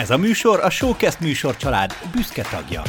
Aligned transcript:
Ez 0.00 0.10
a 0.10 0.16
műsor 0.16 0.60
a 0.60 0.70
Showcast 0.70 1.20
műsor 1.20 1.56
család 1.56 1.92
büszke 2.12 2.42
tagja. 2.42 2.82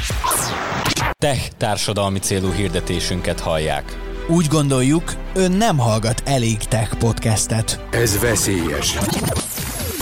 Tech 1.18 1.50
társadalmi 1.58 2.20
célú 2.20 2.52
hirdetésünket 2.52 3.40
hallják. 3.40 3.98
Úgy 4.28 4.48
gondoljuk, 4.48 5.14
ön 5.34 5.52
nem 5.52 5.78
hallgat 5.78 6.22
elég 6.26 6.58
tech 6.58 6.98
podcastet. 6.98 7.86
Ez 7.90 8.20
veszélyes. 8.20 8.98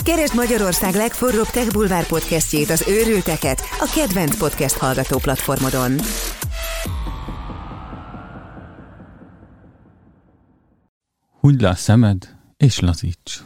Keresd 0.04 0.34
Magyarország 0.34 0.94
legforróbb 0.94 1.46
Tech 1.46 1.72
Bulvár 1.72 2.06
podcastjét, 2.06 2.70
az 2.70 2.84
őrülteket, 2.88 3.60
a 3.78 3.92
kedvenc 3.94 4.36
podcast 4.36 4.76
hallgató 4.76 5.18
platformodon. 5.18 5.92
Húgyd 11.40 11.60
le 11.60 11.68
a 11.68 11.74
szemed, 11.74 12.36
és 12.56 12.80
lazíts. 12.80 13.42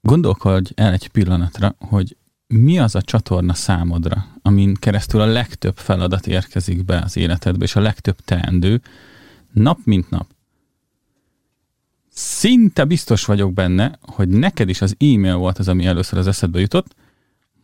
Gondolkodj 0.00 0.72
el 0.74 0.92
egy 0.92 1.08
pillanatra, 1.08 1.74
hogy 1.78 2.16
mi 2.46 2.78
az 2.78 2.94
a 2.94 3.02
csatorna 3.02 3.54
számodra, 3.54 4.26
amin 4.42 4.74
keresztül 4.74 5.20
a 5.20 5.26
legtöbb 5.26 5.76
feladat 5.76 6.26
érkezik 6.26 6.84
be 6.84 6.98
az 6.98 7.16
életedbe, 7.16 7.64
és 7.64 7.76
a 7.76 7.80
legtöbb 7.80 8.20
teendő, 8.24 8.80
nap 9.52 9.78
mint 9.84 10.10
nap. 10.10 10.26
Szinte 12.08 12.84
biztos 12.84 13.24
vagyok 13.24 13.52
benne, 13.52 13.98
hogy 14.00 14.28
neked 14.28 14.68
is 14.68 14.80
az 14.80 14.96
e-mail 14.98 15.36
volt 15.36 15.58
az, 15.58 15.68
ami 15.68 15.86
először 15.86 16.18
az 16.18 16.26
eszedbe 16.26 16.60
jutott, 16.60 16.94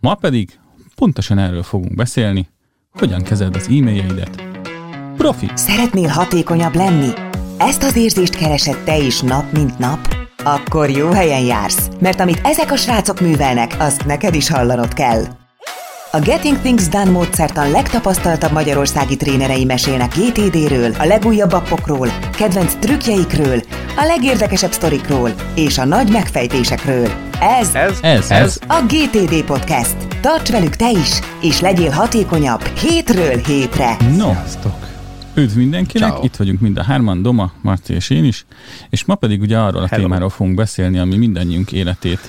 ma 0.00 0.14
pedig 0.14 0.58
pontosan 0.94 1.38
erről 1.38 1.62
fogunk 1.62 1.94
beszélni, 1.94 2.48
hogyan 2.90 3.22
kezeld 3.22 3.56
az 3.56 3.68
e-mailjeidet. 3.68 4.42
Profi! 5.16 5.50
Szeretnél 5.54 6.08
hatékonyabb 6.08 6.74
lenni? 6.74 7.10
Ezt 7.58 7.82
az 7.82 7.96
érzést 7.96 8.34
keresed 8.34 8.84
te 8.84 8.98
is 8.98 9.20
nap 9.20 9.52
mint 9.52 9.78
nap? 9.78 10.25
Akkor 10.44 10.90
jó 10.90 11.10
helyen 11.10 11.40
jársz, 11.40 11.88
mert 12.00 12.20
amit 12.20 12.40
ezek 12.42 12.72
a 12.72 12.76
srácok 12.76 13.20
művelnek, 13.20 13.74
azt 13.78 14.04
neked 14.04 14.34
is 14.34 14.50
hallanod 14.50 14.92
kell. 14.92 15.22
A 16.10 16.18
Getting 16.18 16.58
Things 16.58 16.88
Done 16.88 17.10
módszertan 17.10 17.70
legtapasztaltabb 17.70 18.52
magyarországi 18.52 19.16
trénerei 19.16 19.64
mesélnek 19.64 20.14
GTD-ről, 20.14 20.94
a 20.98 21.04
legújabb 21.04 21.52
appokról, 21.52 22.08
kedvenc 22.36 22.74
trükkjeikről, 22.80 23.62
a 23.96 24.04
legérdekesebb 24.04 24.72
sztorikról 24.72 25.30
és 25.54 25.78
a 25.78 25.84
nagy 25.84 26.10
megfejtésekről. 26.10 27.08
Ez, 27.40 27.74
Ez, 27.74 27.98
ez, 28.02 28.30
ez 28.30 28.58
a 28.66 28.82
GTD 28.86 29.44
Podcast. 29.44 29.96
Tarts 30.20 30.50
velük 30.50 30.76
te 30.76 30.90
is, 30.90 31.18
és 31.42 31.60
legyél 31.60 31.90
hatékonyabb 31.90 32.62
hétről 32.62 33.36
hétre. 33.46 33.96
No, 34.16 34.32
Üdv 35.36 35.56
mindenkinek, 35.56 36.10
Ciao. 36.10 36.24
itt 36.24 36.36
vagyunk 36.36 36.60
mind 36.60 36.78
a 36.78 36.82
hárman, 36.82 37.22
Doma, 37.22 37.52
Marci 37.62 37.92
és 37.92 38.10
én 38.10 38.24
is, 38.24 38.46
és 38.90 39.04
ma 39.04 39.14
pedig 39.14 39.40
ugye 39.40 39.58
arról 39.58 39.82
a 39.82 39.86
Hello. 39.86 40.02
témáról 40.02 40.30
fogunk 40.30 40.56
beszélni, 40.56 40.98
ami 40.98 41.16
mindannyiunk 41.16 41.72
életét 41.72 42.20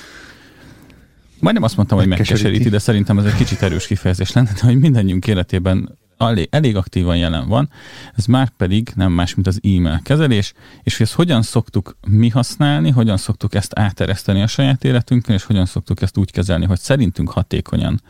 Majdnem 1.39 1.63
azt 1.63 1.75
mondtam, 1.75 1.97
hogy 1.97 2.07
megkeseríti, 2.07 2.69
de 2.69 2.79
szerintem 2.79 3.17
ez 3.17 3.25
egy 3.25 3.35
kicsit 3.35 3.61
erős 3.61 3.87
kifejezés 3.87 4.31
lenne, 4.31 4.51
de 4.53 4.65
hogy 4.65 4.79
mindannyiunk 4.79 5.27
életében 5.27 5.97
elég, 6.17 6.47
elég 6.51 6.75
aktívan 6.75 7.17
jelen 7.17 7.47
van. 7.47 7.69
Ez 8.15 8.25
már 8.25 8.49
pedig 8.49 8.91
nem 8.95 9.11
más, 9.11 9.35
mint 9.35 9.47
az 9.47 9.59
e-mail 9.63 9.99
kezelés, 10.03 10.53
és 10.83 10.97
hogy 10.97 11.05
ezt 11.05 11.15
hogyan 11.15 11.41
szoktuk 11.41 11.97
mi 12.07 12.29
használni, 12.29 12.89
hogyan 12.89 13.17
szoktuk 13.17 13.55
ezt 13.55 13.79
átereszteni 13.79 14.41
a 14.41 14.47
saját 14.47 14.83
életünkön, 14.83 15.35
és 15.35 15.43
hogyan 15.43 15.65
szoktuk 15.65 16.01
ezt 16.01 16.17
úgy 16.17 16.31
kezelni, 16.31 16.65
hogy 16.65 16.79
szerintünk 16.79 17.29
hatékonyan 17.29 18.01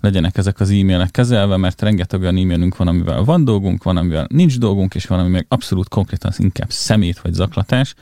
legyenek 0.00 0.36
ezek 0.36 0.60
az 0.60 0.70
e-mailek 0.70 1.10
kezelve, 1.10 1.56
mert 1.56 1.82
rengeteg 1.82 2.20
olyan 2.20 2.36
e-mailünk 2.36 2.76
van, 2.76 2.88
amivel 2.88 3.24
van 3.24 3.44
dolgunk, 3.44 3.82
van, 3.82 3.96
amivel 3.96 4.26
nincs 4.28 4.58
dolgunk, 4.58 4.94
és 4.94 5.06
van, 5.06 5.18
ami 5.18 5.28
meg 5.28 5.46
abszolút 5.48 5.88
konkrétan 5.88 6.30
az 6.30 6.40
inkább 6.40 6.70
szemét 6.70 7.18
vagy 7.20 7.32
zaklatás, 7.32 7.94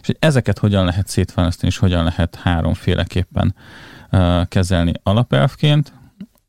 és 0.00 0.06
hogy 0.06 0.16
ezeket 0.18 0.58
hogyan 0.58 0.84
lehet 0.84 1.08
szétválasztani, 1.08 1.72
és 1.72 1.78
hogyan 1.78 2.04
lehet 2.04 2.34
háromféleképpen 2.34 3.54
uh, 4.12 4.48
kezelni 4.48 4.92
alapelvként, 5.02 5.92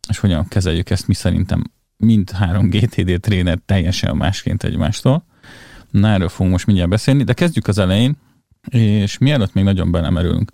és 0.10 0.18
hogyan 0.18 0.48
kezeljük 0.48 0.90
ezt 0.90 1.08
mi 1.08 1.14
szerintem 1.14 1.64
mind 1.98 2.32
három 2.32 2.70
GTD 2.70 3.20
tréner 3.20 3.60
teljesen 3.66 4.16
másként 4.16 4.64
egymástól. 4.64 5.26
Na, 5.92 6.08
erről 6.08 6.30
fogunk 6.30 6.52
most 6.52 6.66
mindjárt 6.66 6.90
beszélni, 6.90 7.24
de 7.24 7.34
kezdjük 7.34 7.68
az 7.68 7.78
elején, 7.78 8.18
és 8.70 9.18
mielőtt 9.18 9.54
még 9.54 9.64
nagyon 9.64 9.92
belemerülünk. 9.92 10.52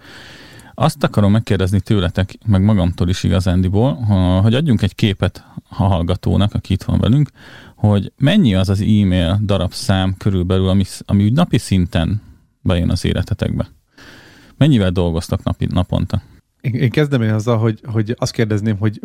Azt 0.74 1.04
akarom 1.04 1.32
megkérdezni 1.32 1.80
tőletek, 1.80 2.38
meg 2.46 2.64
magamtól 2.64 3.10
is 3.10 3.24
igazándiból, 3.24 3.94
hogy 4.42 4.54
adjunk 4.54 4.82
egy 4.82 4.96
képet 4.96 5.46
a 5.70 5.84
hallgatónak, 5.84 6.54
aki 6.54 6.74
itt 6.74 6.84
van 6.84 7.00
velünk, 7.00 7.30
hogy 7.76 8.12
mennyi 8.18 8.56
az 8.56 8.70
az 8.70 8.82
e-mail 8.82 9.40
darabszám 9.44 10.16
körülbelül, 10.18 10.68
ami, 10.68 10.84
ami 11.06 11.24
úgy 11.24 11.34
napi 11.34 11.58
szinten 11.58 12.22
bejön 12.62 12.90
az 12.90 13.06
életetekbe. 13.06 13.70
Mennyivel 14.58 14.92
dolgoztak 14.92 15.44
napi, 15.44 15.68
naponta? 15.70 16.22
Én, 16.62 16.74
én 16.74 16.90
kezdem 16.90 17.22
én 17.22 17.34
azzal, 17.34 17.58
hogy, 17.58 17.80
hogy 17.84 18.16
azt 18.18 18.32
kérdezném, 18.32 18.78
hogy 18.78 19.02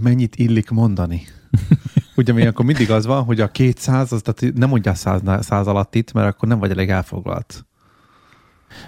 mennyit 0.00 0.36
illik 0.36 0.70
mondani. 0.70 1.22
Ugye 2.16 2.32
mi 2.32 2.46
akkor 2.46 2.64
mindig 2.64 2.90
az 2.90 3.06
van, 3.06 3.24
hogy 3.24 3.40
a 3.40 3.50
200, 3.50 4.12
az, 4.12 4.22
tehát 4.22 4.54
nem 4.54 4.68
mondjál 4.68 4.94
száz, 4.94 5.20
száz 5.40 5.66
alatt 5.66 5.94
itt, 5.94 6.12
mert 6.12 6.28
akkor 6.28 6.48
nem 6.48 6.58
vagy 6.58 6.70
elég 6.70 6.88
elfoglalt. 6.88 7.66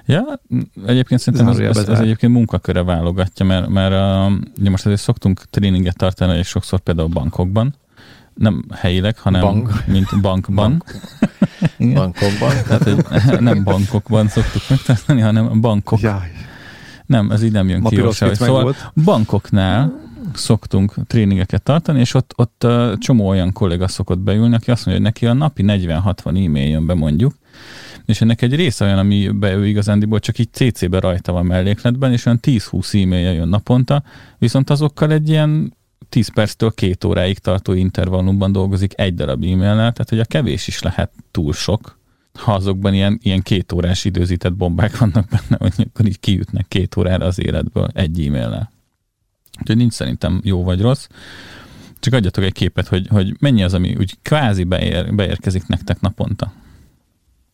Ja, 0.07 0.41
egyébként 0.87 1.21
szerintem 1.21 1.49
ez, 1.49 1.59
ez, 1.59 1.89
ez 1.89 1.99
egyébként 1.99 2.33
munkaköre 2.33 2.83
válogatja, 2.83 3.47
mert, 3.47 3.69
mert 3.69 3.93
uh, 3.93 4.39
ugye 4.61 4.71
most 4.71 4.87
azért 4.87 5.01
szoktunk 5.01 5.41
tréninget 5.51 5.97
tartani, 5.97 6.39
és 6.39 6.47
sokszor 6.49 6.81
például 6.81 7.09
bankokban, 7.09 7.75
nem 8.35 8.65
helyileg, 8.75 9.19
hanem 9.19 9.41
Bank. 9.41 9.87
mint 9.87 10.21
bankban. 10.21 10.85
Bank. 11.79 11.95
Bankokban. 11.95 12.53
Tehát, 12.67 12.83
hogy 12.83 13.41
nem 13.41 13.65
bankokban 13.65 14.29
szoktuk 14.29 14.63
megtartani, 14.69 15.21
hanem 15.21 15.61
bankok. 15.61 16.01
Jaj. 16.01 16.33
Nem, 17.07 17.31
ez 17.31 17.43
így 17.43 17.53
nem 17.53 17.69
jön 17.69 17.81
Ma 17.81 17.89
ki 17.89 17.97
jó 17.97 18.11
Szóval 18.11 18.63
volt. 18.63 18.93
bankoknál 19.05 20.08
szoktunk 20.35 20.95
tréningeket 21.07 21.63
tartani, 21.63 22.01
és 22.01 22.15
ott, 22.15 22.33
ott 22.37 22.67
csomó 22.99 23.29
olyan 23.29 23.53
kolléga 23.53 23.89
szokott 23.89 24.19
beülni, 24.19 24.55
aki 24.55 24.71
azt 24.71 24.87
mondja, 24.87 25.05
hogy 25.05 25.13
neki 25.13 25.27
a 25.27 25.33
napi 25.33 25.63
40-60 25.67 26.27
e-mail 26.27 26.69
jön 26.69 26.87
be 26.87 26.95
mondjuk, 26.95 27.35
és 28.05 28.21
ennek 28.21 28.43
egy 28.43 28.55
része 28.55 28.85
olyan, 28.85 28.99
amiben 28.99 29.59
ő 29.59 29.67
igazándiból 29.67 30.19
csak 30.19 30.39
így 30.39 30.53
CC-be 30.53 31.01
rajta 31.01 31.33
van 31.33 31.47
mellékletben, 31.47 32.13
és 32.13 32.27
olyan 32.27 32.39
10-20 32.43 33.03
e-mailje 33.03 33.33
jön 33.33 33.49
naponta, 33.49 34.03
viszont 34.39 34.71
azokkal 34.71 35.13
egy 35.13 35.29
ilyen 35.29 35.77
10 36.09 36.29
perctől 36.29 36.71
két 36.71 37.05
óráig 37.05 37.39
tartó 37.39 37.73
intervallumban 37.73 38.53
dolgozik 38.53 38.93
egy 38.97 39.15
darab 39.15 39.43
e-mailnel, 39.43 39.93
tehát 39.93 40.09
hogy 40.09 40.21
a 40.21 40.25
kevés 40.25 40.67
is 40.67 40.83
lehet 40.83 41.13
túl 41.31 41.53
sok, 41.53 41.99
ha 42.33 42.53
azokban 42.53 42.95
ilyen, 42.95 43.19
ilyen 43.23 43.43
két 43.43 43.73
órás 43.73 44.05
időzített 44.05 44.55
bombák 44.55 44.99
vannak 44.99 45.29
benne, 45.29 45.57
hogy 45.59 45.87
akkor 45.89 46.07
így 46.07 46.21
kijutnak 46.21 46.69
két 46.69 46.97
órára 46.97 47.27
az 47.27 47.41
életből 47.41 47.89
egy 47.95 48.27
e-mailnel. 48.27 48.71
Úgyhogy 49.61 49.77
nincs 49.77 49.93
szerintem 49.93 50.41
jó 50.45 50.65
vagy 50.65 50.81
rossz. 50.81 51.07
Csak 52.01 52.15
adjatok 52.15 52.45
egy 52.45 52.53
képet, 52.53 52.89
hogy, 52.89 53.07
hogy 53.07 53.37
mennyi 53.41 53.63
az, 53.63 53.75
ami 53.75 53.97
úgy 53.99 54.19
kvázi 54.23 54.65
beér, 54.65 55.15
beérkezik 55.15 55.67
nektek 55.67 56.01
naponta 56.01 56.53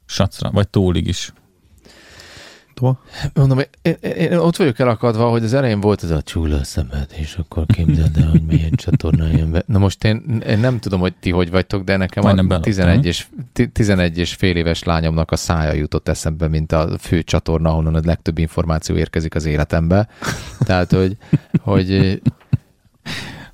sacra, 0.07 0.51
vagy 0.51 0.69
tólig 0.69 1.07
is. 1.07 1.33
Tova? 2.75 3.01
Mondom, 3.35 3.59
én, 3.59 3.67
én, 4.01 4.11
én, 4.13 4.33
ott 4.33 4.57
vagyok 4.57 4.79
elakadva, 4.79 5.29
hogy 5.29 5.45
az 5.45 5.55
elején 5.55 5.81
volt 5.81 6.03
ez 6.03 6.11
a 6.11 6.23
csúla 6.23 6.65
szemed, 6.65 7.07
és 7.17 7.35
akkor 7.35 7.67
képzeld 7.67 8.17
el, 8.17 8.29
hogy 8.29 8.43
milyen 8.43 8.71
csatorna 8.71 9.27
jön 9.27 9.51
be. 9.51 9.63
Na 9.67 9.79
most 9.79 10.05
én, 10.05 10.43
én 10.47 10.59
nem 10.59 10.79
tudom, 10.79 11.01
hogy 11.01 11.15
ti 11.21 11.31
hogy 11.31 11.51
vagytok, 11.51 11.85
de 11.85 11.97
nekem 11.97 12.23
Majdnem 12.23 12.51
a 12.51 12.61
11 12.61 13.07
és, 13.07 13.27
11 13.73 14.19
és 14.19 14.35
fél 14.35 14.57
éves 14.57 14.83
lányomnak 14.83 15.31
a 15.31 15.37
szája 15.37 15.73
jutott 15.73 16.09
eszembe, 16.09 16.49
mint 16.49 16.73
a 16.73 16.99
fő 16.99 17.23
csatorna, 17.23 17.71
ahonnan 17.71 17.95
a 17.95 18.01
legtöbb 18.05 18.39
információ 18.39 18.97
érkezik 18.97 19.35
az 19.35 19.45
életembe. 19.45 20.09
Tehát, 20.59 20.93
hogy, 20.93 21.17
hogy 21.65 21.91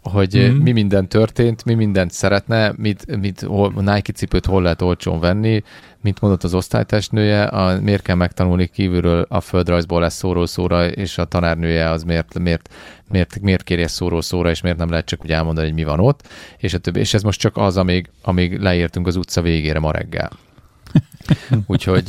hogy 0.03 0.39
mm. 0.39 0.57
mi 0.57 0.73
minden 0.73 1.09
történt, 1.09 1.65
mi 1.65 1.75
mindent 1.75 2.11
szeretne, 2.11 2.73
mit, 2.77 3.17
mit 3.21 3.41
hol, 3.41 3.73
Nike 3.77 4.13
cipőt 4.13 4.47
hol 4.47 4.63
lehet 4.63 4.83
olcsón 4.83 5.21
venni, 5.21 5.63
mint 6.03 6.21
mondott 6.21 6.45
az 6.45 6.55
osztálytestnője, 6.55 7.43
a, 7.43 7.81
miért 7.81 8.03
kell 8.03 8.17
megtanulni 8.17 8.67
kívülről 8.67 9.27
a 9.29 9.41
földrajzból 9.41 10.01
lesz 10.01 10.15
szóról 10.17 10.47
szóra, 10.47 10.89
és 10.89 11.19
a 11.19 11.25
tanárnője 11.25 11.91
az 11.91 12.03
miért, 12.03 12.39
miért, 12.39 12.69
miért, 13.09 13.41
miért 13.41 13.63
kéri 13.63 13.83
ezt 13.83 13.95
szóról 13.95 14.23
szóra, 14.23 14.51
és 14.51 14.61
miért 14.61 14.79
nem 14.79 14.91
lehet 14.91 15.07
csak 15.07 15.23
úgy 15.25 15.33
elmondani, 15.33 15.67
hogy 15.67 15.77
mi 15.77 15.85
van 15.85 16.01
ott, 16.01 16.29
és 16.59 16.75
a 16.75 16.79
többi. 16.79 17.01
És 17.01 17.15
ez 17.15 17.23
most 17.23 17.41
csak 17.41 17.57
az, 17.57 17.77
amíg, 17.77 18.11
amíg 18.23 18.59
leértünk 18.59 19.07
az 19.07 19.17
utca 19.17 19.43
végére 19.43 19.79
ma 19.79 19.91
reggel. 19.91 20.31
Úgyhogy... 21.67 22.09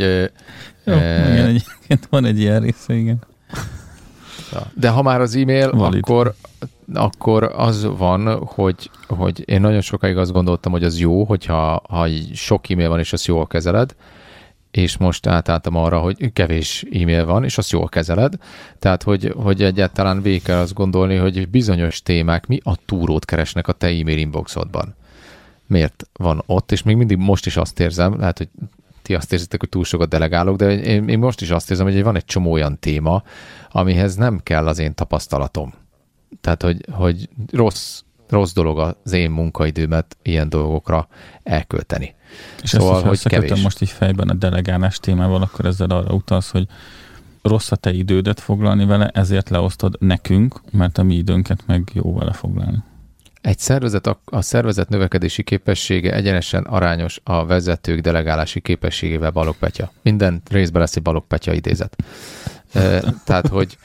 Jó, 0.86 0.94
e, 0.94 1.32
igen, 1.32 1.46
egyébként 1.46 2.08
van 2.10 2.26
egy 2.26 2.40
ilyen 2.40 2.62
része, 2.62 2.94
igen. 2.94 3.24
De 4.74 4.90
ha 4.90 5.02
már 5.02 5.22
az 5.22 5.36
e-mail, 5.36 5.72
Valid. 5.72 6.04
akkor 6.04 6.36
akkor 6.94 7.44
az 7.44 7.88
van, 7.98 8.46
hogy, 8.46 8.90
hogy 9.08 9.50
én 9.50 9.62
nagyon 9.62 9.82
sokáig 9.82 10.18
azt 10.18 10.32
gondoltam, 10.32 10.72
hogy 10.72 10.84
az 10.84 11.00
jó, 11.00 11.24
hogyha 11.24 11.82
ha 11.90 12.08
sok 12.34 12.70
e-mail 12.70 12.90
van, 12.90 13.00
és 13.00 13.14
azt 13.14 13.26
jól 13.26 13.48
kezeled, 13.48 13.96
és 14.72 14.98
most 14.98 15.28
átálltam 15.28 15.76
arra, 15.76 16.00
hogy 16.00 16.34
kevés 16.34 16.86
e-mail 16.92 17.26
van, 17.26 17.44
és 17.44 17.58
azt 17.58 17.72
jól 17.72 17.88
kezeled. 17.88 18.34
Tehát, 18.80 19.04
hogy, 19.04 19.34
hogy 19.38 19.64
egyáltalán 19.64 20.22
végig 20.22 20.42
kell 20.42 20.60
azt 20.60 20.74
gondolni, 20.74 21.16
hogy 21.16 21.50
bizonyos 21.50 22.02
témák 22.02 22.48
mi 22.48 22.60
a 22.64 22.76
túrót 22.86 23.26
keresnek 23.26 23.68
a 23.68 23.74
te 23.74 23.88
e-mail 23.88 24.18
inboxodban. 24.18 24.96
Miért 25.68 26.08
van 26.14 26.44
ott, 26.46 26.72
és 26.72 26.84
még 26.84 26.96
mindig 26.96 27.18
most 27.18 27.46
is 27.46 27.58
azt 27.58 27.80
érzem, 27.80 28.20
lehet, 28.20 28.38
hogy 28.38 28.50
ti 29.12 29.18
azt 29.18 29.34
érzitek, 29.34 29.60
hogy 29.60 29.70
túl 29.70 29.84
sokat 29.84 30.10
delegálok, 30.10 30.56
de 30.56 30.72
én, 30.72 31.08
én 31.08 31.20
most 31.20 31.42
is 31.42 31.50
azt 31.50 31.70
érzem, 31.70 31.86
hogy 31.86 32.04
van 32.04 32.16
egy 32.16 32.26
csomó 32.26 32.52
olyan 32.52 32.80
téma, 32.80 33.24
amihez 33.72 34.16
nem 34.16 34.40
kell 34.44 34.68
az 34.68 34.80
én 34.80 34.94
tapasztalatom. 34.94 35.74
Tehát, 36.42 36.62
hogy, 36.62 36.86
hogy 36.92 37.30
rossz, 37.52 38.02
rossz 38.30 38.54
dolog 38.54 38.80
az 38.80 39.14
én 39.14 39.32
munkaidőmet 39.32 40.18
ilyen 40.22 40.50
dolgokra 40.50 41.08
elkölteni. 41.44 42.16
És 42.62 42.70
szóval, 42.70 43.12
ezt, 43.12 43.22
hogy 43.22 43.32
kevés. 43.32 43.62
most 43.62 43.82
így 43.82 43.90
fejben 43.90 44.30
a 44.30 44.34
delegálás 44.34 45.00
témával, 45.00 45.42
akkor 45.42 45.66
ezzel 45.66 45.90
arra 45.90 46.14
utalsz, 46.14 46.52
hogy 46.52 46.68
rossz 47.42 47.72
a 47.72 47.76
te 47.76 47.92
idődet 47.92 48.40
foglalni 48.40 48.86
vele, 48.86 49.08
ezért 49.08 49.50
leosztod 49.50 49.96
nekünk, 50.00 50.62
mert 50.72 50.98
a 50.98 51.04
mi 51.04 51.16
időnket 51.16 51.64
meg 51.66 51.90
jó 51.94 52.18
vele 52.18 52.34
foglalni. 52.34 52.84
Egy 53.42 53.60
szervezet, 53.60 54.08
a, 54.08 54.22
a 54.26 54.42
szervezet 54.42 54.90
növekedési 54.90 55.44
képessége 55.44 56.14
egyenesen 56.14 56.64
arányos 56.64 57.20
a 57.24 57.46
vezetők 57.46 58.00
delegálási 58.00 58.60
képességével 58.60 59.32
Balog 59.32 59.56
Petya. 59.56 59.92
Minden 60.02 60.42
részben 60.50 60.82
lesz 60.82 60.96
egy 60.96 61.02
Balog 61.02 61.28
Petya 61.28 61.54
idézet. 61.54 61.96
E, 62.74 63.04
tehát, 63.26 63.48
hogy, 63.48 63.78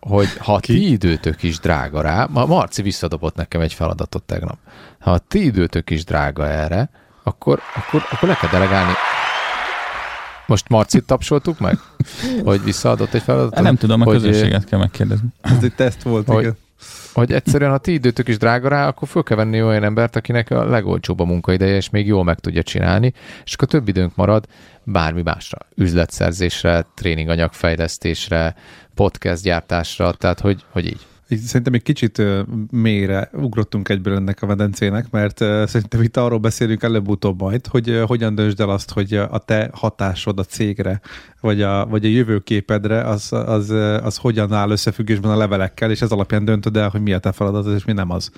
hogy 0.00 0.36
ha 0.38 0.58
Ki? 0.58 0.72
ti 0.72 0.90
időtök 0.90 1.42
is 1.42 1.58
drága 1.58 2.00
rá, 2.00 2.26
ma 2.30 2.46
Marci 2.46 2.82
visszadobott 2.82 3.34
nekem 3.34 3.60
egy 3.60 3.72
feladatot 3.72 4.22
tegnap. 4.22 4.58
Ha 4.98 5.10
a 5.10 5.18
ti 5.18 5.44
időtök 5.44 5.90
is 5.90 6.04
drága 6.04 6.48
erre, 6.48 6.90
akkor, 7.22 7.60
akkor, 7.76 8.02
akkor 8.10 8.28
le 8.28 8.34
kell 8.34 8.50
delegálni 8.50 8.92
most 10.48 10.68
Marcit 10.68 11.04
tapsoltuk 11.04 11.58
meg? 11.58 11.78
Hogy 12.44 12.64
visszaadott 12.64 13.14
egy 13.14 13.22
feladatot? 13.22 13.62
Nem 13.62 13.76
tudom, 13.76 14.00
a 14.00 14.04
hogy, 14.04 14.14
közösséget 14.14 14.64
kell 14.64 14.78
megkérdezni. 14.78 15.28
Ez 15.40 15.62
egy 15.62 15.74
teszt 15.74 16.02
volt, 16.02 16.26
hogy, 16.26 16.40
igen. 16.40 16.56
Hogy 17.12 17.32
egyszerűen, 17.32 17.70
ha 17.70 17.78
ti 17.78 17.92
időtök 17.92 18.28
is 18.28 18.36
drága 18.36 18.68
rá, 18.68 18.86
akkor 18.86 19.08
föl 19.08 19.22
kell 19.22 19.36
venni 19.36 19.62
olyan 19.62 19.84
embert, 19.84 20.16
akinek 20.16 20.50
a 20.50 20.64
legolcsóbb 20.64 21.20
a 21.20 21.24
munkaideje, 21.24 21.76
és 21.76 21.90
még 21.90 22.06
jól 22.06 22.24
meg 22.24 22.38
tudja 22.38 22.62
csinálni, 22.62 23.12
és 23.44 23.54
akkor 23.54 23.68
több 23.68 23.88
időnk 23.88 24.16
marad 24.16 24.46
bármi 24.82 25.22
másra. 25.22 25.58
Üzletszerzésre, 25.74 26.86
tréninganyagfejlesztésre, 26.94 28.54
podcast 28.94 29.42
gyártásra, 29.42 30.12
tehát 30.12 30.40
hogy, 30.40 30.64
hogy 30.70 30.86
így. 30.86 31.06
Szerintem 31.36 31.72
egy 31.72 31.82
kicsit 31.82 32.22
mélyre 32.70 33.30
ugrottunk 33.32 33.88
egyből 33.88 34.14
ennek 34.14 34.42
a 34.42 34.46
medencének, 34.46 35.10
mert 35.10 35.38
szerintem 35.38 36.02
itt 36.02 36.16
arról 36.16 36.38
beszélünk 36.38 36.82
előbb-utóbb 36.82 37.40
majd, 37.40 37.66
hogy 37.66 38.02
hogyan 38.06 38.34
döntsd 38.34 38.60
el 38.60 38.70
azt, 38.70 38.90
hogy 38.90 39.14
a 39.14 39.38
te 39.38 39.70
hatásod 39.72 40.38
a 40.38 40.44
cégre, 40.44 41.00
vagy 41.40 41.62
a, 41.62 41.86
vagy 41.86 42.04
a 42.04 42.08
jövőképedre, 42.08 43.00
az, 43.00 43.32
az, 43.32 43.70
az 44.02 44.16
hogyan 44.16 44.52
áll 44.52 44.70
összefüggésben 44.70 45.30
a 45.30 45.36
levelekkel, 45.36 45.90
és 45.90 46.02
ez 46.02 46.10
alapján 46.10 46.44
döntöd 46.44 46.76
el, 46.76 46.88
hogy 46.88 47.02
mi 47.02 47.12
a 47.12 47.18
te 47.18 47.32
feladatod, 47.32 47.74
és 47.74 47.84
mi 47.84 47.92
nem 47.92 48.10
az. 48.10 48.30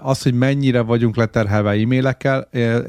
Az, 0.00 0.22
hogy 0.22 0.34
mennyire 0.34 0.80
vagyunk 0.80 1.16
leterhelve 1.16 1.70
e-mailekkel, 1.70 2.48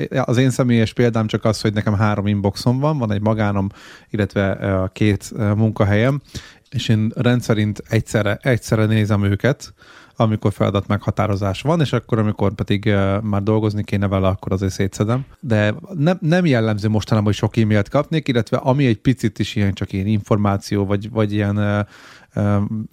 az 0.09 0.38
én 0.38 0.50
személyes 0.50 0.94
példám 0.94 1.27
csak 1.27 1.45
az, 1.45 1.62
hogy 1.62 1.74
nekem 1.74 1.94
három 1.94 2.27
inboxom 2.27 2.80
van, 2.80 2.97
van 2.97 3.12
egy 3.12 3.21
magánom, 3.21 3.69
illetve 4.09 4.51
a 4.51 4.88
két 4.88 5.31
munkahelyem, 5.56 6.21
és 6.71 6.88
én 6.88 7.12
rendszerint 7.16 7.83
egyszerre, 7.88 8.39
egyszerre 8.42 8.86
nézem 8.86 9.24
őket, 9.24 9.74
amikor 10.16 10.54
feladat 10.54 10.88
meghatározás 10.88 11.62
van, 11.62 11.80
és 11.80 11.94
akkor, 11.94 12.19
amikor 12.19 12.54
pedig 12.54 12.94
már 13.21 13.44
dolgozni 13.44 13.83
kéne 13.83 14.07
vele, 14.07 14.27
akkor 14.27 14.51
azért 14.51 14.71
szétszedem. 14.71 15.25
De 15.39 15.74
nem, 15.94 16.18
nem 16.21 16.45
jellemző 16.45 16.89
mostanában, 16.89 17.27
hogy 17.27 17.38
sok 17.38 17.57
e-mailt 17.57 17.89
kapnék, 17.89 18.27
illetve 18.27 18.57
ami 18.57 18.86
egy 18.86 18.98
picit 18.98 19.39
is 19.39 19.56
ilyen 19.56 19.74
csak 19.74 19.94
ilyen 19.94 20.07
információ, 20.07 20.86
vagy, 20.86 21.10
vagy 21.10 21.33
ilyen, 21.33 21.88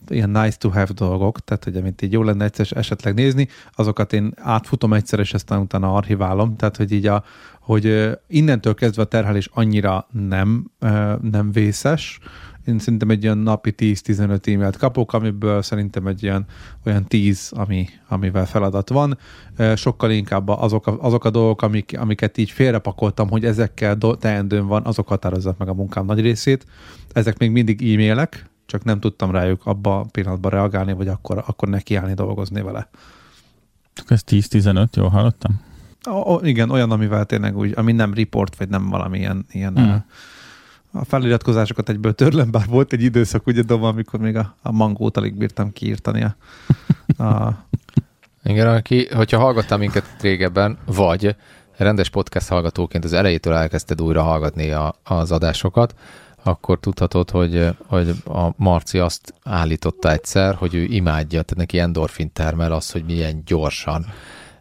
ilyen 0.09 0.31
nice 0.31 0.57
to 0.59 0.69
have 0.69 0.93
dolgok, 0.95 1.41
tehát 1.41 1.65
hogy 1.65 1.77
amit 1.77 2.03
így 2.03 2.13
jó 2.13 2.23
lenne 2.23 2.45
egyszer 2.45 2.67
esetleg 2.71 3.15
nézni, 3.15 3.49
azokat 3.75 4.13
én 4.13 4.33
átfutom 4.37 4.93
egyszer, 4.93 5.19
és 5.19 5.35
aztán 5.35 5.61
utána 5.61 5.95
archiválom, 5.95 6.57
tehát 6.57 6.77
hogy 6.77 6.93
így 6.93 7.07
a, 7.07 7.25
hogy 7.61 8.11
innentől 8.27 8.75
kezdve 8.75 9.03
a 9.03 9.07
terhelés 9.07 9.49
annyira 9.53 10.07
nem, 10.13 10.71
nem 11.21 11.53
vészes, 11.53 12.21
én 12.67 12.79
szerintem 12.79 13.11
egy 13.11 13.25
olyan 13.25 13.39
napi 13.39 13.75
10-15 13.79 14.55
e-mailt 14.55 14.77
kapok, 14.77 15.13
amiből 15.13 15.63
szerintem 15.63 16.07
egy 16.07 16.23
ilyen 16.23 16.45
olyan 16.85 17.05
10, 17.05 17.53
ami, 17.55 17.89
amivel 18.09 18.47
feladat 18.47 18.89
van. 18.89 19.19
Sokkal 19.75 20.11
inkább 20.11 20.49
azok 20.49 20.87
a, 20.87 20.97
azok 21.01 21.25
a 21.25 21.31
dolgok, 21.31 21.63
amik, 21.63 21.99
amiket 21.99 22.39
így 22.39 22.51
félrepakoltam, 22.51 23.29
hogy 23.31 23.45
ezekkel 23.45 23.97
teendőm 24.19 24.67
van, 24.67 24.85
azok 24.85 25.09
határozzák 25.09 25.59
meg 25.59 25.69
a 25.69 25.75
munkám 25.75 26.05
nagy 26.05 26.21
részét. 26.21 26.67
Ezek 27.13 27.39
még 27.39 27.51
mindig 27.51 27.93
e-mailek, 27.93 28.51
csak 28.67 28.85
nem 28.85 29.01
tudtam 29.01 29.31
rájuk 29.31 29.67
abba 29.67 29.99
a 29.99 30.07
pillanatban 30.13 30.51
reagálni, 30.51 30.93
vagy 30.93 31.09
akkor, 31.09 31.43
akkor 31.47 31.69
nekiállni 31.69 32.15
dolgozni 32.15 32.63
vele. 32.63 32.89
Ez 34.07 34.23
10-15, 34.27 34.87
jól 34.93 35.09
hallottam? 35.09 35.61
O, 36.11 36.39
igen, 36.43 36.71
olyan, 36.71 36.91
amivel 36.91 37.25
tényleg 37.25 37.57
úgy, 37.57 37.73
ami 37.77 37.93
nem 37.93 38.15
report, 38.15 38.57
vagy 38.57 38.69
nem 38.69 38.89
valamilyen 38.89 39.47
ilyen 39.51 39.77
hmm 39.77 40.05
a 40.93 41.05
feliratkozásokat 41.05 41.89
egyből 41.89 42.15
törlem, 42.15 42.51
bár 42.51 42.67
volt 42.67 42.93
egy 42.93 43.03
időszak, 43.03 43.47
ugye 43.47 43.63
Doma, 43.63 43.89
amikor 43.89 44.21
még 44.21 44.37
a, 44.37 44.57
a 44.63 44.73
mangót 44.73 45.17
alig 45.17 45.35
bírtam 45.35 45.73
kiírtani 45.73 46.23
a, 46.23 46.37
a... 47.25 47.65
Igen, 48.45 48.67
aki, 48.67 49.07
hogyha 49.15 49.39
hallgattál 49.39 49.79
minket 49.79 50.05
régebben, 50.21 50.79
vagy 50.85 51.37
rendes 51.77 52.09
podcast 52.09 52.49
hallgatóként 52.49 53.05
az 53.05 53.13
elejétől 53.13 53.55
elkezdted 53.55 54.03
újra 54.03 54.23
hallgatni 54.23 54.71
a, 54.71 54.95
az 55.05 55.33
adásokat, 55.33 55.95
akkor 56.43 56.81
tudhatod, 56.81 57.31
hogy, 57.31 57.69
hogy 57.87 58.15
a 58.25 58.49
Marci 58.57 58.99
azt 58.99 59.35
állította 59.43 60.11
egyszer, 60.11 60.55
hogy 60.55 60.75
ő 60.75 60.83
imádja, 60.83 61.43
tehát 61.43 61.57
neki 61.57 61.79
endorfin 61.79 62.33
termel 62.33 62.73
az, 62.73 62.91
hogy 62.91 63.05
milyen 63.05 63.43
gyorsan 63.47 64.07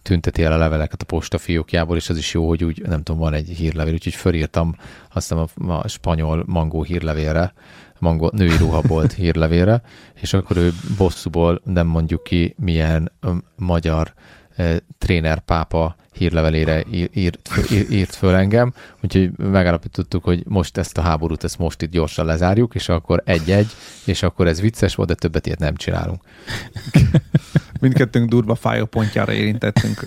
tünteti 0.05 0.43
el 0.43 0.51
a 0.51 0.57
leveleket 0.57 1.01
a 1.01 1.05
postafiókjából, 1.05 1.95
és 1.95 2.09
az 2.09 2.17
is 2.17 2.33
jó, 2.33 2.47
hogy 2.47 2.63
úgy, 2.63 2.81
nem 2.81 3.03
tudom, 3.03 3.21
van 3.21 3.33
egy 3.33 3.47
hírlevél, 3.47 3.93
úgyhogy 3.93 4.13
fölírtam 4.15 4.75
azt 5.13 5.31
a, 5.31 5.47
a 5.67 5.87
spanyol 5.87 6.43
mangó 6.47 6.83
hírlevélre, 6.83 7.53
mangó, 7.99 8.29
női 8.33 8.57
ruhabolt 8.57 9.13
hírlevélre, 9.23 9.81
és 10.13 10.33
akkor 10.33 10.57
ő 10.57 10.71
bosszúból 10.97 11.61
nem 11.63 11.87
mondjuk 11.87 12.23
ki, 12.23 12.55
milyen 12.57 13.11
magyar 13.55 14.13
e, 14.55 14.79
tréner 14.97 15.39
pápa 15.39 15.95
hírlevelére 16.13 16.83
írt, 17.13 17.49
írt 17.89 18.15
föl 18.15 18.35
engem, 18.35 18.73
úgyhogy 19.03 19.31
megállapítottuk, 19.37 20.23
hogy 20.23 20.43
most 20.47 20.77
ezt 20.77 20.97
a 20.97 21.01
háborút, 21.01 21.43
ezt 21.43 21.57
most 21.57 21.81
itt 21.81 21.91
gyorsan 21.91 22.25
lezárjuk, 22.25 22.75
és 22.75 22.89
akkor 22.89 23.21
egy-egy, 23.25 23.67
és 24.05 24.23
akkor 24.23 24.47
ez 24.47 24.61
vicces 24.61 24.95
volt, 24.95 25.09
de 25.09 25.15
többet 25.15 25.45
ilyet 25.45 25.59
nem 25.59 25.75
csinálunk. 25.75 26.21
Mindkettőnk 27.85 28.29
durva 28.29 28.55
fájó 28.55 28.85
pontjára 28.85 29.31
érintettünk. 29.31 29.99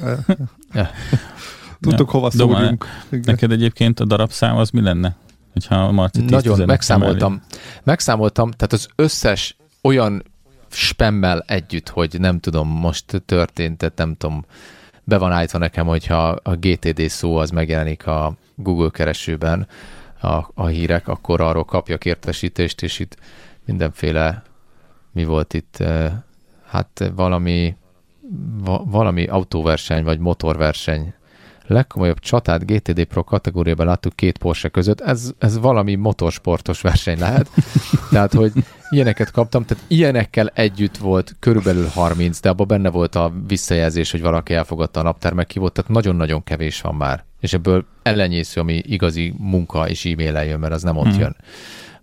Tudtuk, 1.80 2.06
ja. 2.06 2.12
hova 2.12 2.30
szóljunk. 2.30 2.86
Neked 3.08 3.52
egyébként 3.52 4.00
a 4.00 4.04
darabszám 4.04 4.56
az 4.56 4.70
mi 4.70 4.80
lenne? 4.80 5.16
Hogyha 5.52 5.74
a 5.74 5.92
Marci 5.92 6.20
Nagyon, 6.20 6.66
megszámoltam. 6.66 7.42
Megszámoltam, 7.82 8.50
tehát 8.50 8.72
az 8.72 8.88
összes 8.94 9.56
olyan 9.82 10.22
spemmel 10.70 11.44
együtt, 11.46 11.88
hogy 11.88 12.20
nem 12.20 12.40
tudom, 12.40 12.68
most 12.68 13.22
történt, 13.26 13.78
tehát 13.78 13.96
nem 13.96 14.14
tudom, 14.16 14.44
be 15.04 15.18
van 15.18 15.32
állítva 15.32 15.58
nekem, 15.58 15.86
hogyha 15.86 16.28
a 16.28 16.56
GTD 16.56 17.08
szó 17.08 17.36
az 17.36 17.50
megjelenik 17.50 18.06
a 18.06 18.34
Google 18.54 18.90
keresőben 18.90 19.66
a, 20.20 20.36
a 20.54 20.66
hírek, 20.66 21.08
akkor 21.08 21.40
arról 21.40 21.64
kapjak 21.64 22.04
értesítést, 22.04 22.82
és 22.82 22.98
itt 22.98 23.16
mindenféle, 23.64 24.42
mi 25.12 25.24
volt 25.24 25.54
itt, 25.54 25.76
eh, 25.76 26.12
hát 26.68 27.10
valami, 27.14 27.76
va, 28.64 28.82
valami 28.84 29.26
autóverseny, 29.26 30.04
vagy 30.04 30.18
motorverseny 30.18 31.12
legkomolyabb 31.68 32.18
csatát 32.18 32.66
GTD 32.66 33.04
Pro 33.04 33.24
kategóriában 33.24 33.86
láttuk 33.86 34.16
két 34.16 34.38
Porsche 34.38 34.68
között, 34.68 35.00
ez, 35.00 35.30
ez 35.38 35.58
valami 35.58 35.94
motorsportos 35.94 36.80
verseny 36.80 37.18
lehet. 37.18 37.50
Tehát, 38.10 38.32
hogy 38.32 38.52
ilyeneket 38.90 39.30
kaptam, 39.30 39.64
tehát 39.64 39.84
ilyenekkel 39.86 40.50
együtt 40.54 40.96
volt 40.96 41.36
körülbelül 41.38 41.86
30, 41.86 42.40
de 42.40 42.48
abban 42.48 42.66
benne 42.66 42.90
volt 42.90 43.14
a 43.14 43.32
visszajelzés, 43.46 44.10
hogy 44.10 44.20
valaki 44.20 44.54
elfogadta 44.54 45.00
a 45.00 45.02
naptermek 45.02 45.46
ki 45.46 45.58
volt, 45.58 45.72
tehát 45.72 45.90
nagyon-nagyon 45.90 46.44
kevés 46.44 46.80
van 46.80 46.94
már. 46.94 47.24
És 47.40 47.52
ebből 47.52 47.84
ellenyésző, 48.02 48.60
ami 48.60 48.82
igazi 48.86 49.34
munka 49.38 49.88
és 49.88 50.04
e-mail 50.04 50.42
jön, 50.42 50.58
mert 50.58 50.72
az 50.72 50.82
nem 50.82 50.96
ott 50.96 51.06
hmm. 51.06 51.18
jön, 51.18 51.36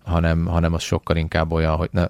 hanem, 0.04 0.46
hanem 0.46 0.72
az 0.72 0.82
sokkal 0.82 1.16
inkább 1.16 1.52
olyan, 1.52 1.76
hogy 1.76 1.88
ne, 1.92 2.06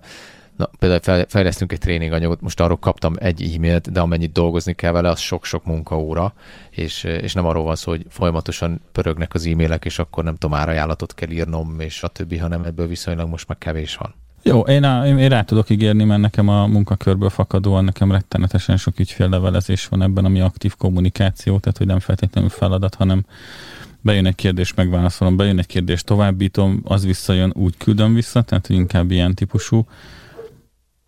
Na, 0.57 0.71
például 0.79 1.25
fejlesztünk 1.29 1.73
egy 1.73 1.79
tréninganyagot, 1.79 2.41
most 2.41 2.61
arról 2.61 2.79
kaptam 2.79 3.15
egy 3.19 3.53
e-mailt, 3.55 3.93
de 3.93 4.01
amennyit 4.01 4.33
dolgozni 4.33 4.73
kell 4.73 4.93
vele, 4.93 5.09
az 5.09 5.19
sok-sok 5.19 5.65
munkaóra, 5.65 6.35
és, 6.71 7.05
és 7.05 7.33
nem 7.33 7.47
arról 7.47 7.65
van 7.65 7.77
szó, 7.77 7.91
hogy 7.91 8.07
folyamatosan 8.09 8.81
pörögnek 8.93 9.35
az 9.35 9.47
e-mailek, 9.47 9.85
és 9.85 9.99
akkor 9.99 10.25
nem 10.25 10.37
tudom, 10.37 10.59
árajánlatot 10.59 11.15
kell 11.15 11.31
írnom, 11.31 11.81
és 11.81 12.03
a 12.03 12.09
többi, 12.09 12.37
hanem 12.37 12.63
ebből 12.63 12.87
viszonylag 12.87 13.29
most 13.29 13.49
már 13.49 13.59
kevés 13.59 13.97
van. 13.97 14.15
Jó, 14.43 14.61
én, 14.61 14.85
a, 14.85 15.07
én, 15.07 15.29
rá 15.29 15.43
tudok 15.43 15.71
ígérni, 15.71 16.05
mert 16.05 16.21
nekem 16.21 16.49
a 16.49 16.67
munkakörből 16.67 17.31
fakadóan 17.31 17.85
nekem 17.85 18.13
rettenetesen 18.13 18.77
sok 18.77 18.99
ügyféllevelezés 18.99 19.87
van 19.87 20.03
ebben, 20.03 20.25
ami 20.25 20.41
aktív 20.41 20.77
kommunikáció, 20.77 21.59
tehát 21.59 21.79
hogy 21.79 21.87
nem 21.87 21.99
feltétlenül 21.99 22.51
feladat, 22.51 22.95
hanem 22.95 23.25
bejön 24.01 24.27
egy 24.27 24.35
kérdés, 24.35 24.75
megválaszolom, 24.75 25.37
bejön 25.37 25.59
egy 25.59 25.67
kérdés, 25.67 26.03
továbbítom, 26.03 26.81
az 26.85 27.05
visszajön, 27.05 27.53
úgy 27.55 27.77
küldöm 27.77 28.15
vissza, 28.15 28.43
tehát 28.43 28.69
inkább 28.69 29.11
ilyen 29.11 29.35
típusú 29.35 29.87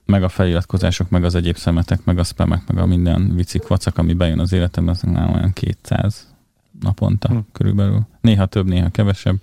meg 0.09 0.23
a 0.23 0.29
feliratkozások, 0.29 1.11
meg 1.11 1.25
az 1.25 1.35
egyéb 1.35 1.57
szemetek, 1.57 2.05
meg 2.05 2.19
a 2.19 2.25
spamek, 2.25 2.62
meg 2.67 2.83
a 2.83 2.87
minden 2.87 3.35
vicik 3.35 3.67
vacak, 3.67 3.99
ami 3.99 4.12
bejön 4.12 4.38
az 4.38 4.53
életembe, 4.53 4.91
az 4.91 5.05
olyan 5.05 5.53
200 5.53 6.35
naponta 6.81 7.29
hm. 7.29 7.38
körülbelül. 7.53 8.07
Néha 8.21 8.47
több, 8.47 8.67
néha 8.67 8.88
kevesebb. 8.88 9.37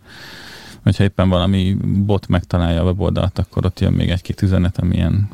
Hogyha 0.84 1.04
éppen 1.04 1.30
valami 1.30 1.78
bot 2.06 2.28
megtalálja 2.28 2.82
a 2.82 2.84
weboldalt, 2.84 3.40
akkor 3.40 3.66
ott 3.66 3.80
jön 3.80 3.94
még 3.94 4.10
egy-két 4.10 4.42
üzenet, 4.42 4.78
amilyen 4.78 5.30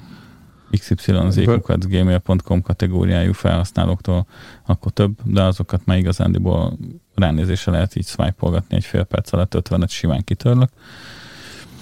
xyzkukacgmail.com 0.72 2.62
kategóriájú 2.62 3.34
felhasználóktól, 3.34 4.26
akkor 4.66 4.92
több, 4.92 5.12
de 5.24 5.42
azokat 5.42 5.86
már 5.86 5.98
igazándiból 5.98 6.78
ránézésre 7.16 7.72
lehet 7.72 7.96
így 7.96 8.08
swipe 8.08 8.64
egy 8.68 8.86
fél 8.86 9.04
perc 9.04 9.34
alatt 9.34 9.56
50-et 9.58 9.90
simán 9.90 10.24
kitörlök. 10.24 10.70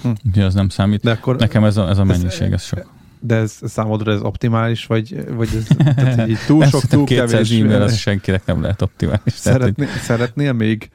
Hm. 0.02 0.10
Úgyhogy 0.28 0.44
az 0.44 0.54
nem 0.54 0.70
számít. 0.70 1.02
De 1.02 1.12
akkor 1.12 1.36
Nekem 1.36 1.64
ez 1.64 1.78
a, 1.78 1.90
ez 1.90 1.98
a 1.98 2.04
mennyiség, 2.04 2.52
ez 2.52 2.64
sok. 2.64 2.98
De 3.20 3.36
ez 3.36 3.60
számodra 3.64 4.12
ez 4.12 4.22
optimális, 4.22 4.86
vagy, 4.86 5.34
vagy 5.36 5.50
ez 5.56 5.94
tehát 5.96 6.28
így 6.28 6.38
túl 6.46 6.66
sok, 6.66 6.82
túl 6.82 7.06
200 7.06 7.32
kevés? 7.32 7.62
e-mail, 7.62 7.82
az 7.82 7.96
senkinek 7.96 8.46
nem 8.46 8.62
lehet 8.62 8.82
optimális. 8.82 9.34
Szeretné, 9.34 9.72
tehát, 9.72 9.94
hogy... 9.94 10.02
Szeretnél 10.02 10.54
még? 10.54 10.90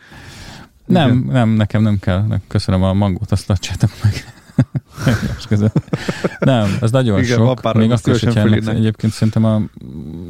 Nem, 0.87 1.09
Igen. 1.11 1.33
nem, 1.33 1.49
nekem 1.49 1.83
nem 1.83 1.99
kell. 1.99 2.26
Köszönöm 2.49 2.83
a 2.83 2.93
mangot, 2.93 3.33
azt 3.33 3.47
tartsátok 3.47 3.90
meg. 4.02 4.12
nem, 6.38 6.76
ez 6.81 6.90
nagyon 6.90 7.19
Igen, 7.19 7.37
sok. 7.37 7.75
Még 7.75 7.90
azt 7.90 8.07
is, 8.07 8.23
ennek 8.23 8.66
egyébként 8.66 9.12
szerintem 9.12 9.45
a, 9.45 9.61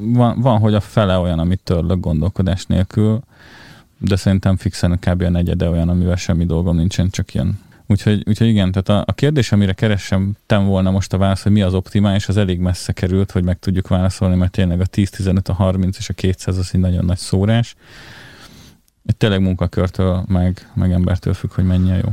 van, 0.00 0.40
van, 0.40 0.58
hogy 0.58 0.74
a 0.74 0.80
fele 0.80 1.18
olyan, 1.18 1.38
amit 1.38 1.60
törlök 1.62 2.00
gondolkodás 2.00 2.66
nélkül, 2.66 3.20
de 3.98 4.16
szerintem 4.16 4.56
fixen 4.56 4.98
kb. 4.98 5.22
a 5.22 5.30
negyede 5.30 5.68
olyan, 5.68 5.88
amivel 5.88 6.16
semmi 6.16 6.46
dolgom 6.46 6.76
nincsen, 6.76 7.10
csak 7.10 7.34
ilyen 7.34 7.58
Úgyhogy, 7.86 8.22
úgyhogy 8.26 8.46
igen, 8.46 8.72
tehát 8.72 8.88
a, 8.88 9.10
a 9.10 9.14
kérdés, 9.14 9.52
amire 9.52 9.72
keresem 9.72 10.36
tem 10.46 10.64
volna 10.64 10.90
most 10.90 11.12
a 11.12 11.18
válasz, 11.18 11.42
hogy 11.42 11.52
mi 11.52 11.62
az 11.62 11.74
optimális, 11.74 12.28
az 12.28 12.36
elég 12.36 12.58
messze 12.58 12.92
került, 12.92 13.30
hogy 13.30 13.44
meg 13.44 13.58
tudjuk 13.58 13.88
válaszolni, 13.88 14.36
mert 14.36 14.52
tényleg 14.52 14.80
a 14.80 14.84
10-15, 14.84 15.48
a 15.48 15.52
30 15.52 15.98
és 15.98 16.08
a 16.08 16.12
200 16.12 16.58
az 16.58 16.70
egy 16.72 16.80
nagyon 16.80 17.04
nagy 17.04 17.18
szórás. 17.18 17.74
Egy 19.06 19.16
tényleg 19.16 19.40
munkakörtől, 19.40 20.24
meg, 20.28 20.70
meg 20.74 20.92
embertől 20.92 21.34
függ, 21.34 21.52
hogy 21.52 21.64
mennyi 21.64 21.90
a 21.90 21.96
jó. 21.96 22.12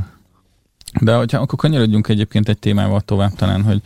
De 1.00 1.14
hogyha 1.14 1.38
akkor 1.38 1.58
kanyarodjunk 1.58 2.08
egyébként 2.08 2.48
egy 2.48 2.58
témával 2.58 3.00
tovább 3.00 3.32
talán, 3.32 3.62
hogy 3.62 3.82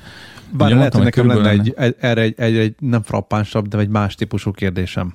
bár 0.51 0.71
lehet, 0.71 0.95
hogy 0.95 1.03
nekem 1.03 1.27
lenne 1.27 1.51
egy, 1.51 1.75
erre 2.01 2.21
egy, 2.21 2.35
egy, 2.37 2.57
egy 2.57 2.75
nem 2.79 3.03
frappánsabb, 3.03 3.69
de 3.69 3.79
egy 3.79 3.89
más 3.89 4.15
típusú 4.15 4.51
kérdésem. 4.51 5.15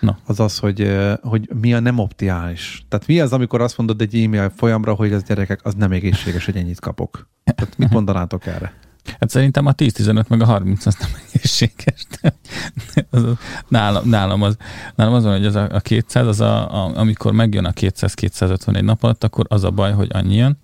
Na. 0.00 0.18
Az 0.26 0.40
az, 0.40 0.58
hogy, 0.58 0.92
hogy 1.22 1.48
mi 1.60 1.74
a 1.74 1.80
nem 1.80 1.98
optimális. 1.98 2.84
Tehát 2.88 3.06
mi 3.06 3.20
az, 3.20 3.32
amikor 3.32 3.60
azt 3.60 3.78
mondod 3.78 4.00
egy 4.00 4.14
e-mail 4.14 4.52
folyamra, 4.56 4.94
hogy 4.94 5.12
az 5.12 5.22
gyerekek, 5.22 5.60
az 5.62 5.74
nem 5.74 5.92
egészséges, 5.92 6.44
hogy 6.44 6.56
ennyit 6.56 6.80
kapok. 6.80 7.28
Tehát 7.44 7.78
mit 7.78 7.90
mondanátok 7.90 8.46
erre? 8.46 8.72
Hát 9.20 9.30
szerintem 9.30 9.66
a 9.66 9.72
10-15 9.72 10.28
meg 10.28 10.42
a 10.42 10.44
30 10.44 10.86
az 10.86 10.96
nem 11.00 11.10
egészséges. 11.26 12.06
az, 13.10 13.22
az, 13.22 13.36
nálam, 13.68 14.08
nálam, 14.08 14.42
az, 14.42 14.56
nálam 14.94 15.14
az 15.14 15.24
van, 15.24 15.32
hogy 15.32 15.46
az 15.46 15.54
a, 15.54 15.68
a 15.72 15.80
200, 15.80 16.26
az 16.26 16.40
a, 16.40 16.84
a, 16.84 16.96
amikor 16.96 17.32
megjön 17.32 17.64
a 17.64 17.70
200-251 17.70 18.82
nap 18.82 19.02
alatt, 19.02 19.24
akkor 19.24 19.44
az 19.48 19.64
a 19.64 19.70
baj, 19.70 19.92
hogy 19.92 20.08
annyi 20.12 20.34
jön, 20.34 20.58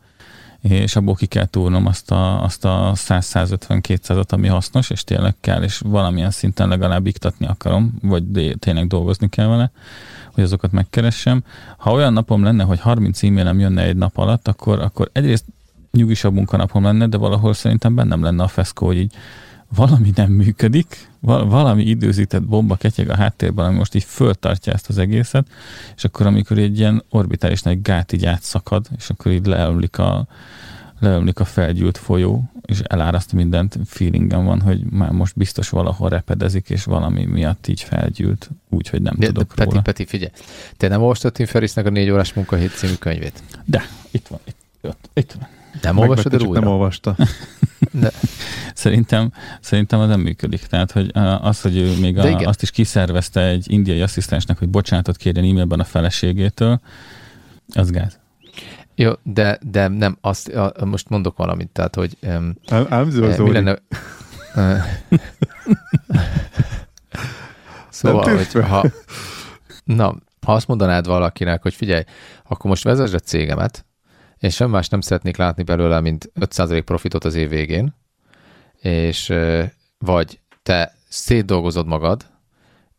és 0.63 0.97
abból 0.97 1.15
ki 1.15 1.27
kell 1.27 1.47
túlnom 1.47 1.87
azt 1.87 2.11
a, 2.11 2.43
azt 2.43 2.65
a 2.65 2.93
100-150-200-at, 2.95 4.29
ami 4.29 4.49
hasznos, 4.49 4.91
és 4.91 5.05
tényleg 5.05 5.35
kell, 5.41 5.63
és 5.63 5.79
valamilyen 5.85 6.31
szinten 6.31 6.69
legalább 6.69 7.07
iktatni 7.07 7.47
akarom, 7.47 7.95
vagy 8.03 8.55
tényleg 8.59 8.87
dolgozni 8.87 9.29
kell 9.29 9.47
vele, 9.47 9.71
hogy 10.33 10.45
azokat 10.45 10.73
megkeressem. 10.73 11.45
Ha 11.77 11.93
olyan 11.93 12.13
napom 12.13 12.43
lenne, 12.43 12.65
hogy 12.65 12.81
30 12.81 13.23
e-mailem 13.23 13.59
jönne 13.59 13.83
egy 13.83 13.97
nap 13.97 14.19
alatt, 14.19 14.49
akkor, 14.49 14.81
akkor 14.81 15.11
egyrészt 15.13 15.45
nyugisabb 15.93 16.35
munkanapom 16.35 16.83
lenne, 16.83 17.07
de 17.07 17.17
valahol 17.17 17.55
szerintem 17.55 17.95
bennem 17.95 18.23
lenne 18.23 18.43
a 18.43 18.49
feszkó, 18.49 18.87
hogy 18.87 18.97
így 18.97 19.15
valami 19.75 20.13
nem 20.15 20.31
működik, 20.31 21.11
valami 21.21 21.83
időzített 21.83 22.43
bomba 22.43 22.77
ketyeg 22.77 23.11
a 23.11 23.17
háttérben, 23.17 23.67
ami 23.67 23.77
most 23.77 23.95
így 23.95 24.05
föltartja 24.05 24.73
ezt 24.73 24.89
az 24.89 24.99
egészet, 24.99 25.47
és 25.97 26.05
akkor 26.05 26.27
amikor 26.27 26.59
egy 26.59 26.79
ilyen 26.79 27.05
orbitális 27.11 27.63
nagy 27.63 27.83
gát 27.83 28.13
így 28.13 28.27
átszakad, 28.27 28.87
és 28.97 29.11
akkor 29.11 29.33
így 29.33 29.47
leömlik 29.47 29.99
a, 29.99 30.27
leömlik 30.99 31.41
a 31.41 31.45
felgyűlt 31.45 31.99
folyó, 31.99 32.51
és 32.63 32.81
eláraszt 32.81 33.33
mindent, 33.33 33.79
feelingem 33.85 34.45
van, 34.45 34.61
hogy 34.61 34.85
már 34.85 35.11
most 35.11 35.37
biztos 35.37 35.69
valahol 35.69 36.09
repedezik, 36.09 36.71
és 36.71 36.85
valami 36.85 37.25
miatt 37.25 37.67
így 37.67 37.81
felgyűlt, 37.81 38.51
úgyhogy 38.71 39.03
nem 39.03 39.15
de, 39.19 39.27
tudok 39.27 39.49
de, 39.49 39.55
Peti, 39.55 39.69
róla. 39.71 39.83
Peti, 39.83 40.05
figyelj, 40.05 40.31
te 40.77 40.89
nem 40.89 41.01
olvastad 41.01 41.33
Tim 41.33 41.47
Ferrisnek 41.47 41.87
a 41.87 41.91
négy 41.91 42.11
órás 42.11 42.33
munkahét 42.33 42.75
című 42.75 42.95
könyvét? 42.95 43.43
De, 43.65 43.83
itt 44.11 44.27
van, 44.27 44.39
itt, 44.45 44.57
itt, 44.83 45.09
itt 45.15 45.33
van. 45.33 45.49
Nem 45.83 45.99
olvasod 45.99 46.35
el 46.35 46.41
újra? 46.41 46.61
Nem 46.61 46.69
olvasta. 46.69 47.17
De. 47.91 48.11
Szerintem, 48.75 49.33
szerintem 49.61 50.01
az 50.01 50.09
nem 50.09 50.21
működik. 50.21 50.67
Tehát, 50.67 50.93
hogy 50.93 51.11
az, 51.41 51.61
hogy 51.61 51.77
ő 51.77 51.99
még 52.01 52.19
a, 52.19 52.39
azt 52.39 52.63
is 52.63 52.71
kiszervezte 52.71 53.41
egy 53.41 53.71
indiai 53.71 54.01
asszisztensnek, 54.01 54.59
hogy 54.59 54.69
bocsánatot 54.69 55.17
kérjen 55.17 55.45
e-mailben 55.45 55.81
a 55.81 55.85
feleségétől, 55.85 56.81
az 57.75 57.91
gáz. 57.91 58.19
Jó, 58.95 59.13
de, 59.23 59.59
de 59.71 59.89
nem, 59.89 60.19
azt, 60.21 60.49
a, 60.49 60.85
most 60.85 61.09
mondok 61.09 61.37
valamit, 61.37 61.69
tehát, 61.69 61.95
hogy 61.95 62.17
um, 62.23 62.55
Ám, 62.69 63.07
mi 63.39 63.53
lenne... 63.53 63.79
szóval, 67.91 68.37
hogy 68.37 68.53
ha, 68.53 68.85
na, 69.85 70.17
ha 70.47 70.53
azt 70.53 70.69
mondanád 70.69 71.07
valakinek, 71.07 71.63
hogy 71.63 71.75
figyelj, 71.75 72.03
akkor 72.49 72.71
most 72.71 72.85
vezesd 72.85 73.15
a 73.15 73.19
cégemet, 73.19 73.85
és 74.43 74.55
sem 74.55 74.71
más 74.71 74.89
nem 74.89 75.01
szeretnék 75.01 75.37
látni 75.37 75.63
belőle, 75.63 76.01
mint 76.01 76.31
5% 76.41 76.83
profitot 76.85 77.25
az 77.25 77.35
év 77.35 77.49
végén, 77.49 77.95
és 78.81 79.33
vagy 79.99 80.41
te 80.63 80.95
szétdolgozod 81.09 81.87
magad, 81.87 82.27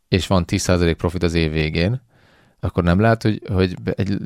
és 0.07 0.27
van 0.27 0.43
10% 0.47 0.93
profit 0.97 1.23
az 1.23 1.33
év 1.33 1.51
végén, 1.51 2.01
akkor 2.59 2.83
nem 2.83 2.99
lehet, 2.99 3.23
hogy, 3.23 3.41
hogy 3.53 3.75
egy, 3.95 4.17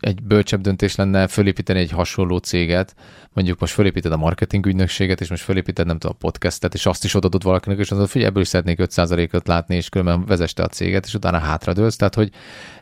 egy 0.00 0.22
bölcsebb 0.22 0.60
döntés 0.60 0.94
lenne 0.94 1.26
fölépíteni 1.26 1.78
egy 1.78 1.90
hasonló 1.90 2.36
céget, 2.36 2.94
mondjuk 3.32 3.60
most 3.60 3.72
fölépíted 3.72 4.12
a 4.12 4.16
marketing 4.16 4.66
ügynökséget, 4.66 5.20
és 5.20 5.28
most 5.28 5.42
fölépíted 5.42 5.86
nem 5.86 5.98
tudom, 5.98 6.16
a 6.18 6.24
podcastet, 6.24 6.74
és 6.74 6.86
azt 6.86 7.04
is 7.04 7.14
odadod 7.14 7.42
valakinek, 7.42 7.78
és 7.78 7.90
azt 7.90 8.10
figyelj, 8.10 8.30
ebből 8.30 8.42
is 8.42 8.48
szeretnék 8.48 8.78
5%-ot 8.82 9.46
látni, 9.46 9.76
és 9.76 9.88
különben 9.88 10.24
vezeste 10.24 10.62
a 10.62 10.68
céget, 10.68 11.06
és 11.06 11.14
utána 11.14 11.38
hátradőlsz. 11.38 11.96
Tehát, 11.96 12.14
hogy 12.14 12.30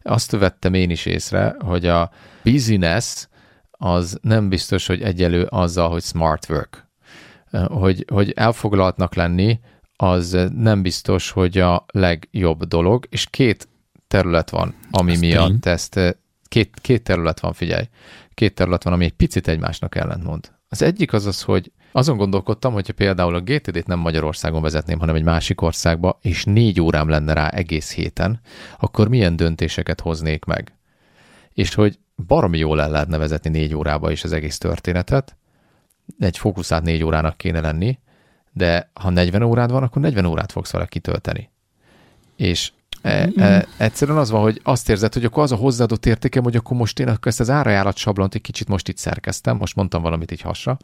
azt 0.02 0.30
vettem 0.30 0.74
én 0.74 0.90
is 0.90 1.06
észre, 1.06 1.56
hogy 1.58 1.86
a 1.86 2.10
business 2.42 3.26
az 3.78 4.18
nem 4.22 4.48
biztos, 4.48 4.86
hogy 4.86 5.02
egyelő 5.02 5.42
azzal, 5.42 5.88
hogy 5.90 6.02
smart 6.02 6.48
work. 6.48 6.88
Hogy, 7.66 8.04
hogy 8.12 8.30
elfoglaltnak 8.30 9.14
lenni, 9.14 9.60
az 9.96 10.38
nem 10.54 10.82
biztos, 10.82 11.30
hogy 11.30 11.58
a 11.58 11.84
legjobb 11.92 12.64
dolog, 12.64 13.06
és 13.10 13.26
két 13.30 13.68
terület 14.08 14.50
van, 14.50 14.74
ami 14.90 15.12
Ez 15.12 15.20
miatt 15.20 15.60
tény. 15.60 15.72
ezt, 15.72 16.18
két, 16.48 16.74
két 16.80 17.02
terület 17.02 17.40
van, 17.40 17.52
figyelj, 17.52 17.84
két 18.34 18.54
terület 18.54 18.82
van, 18.84 18.92
ami 18.92 19.04
egy 19.04 19.12
picit 19.14 19.48
egymásnak 19.48 19.94
ellentmond. 19.94 20.52
Az 20.68 20.82
egyik 20.82 21.12
az 21.12 21.26
az, 21.26 21.42
hogy 21.42 21.72
azon 21.92 22.16
gondolkodtam, 22.16 22.72
hogyha 22.72 22.92
például 22.92 23.34
a 23.34 23.40
GTD-t 23.40 23.86
nem 23.86 23.98
Magyarországon 23.98 24.62
vezetném, 24.62 24.98
hanem 24.98 25.14
egy 25.14 25.22
másik 25.22 25.60
országba, 25.60 26.18
és 26.22 26.44
négy 26.44 26.80
órám 26.80 27.08
lenne 27.08 27.32
rá 27.32 27.48
egész 27.48 27.92
héten, 27.92 28.40
akkor 28.78 29.08
milyen 29.08 29.36
döntéseket 29.36 30.00
hoznék 30.00 30.44
meg? 30.44 30.74
És 31.52 31.74
hogy 31.74 31.98
baromi 32.26 32.58
jól 32.58 32.82
el 32.82 32.90
lehetne 32.90 33.18
vezetni 33.18 33.50
négy 33.50 33.74
órába 33.74 34.10
is 34.10 34.24
az 34.24 34.32
egész 34.32 34.58
történetet. 34.58 35.36
Egy 36.18 36.38
fókuszált 36.38 36.84
négy 36.84 37.02
órának 37.02 37.36
kéne 37.36 37.60
lenni, 37.60 37.98
de 38.52 38.90
ha 38.94 39.10
40 39.10 39.42
órád 39.42 39.70
van, 39.70 39.82
akkor 39.82 40.02
40 40.02 40.24
órát 40.24 40.52
fogsz 40.52 40.70
vele 40.70 40.86
kitölteni. 40.86 41.50
És 42.36 42.72
e, 43.02 43.28
e, 43.36 43.66
egyszerűen 43.76 44.18
az 44.18 44.30
van, 44.30 44.42
hogy 44.42 44.60
azt 44.62 44.88
érzed, 44.88 45.12
hogy 45.12 45.24
akkor 45.24 45.42
az 45.42 45.52
a 45.52 45.56
hozzáadott 45.56 46.06
értékem, 46.06 46.42
hogy 46.42 46.56
akkor 46.56 46.76
most 46.76 46.98
én 46.98 47.18
ezt 47.20 47.40
az 47.40 47.50
árajánlat 47.50 47.96
sablont 47.96 48.34
egy 48.34 48.40
kicsit 48.40 48.68
most 48.68 48.88
itt 48.88 48.96
szerkeztem, 48.96 49.56
most 49.56 49.76
mondtam 49.76 50.02
valamit 50.02 50.32
így 50.32 50.40
hasra. 50.40 50.78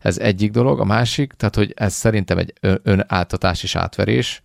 Ez 0.00 0.18
egyik 0.18 0.50
dolog. 0.50 0.80
A 0.80 0.84
másik, 0.84 1.32
tehát 1.32 1.54
hogy 1.54 1.72
ez 1.76 1.92
szerintem 1.92 2.38
egy 2.38 2.52
önáltatás 2.82 3.62
és 3.62 3.76
átverés, 3.76 4.42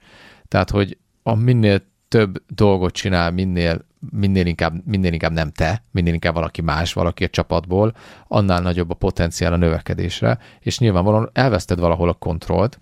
tehát 0.47 0.69
hogy 0.69 0.97
a 1.23 1.35
minél 1.35 1.81
több 2.15 2.43
dolgot 2.47 2.93
csinál, 2.93 3.31
minél 3.31 3.85
minél 4.11 4.45
inkább, 4.45 4.73
minél 4.85 5.13
inkább 5.13 5.31
nem 5.31 5.51
te, 5.51 5.83
minél 5.91 6.13
inkább 6.13 6.33
valaki 6.33 6.61
más, 6.61 6.93
valaki 6.93 7.23
a 7.23 7.29
csapatból, 7.29 7.95
annál 8.27 8.61
nagyobb 8.61 8.89
a 8.89 8.93
potenciál 8.93 9.53
a 9.53 9.57
növekedésre, 9.57 10.37
és 10.59 10.79
nyilvánvalóan 10.79 11.29
elveszted 11.33 11.79
valahol 11.79 12.09
a 12.09 12.13
kontrollt, 12.13 12.79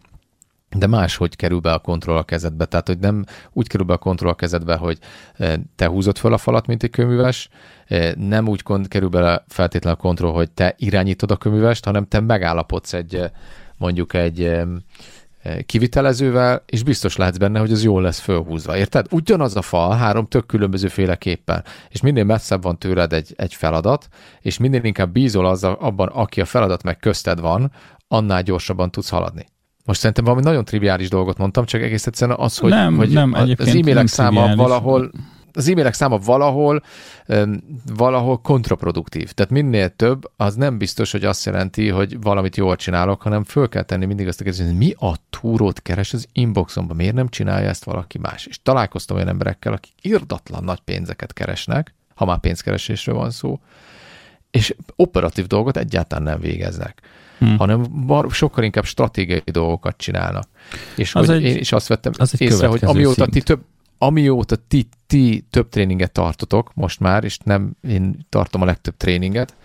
de 0.69 0.87
máshogy 0.87 1.35
kerül 1.35 1.59
be 1.59 1.73
a 1.73 1.79
kontroll 1.79 2.17
a 2.17 2.23
kezedbe. 2.23 2.65
Tehát, 2.65 2.87
hogy 2.87 2.99
nem 2.99 3.25
úgy 3.51 3.67
kerül 3.67 3.85
be 3.85 3.93
a 3.93 3.97
kontroll 3.97 4.31
a 4.31 4.35
kezedbe, 4.35 4.75
hogy 4.75 4.97
eh, 5.37 5.53
te 5.75 5.87
húzod 5.87 6.17
föl 6.17 6.33
a 6.33 6.37
falat, 6.37 6.67
mint 6.67 6.83
egy 6.83 6.89
köműves, 6.89 7.49
eh, 7.85 8.13
nem 8.13 8.47
úgy 8.47 8.63
kerül 8.87 9.09
be 9.09 9.43
feltétlenül 9.47 9.99
a 9.99 10.01
kontroll, 10.01 10.31
hogy 10.31 10.51
te 10.51 10.75
irányítod 10.77 11.31
a 11.31 11.37
köművest, 11.37 11.85
hanem 11.85 12.07
te 12.07 12.19
megállapodsz 12.19 12.93
egy 12.93 13.15
eh, 13.15 13.29
mondjuk 13.77 14.13
egy 14.13 14.61
kivitelezővel, 15.65 16.63
és 16.65 16.83
biztos 16.83 17.15
lehetsz 17.15 17.37
benne, 17.37 17.59
hogy 17.59 17.71
az 17.71 17.83
jól 17.83 18.01
lesz 18.01 18.19
fölhúzva. 18.19 18.77
Érted? 18.77 19.05
Ugyanaz 19.09 19.55
a 19.55 19.61
fal, 19.61 19.95
három 19.95 20.27
tök 20.27 20.45
különböző 20.45 20.87
féleképpen, 20.87 21.63
és 21.89 22.01
minél 22.01 22.23
messzebb 22.23 22.63
van 22.63 22.77
tőled 22.77 23.13
egy, 23.13 23.33
egy 23.35 23.53
feladat, 23.53 24.07
és 24.41 24.57
minél 24.57 24.83
inkább 24.83 25.11
bízol 25.11 25.45
az 25.45 25.63
abban, 25.63 26.07
aki 26.07 26.41
a 26.41 26.45
feladat 26.45 26.83
meg 26.83 26.97
közted 26.97 27.39
van, 27.39 27.71
annál 28.07 28.41
gyorsabban 28.41 28.91
tudsz 28.91 29.09
haladni. 29.09 29.45
Most 29.85 29.99
szerintem 29.99 30.23
valami 30.23 30.43
nagyon 30.43 30.65
triviális 30.65 31.09
dolgot 31.09 31.37
mondtam, 31.37 31.65
csak 31.65 31.81
egész 31.81 32.07
egyszerűen 32.07 32.37
az, 32.39 32.57
hogy, 32.57 32.69
nem, 32.69 32.95
hogy 32.95 33.09
nem, 33.09 33.33
az 33.33 33.49
e-mailek 33.59 34.07
száma 34.07 34.29
triviális. 34.29 34.55
valahol 34.55 35.11
az 35.53 35.67
e-mailek 35.67 35.93
száma 35.93 36.17
valahol, 36.17 36.83
valahol 37.95 38.41
kontraproduktív. 38.41 39.31
Tehát 39.31 39.51
minél 39.51 39.89
több, 39.89 40.31
az 40.35 40.55
nem 40.55 40.77
biztos, 40.77 41.11
hogy 41.11 41.25
azt 41.25 41.45
jelenti, 41.45 41.89
hogy 41.89 42.21
valamit 42.21 42.55
jól 42.55 42.75
csinálok, 42.75 43.21
hanem 43.21 43.43
föl 43.43 43.69
kell 43.69 43.83
tenni 43.83 44.05
mindig 44.05 44.27
azt 44.27 44.39
a 44.39 44.43
kérdést, 44.43 44.67
hogy 44.67 44.77
mi 44.77 44.93
a 44.99 45.15
túrót 45.29 45.81
keres 45.81 46.13
az 46.13 46.27
inboxomban, 46.33 46.95
miért 46.95 47.15
nem 47.15 47.29
csinálja 47.29 47.69
ezt 47.69 47.83
valaki 47.83 48.17
más. 48.17 48.45
És 48.45 48.59
találkoztam 48.63 49.15
olyan 49.15 49.27
emberekkel, 49.27 49.73
akik 49.73 49.93
irdatlan 50.01 50.63
nagy 50.63 50.79
pénzeket 50.79 51.33
keresnek, 51.33 51.93
ha 52.15 52.25
már 52.25 52.39
pénzkeresésről 52.39 53.15
van 53.15 53.31
szó, 53.31 53.59
és 54.51 54.75
operatív 54.95 55.47
dolgot 55.47 55.77
egyáltalán 55.77 56.23
nem 56.23 56.39
végeznek, 56.39 57.01
hmm. 57.39 57.57
hanem 57.57 58.07
sokkal 58.29 58.63
inkább 58.63 58.85
stratégiai 58.85 59.41
dolgokat 59.45 59.97
csinálnak. 59.97 60.47
És 60.95 61.15
az 61.15 61.25
hogy 61.25 61.35
egy, 61.35 61.43
én 61.43 61.57
is 61.57 61.71
azt 61.71 61.87
vettem 61.87 62.11
az 62.17 62.41
észre, 62.41 62.67
hogy 62.67 62.83
amióta 62.83 63.25
ti 63.25 63.41
több, 63.41 63.61
amióta 63.97 64.55
ti, 64.55 64.87
ti 65.13 65.45
több 65.49 65.69
tréninget 65.69 66.11
tartotok 66.11 66.71
most 66.73 66.99
már, 66.99 67.23
és 67.23 67.37
nem 67.37 67.75
én 67.81 68.25
tartom 68.29 68.61
a 68.61 68.65
legtöbb 68.65 68.97
tréninget, 68.97 69.55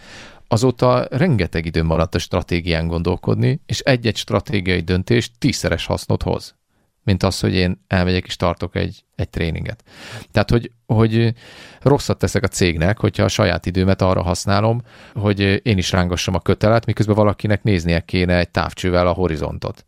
azóta 0.48 1.06
rengeteg 1.10 1.66
idő 1.66 1.82
maradt 1.82 2.14
a 2.14 2.18
stratégián 2.18 2.86
gondolkodni, 2.86 3.60
és 3.66 3.80
egy-egy 3.80 4.16
stratégiai 4.16 4.80
döntés 4.80 5.30
tízszeres 5.38 5.86
hasznot 5.86 6.22
hoz, 6.22 6.54
mint 7.02 7.22
az, 7.22 7.40
hogy 7.40 7.54
én 7.54 7.84
elmegyek 7.86 8.26
és 8.26 8.36
tartok 8.36 8.76
egy, 8.76 9.04
egy 9.16 9.28
tréninget. 9.28 9.84
Tehát, 10.30 10.50
hogy, 10.50 10.72
hogy 10.86 11.34
rosszat 11.80 12.18
teszek 12.18 12.42
a 12.42 12.48
cégnek, 12.48 12.98
hogyha 12.98 13.24
a 13.24 13.28
saját 13.28 13.66
időmet 13.66 14.02
arra 14.02 14.22
használom, 14.22 14.82
hogy 15.14 15.40
én 15.62 15.78
is 15.78 15.92
rángassam 15.92 16.34
a 16.34 16.40
kötelet, 16.40 16.86
miközben 16.86 17.16
valakinek 17.16 17.62
néznie 17.62 18.00
kéne 18.00 18.38
egy 18.38 18.50
távcsővel 18.50 19.06
a 19.06 19.12
horizontot. 19.12 19.84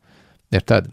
Érted? 0.49 0.87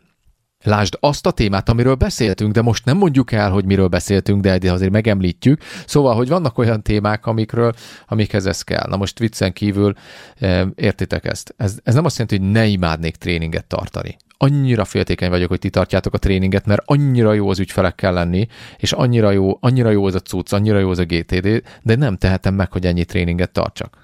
Lásd 0.67 0.97
azt 1.00 1.25
a 1.25 1.31
témát, 1.31 1.69
amiről 1.69 1.95
beszéltünk, 1.95 2.53
de 2.53 2.62
most 2.62 2.86
nem 2.86 2.97
mondjuk 2.97 3.31
el, 3.31 3.51
hogy 3.51 3.65
miről 3.65 3.88
beszéltünk, 3.88 4.41
de 4.41 4.71
azért 4.71 4.91
megemlítjük. 4.91 5.62
Szóval, 5.86 6.15
hogy 6.15 6.27
vannak 6.27 6.57
olyan 6.57 6.83
témák, 6.83 7.25
amikről, 7.25 7.74
amikhez 8.07 8.45
ez 8.45 8.62
kell. 8.62 8.88
Na 8.89 8.97
most 8.97 9.19
viccen 9.19 9.53
kívül 9.53 9.93
e, 10.39 10.67
értitek 10.75 11.25
ezt. 11.25 11.53
Ez, 11.57 11.77
ez 11.83 11.93
nem 11.93 12.05
azt 12.05 12.17
jelenti, 12.17 12.38
hogy 12.38 12.51
ne 12.51 12.65
imádnék 12.65 13.15
tréninget 13.15 13.65
tartani. 13.65 14.17
Annyira 14.38 14.86
féltékeny 14.86 15.29
vagyok, 15.29 15.50
hogy 15.50 15.59
ti 15.59 15.69
tartjátok 15.69 16.13
a 16.13 16.17
tréninget, 16.17 16.65
mert 16.65 16.81
annyira 16.86 17.33
jó 17.33 17.50
az 17.50 17.59
ügyfelekkel 17.59 18.13
lenni, 18.13 18.47
és 18.77 18.91
annyira 18.91 19.31
jó, 19.31 19.57
annyira 19.59 19.89
jó 19.89 20.05
az 20.05 20.15
a 20.15 20.19
cucc, 20.19 20.53
annyira 20.53 20.79
jó 20.79 20.89
az 20.89 21.00
a 21.00 21.05
GTD, 21.05 21.63
de 21.83 21.95
nem 21.95 22.17
tehetem 22.17 22.53
meg, 22.53 22.71
hogy 22.71 22.86
ennyi 22.86 23.05
tréninget 23.05 23.51
tartsak. 23.51 23.97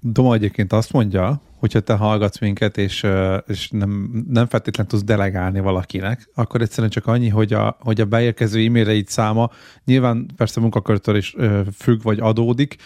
Doma 0.00 0.34
egyébként 0.34 0.72
azt 0.72 0.92
mondja, 0.92 1.40
hogyha 1.66 1.80
te 1.80 1.94
hallgatsz 1.94 2.38
minket, 2.38 2.78
és, 2.78 3.06
és 3.46 3.68
nem, 3.70 4.10
nem 4.28 4.46
feltétlenül 4.46 4.92
tudsz 4.92 5.04
delegálni 5.04 5.60
valakinek, 5.60 6.28
akkor 6.34 6.60
egyszerűen 6.60 6.90
csak 6.90 7.06
annyi, 7.06 7.28
hogy 7.28 7.52
a, 7.52 7.76
hogy 7.80 8.00
a 8.00 8.04
beérkező 8.04 8.64
e-maileid 8.64 9.08
száma 9.08 9.50
nyilván 9.84 10.26
persze 10.36 10.60
munkakörtől 10.60 11.16
is 11.16 11.36
függ, 11.78 12.02
vagy 12.02 12.18
adódik, 12.20 12.76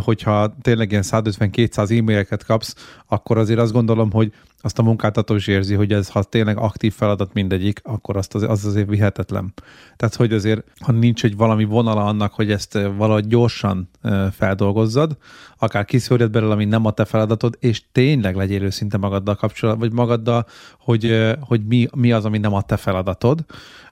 hogyha 0.00 0.56
tényleg 0.62 0.90
ilyen 0.90 1.04
150-200 1.06 1.98
e-maileket 1.98 2.44
kapsz, 2.44 2.74
akkor 3.06 3.38
azért 3.38 3.60
azt 3.60 3.72
gondolom, 3.72 4.10
hogy 4.10 4.32
azt 4.60 4.78
a 4.78 4.82
munkáltató 4.82 5.34
is 5.34 5.46
érzi, 5.46 5.74
hogy 5.74 5.92
ez, 5.92 6.08
ha 6.08 6.22
tényleg 6.22 6.58
aktív 6.58 6.94
feladat 6.94 7.32
mindegyik, 7.32 7.80
akkor 7.84 8.16
azt 8.16 8.34
az, 8.34 8.42
az 8.42 8.64
azért 8.64 8.88
vihetetlen. 8.88 9.52
Tehát, 9.96 10.14
hogy 10.14 10.32
azért, 10.32 10.64
ha 10.80 10.92
nincs 10.92 11.24
egy 11.24 11.36
valami 11.36 11.64
vonala 11.64 12.04
annak, 12.04 12.32
hogy 12.32 12.50
ezt 12.50 12.72
valahogy 12.96 13.26
gyorsan 13.26 13.88
feldolgozzad, 14.32 15.16
akár 15.58 15.84
kiszűrjed 15.84 16.30
belőle, 16.30 16.52
ami 16.52 16.64
nem 16.64 16.84
a 16.84 16.90
te 16.90 17.04
feladatod, 17.04 17.56
és 17.60 17.82
tényleg 17.92 18.36
legyél 18.36 18.62
őszinte 18.62 18.96
magaddal 18.96 19.34
kapcsolatban, 19.34 19.88
vagy 19.88 19.98
magaddal, 19.98 20.46
hogy, 20.78 21.28
hogy 21.40 21.66
mi, 21.66 21.88
mi 21.94 22.12
az, 22.12 22.24
ami 22.24 22.38
nem 22.38 22.54
a 22.54 22.62
te 22.62 22.76
feladatod, 22.76 23.44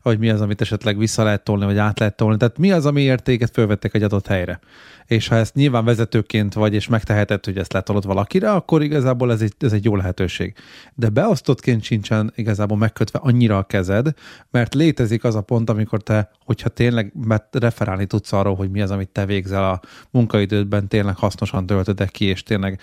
vagy 0.07 0.19
mi 0.19 0.31
az, 0.31 0.41
amit 0.41 0.61
esetleg 0.61 0.99
vissza 0.99 1.23
lehet 1.23 1.45
tolni, 1.45 1.65
vagy 1.65 1.79
át 1.79 1.99
lehet 1.99 2.17
tolni. 2.17 2.37
Tehát 2.37 2.59
mi 2.59 2.73
az, 2.73 2.87
ami 2.87 3.01
értéket 3.01 3.51
fölvettek 3.53 3.95
egy 3.95 4.03
adott 4.03 4.27
helyre. 4.27 4.61
És 5.07 5.29
ha 5.29 5.35
ezt 5.35 5.55
nyilván 5.55 5.85
vezetőként 5.85 6.55
vagy, 6.55 6.75
és 6.75 6.89
megteheted, 6.89 7.45
hogy 7.45 7.59
ezt 7.59 7.73
letolod 7.73 8.07
valakire, 8.07 8.51
akkor 8.51 8.83
igazából 8.83 9.33
ez 9.33 9.41
egy, 9.41 9.53
ez 9.59 9.73
egy 9.73 9.85
jó 9.85 9.97
lehetőség. 9.97 10.55
De 10.95 11.09
beosztottként 11.09 11.83
sincsen 11.83 12.33
igazából 12.35 12.77
megkötve 12.77 13.19
annyira 13.23 13.59
a 13.59 13.63
kezed, 13.63 14.13
mert 14.51 14.75
létezik 14.75 15.25
az 15.25 15.35
a 15.35 15.41
pont, 15.41 15.71
amikor 15.71 16.03
te, 16.03 16.31
hogyha 16.45 16.69
tényleg 16.69 17.13
referálni 17.51 18.07
tudsz 18.07 18.33
arról, 18.33 18.55
hogy 18.55 18.71
mi 18.71 18.81
az, 18.81 18.91
amit 18.91 19.09
te 19.09 19.27
végzel 19.27 19.65
a 19.71 19.81
munkaidődben, 20.11 20.89
tényleg 20.89 21.17
hasznosan 21.17 21.67
töltöd 21.67 22.11
ki, 22.11 22.25
és 22.25 22.43
tényleg 22.43 22.81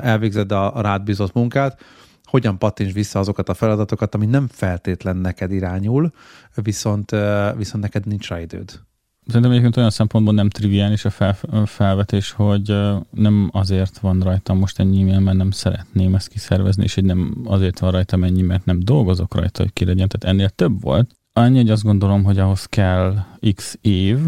elvégzed 0.00 0.52
a, 0.52 0.76
a 0.76 0.80
rád 0.80 1.02
bizott 1.02 1.32
munkát, 1.32 1.80
hogyan 2.26 2.58
pattints 2.58 2.92
vissza 2.92 3.18
azokat 3.18 3.48
a 3.48 3.54
feladatokat, 3.54 4.14
ami 4.14 4.26
nem 4.26 4.46
feltétlen 4.50 5.16
neked 5.16 5.52
irányul, 5.52 6.10
viszont, 6.54 7.10
viszont 7.56 7.82
neked 7.82 8.06
nincs 8.06 8.28
rá 8.28 8.40
időd. 8.40 8.80
Szerintem 9.26 9.50
egyébként 9.50 9.76
olyan 9.76 9.90
szempontból 9.90 10.34
nem 10.34 10.48
triviális 10.48 11.04
a 11.04 11.10
fel, 11.10 11.36
felvetés, 11.64 12.30
hogy 12.30 12.76
nem 13.10 13.50
azért 13.52 13.98
van 13.98 14.20
rajtam 14.20 14.58
most 14.58 14.78
ennyi 14.78 15.02
mert 15.02 15.36
nem 15.36 15.50
szeretném 15.50 16.14
ezt 16.14 16.28
kiszervezni, 16.28 16.82
és 16.82 16.94
hogy 16.94 17.04
nem 17.04 17.36
azért 17.44 17.78
van 17.78 17.90
rajtam 17.90 18.24
ennyi, 18.24 18.42
mert 18.42 18.64
nem 18.64 18.78
dolgozok 18.80 19.34
rajta, 19.34 19.62
hogy 19.62 19.72
ki 19.72 19.84
legyen. 19.84 20.08
Tehát 20.08 20.36
ennél 20.36 20.48
több 20.48 20.82
volt. 20.82 21.10
Annyi, 21.32 21.56
hogy 21.56 21.70
azt 21.70 21.82
gondolom, 21.82 22.24
hogy 22.24 22.38
ahhoz 22.38 22.64
kell 22.64 23.14
x 23.54 23.78
év, 23.80 24.18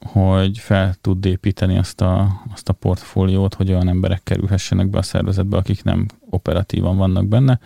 hogy 0.00 0.58
fel 0.58 0.94
tud 1.00 1.24
építeni 1.24 1.78
azt 1.78 2.00
a, 2.00 2.42
azt 2.52 2.68
a 2.68 2.72
portfóliót, 2.72 3.54
hogy 3.54 3.70
olyan 3.70 3.88
emberek 3.88 4.22
kerülhessenek 4.22 4.90
be 4.90 4.98
a 4.98 5.02
szervezetbe, 5.02 5.56
akik 5.56 5.84
nem 5.84 6.06
operatívan 6.30 6.96
vannak 6.96 7.26
benne. 7.26 7.60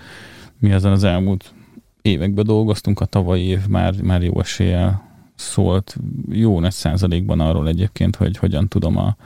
Mi 0.58 0.70
ezen 0.70 0.92
az 0.92 1.04
elmúlt 1.04 1.54
években 2.02 2.44
dolgoztunk, 2.44 3.00
a 3.00 3.04
tavalyi 3.04 3.44
év 3.44 3.66
már, 3.66 4.02
már 4.02 4.22
jó 4.22 4.40
eséllyel 4.40 5.10
szólt 5.34 5.96
jó 6.30 6.60
nagy 6.60 6.72
százalékban 6.72 7.40
arról 7.40 7.68
egyébként, 7.68 8.16
hogy 8.16 8.36
hogyan 8.36 8.68
tudom 8.68 8.96
a 8.96 9.16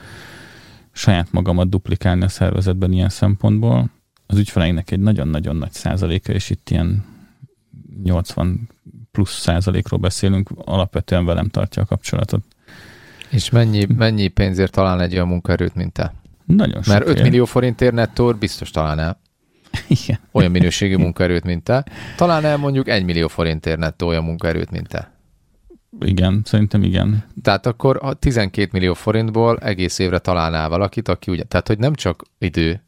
saját 0.93 1.33
magamat 1.33 1.69
duplikálni 1.69 2.25
a 2.25 2.29
szervezetben 2.29 2.93
ilyen 2.93 3.09
szempontból. 3.09 3.91
Az 4.27 4.39
ügyfeleinek 4.39 4.91
egy 4.91 5.01
nagyon-nagyon 5.01 5.57
nagy 5.57 5.73
százaléka, 5.73 6.33
és 6.33 6.51
itt 6.51 6.71
ilyen 6.71 7.05
80 8.03 8.69
plusz 9.11 9.41
százalékról 9.41 10.01
beszélünk, 10.01 10.51
alapvetően 10.55 11.25
velem 11.25 11.49
tartja 11.49 11.83
a 11.83 11.87
kapcsolatot. 11.87 12.45
És 13.31 13.51
mennyi, 13.51 13.87
mennyi 13.97 14.29
pénzért 14.29 14.73
talál 14.73 15.03
egy 15.03 15.15
olyan 15.15 15.29
munkaerőt, 15.29 15.75
mint 15.75 15.93
te? 15.93 16.15
Nagyon 16.45 16.83
sok 16.83 16.93
Mert 16.93 17.07
5 17.07 17.23
millió 17.23 17.45
forintért 17.45 17.95
nettó 17.95 18.33
biztos 18.33 18.71
találnál. 18.71 19.21
Igen. 19.89 20.19
Olyan 20.33 20.51
minőségű 20.51 20.97
munkaerőt, 20.97 21.45
mint 21.45 21.63
te. 21.65 21.85
Talán 22.17 22.45
el 22.45 22.57
mondjuk 22.57 22.89
1 22.89 23.05
millió 23.05 23.29
forintért 23.29 23.79
nettó 23.79 24.07
olyan 24.07 24.25
munkaerőt, 24.25 24.71
mint 24.71 24.89
te. 24.89 25.15
Igen, 26.01 26.43
szerintem 26.45 26.83
igen. 26.83 27.25
Tehát 27.43 27.67
akkor 27.67 27.99
a 28.03 28.15
12 28.15 28.69
millió 28.73 28.95
forintból 28.95 29.59
egész 29.59 29.99
évre 29.99 30.19
találnál 30.19 30.69
valakit, 30.69 31.09
aki 31.09 31.31
ugye, 31.31 31.43
tehát 31.43 31.67
hogy 31.67 31.79
nem 31.79 31.95
csak 31.95 32.23
idő, 32.39 32.83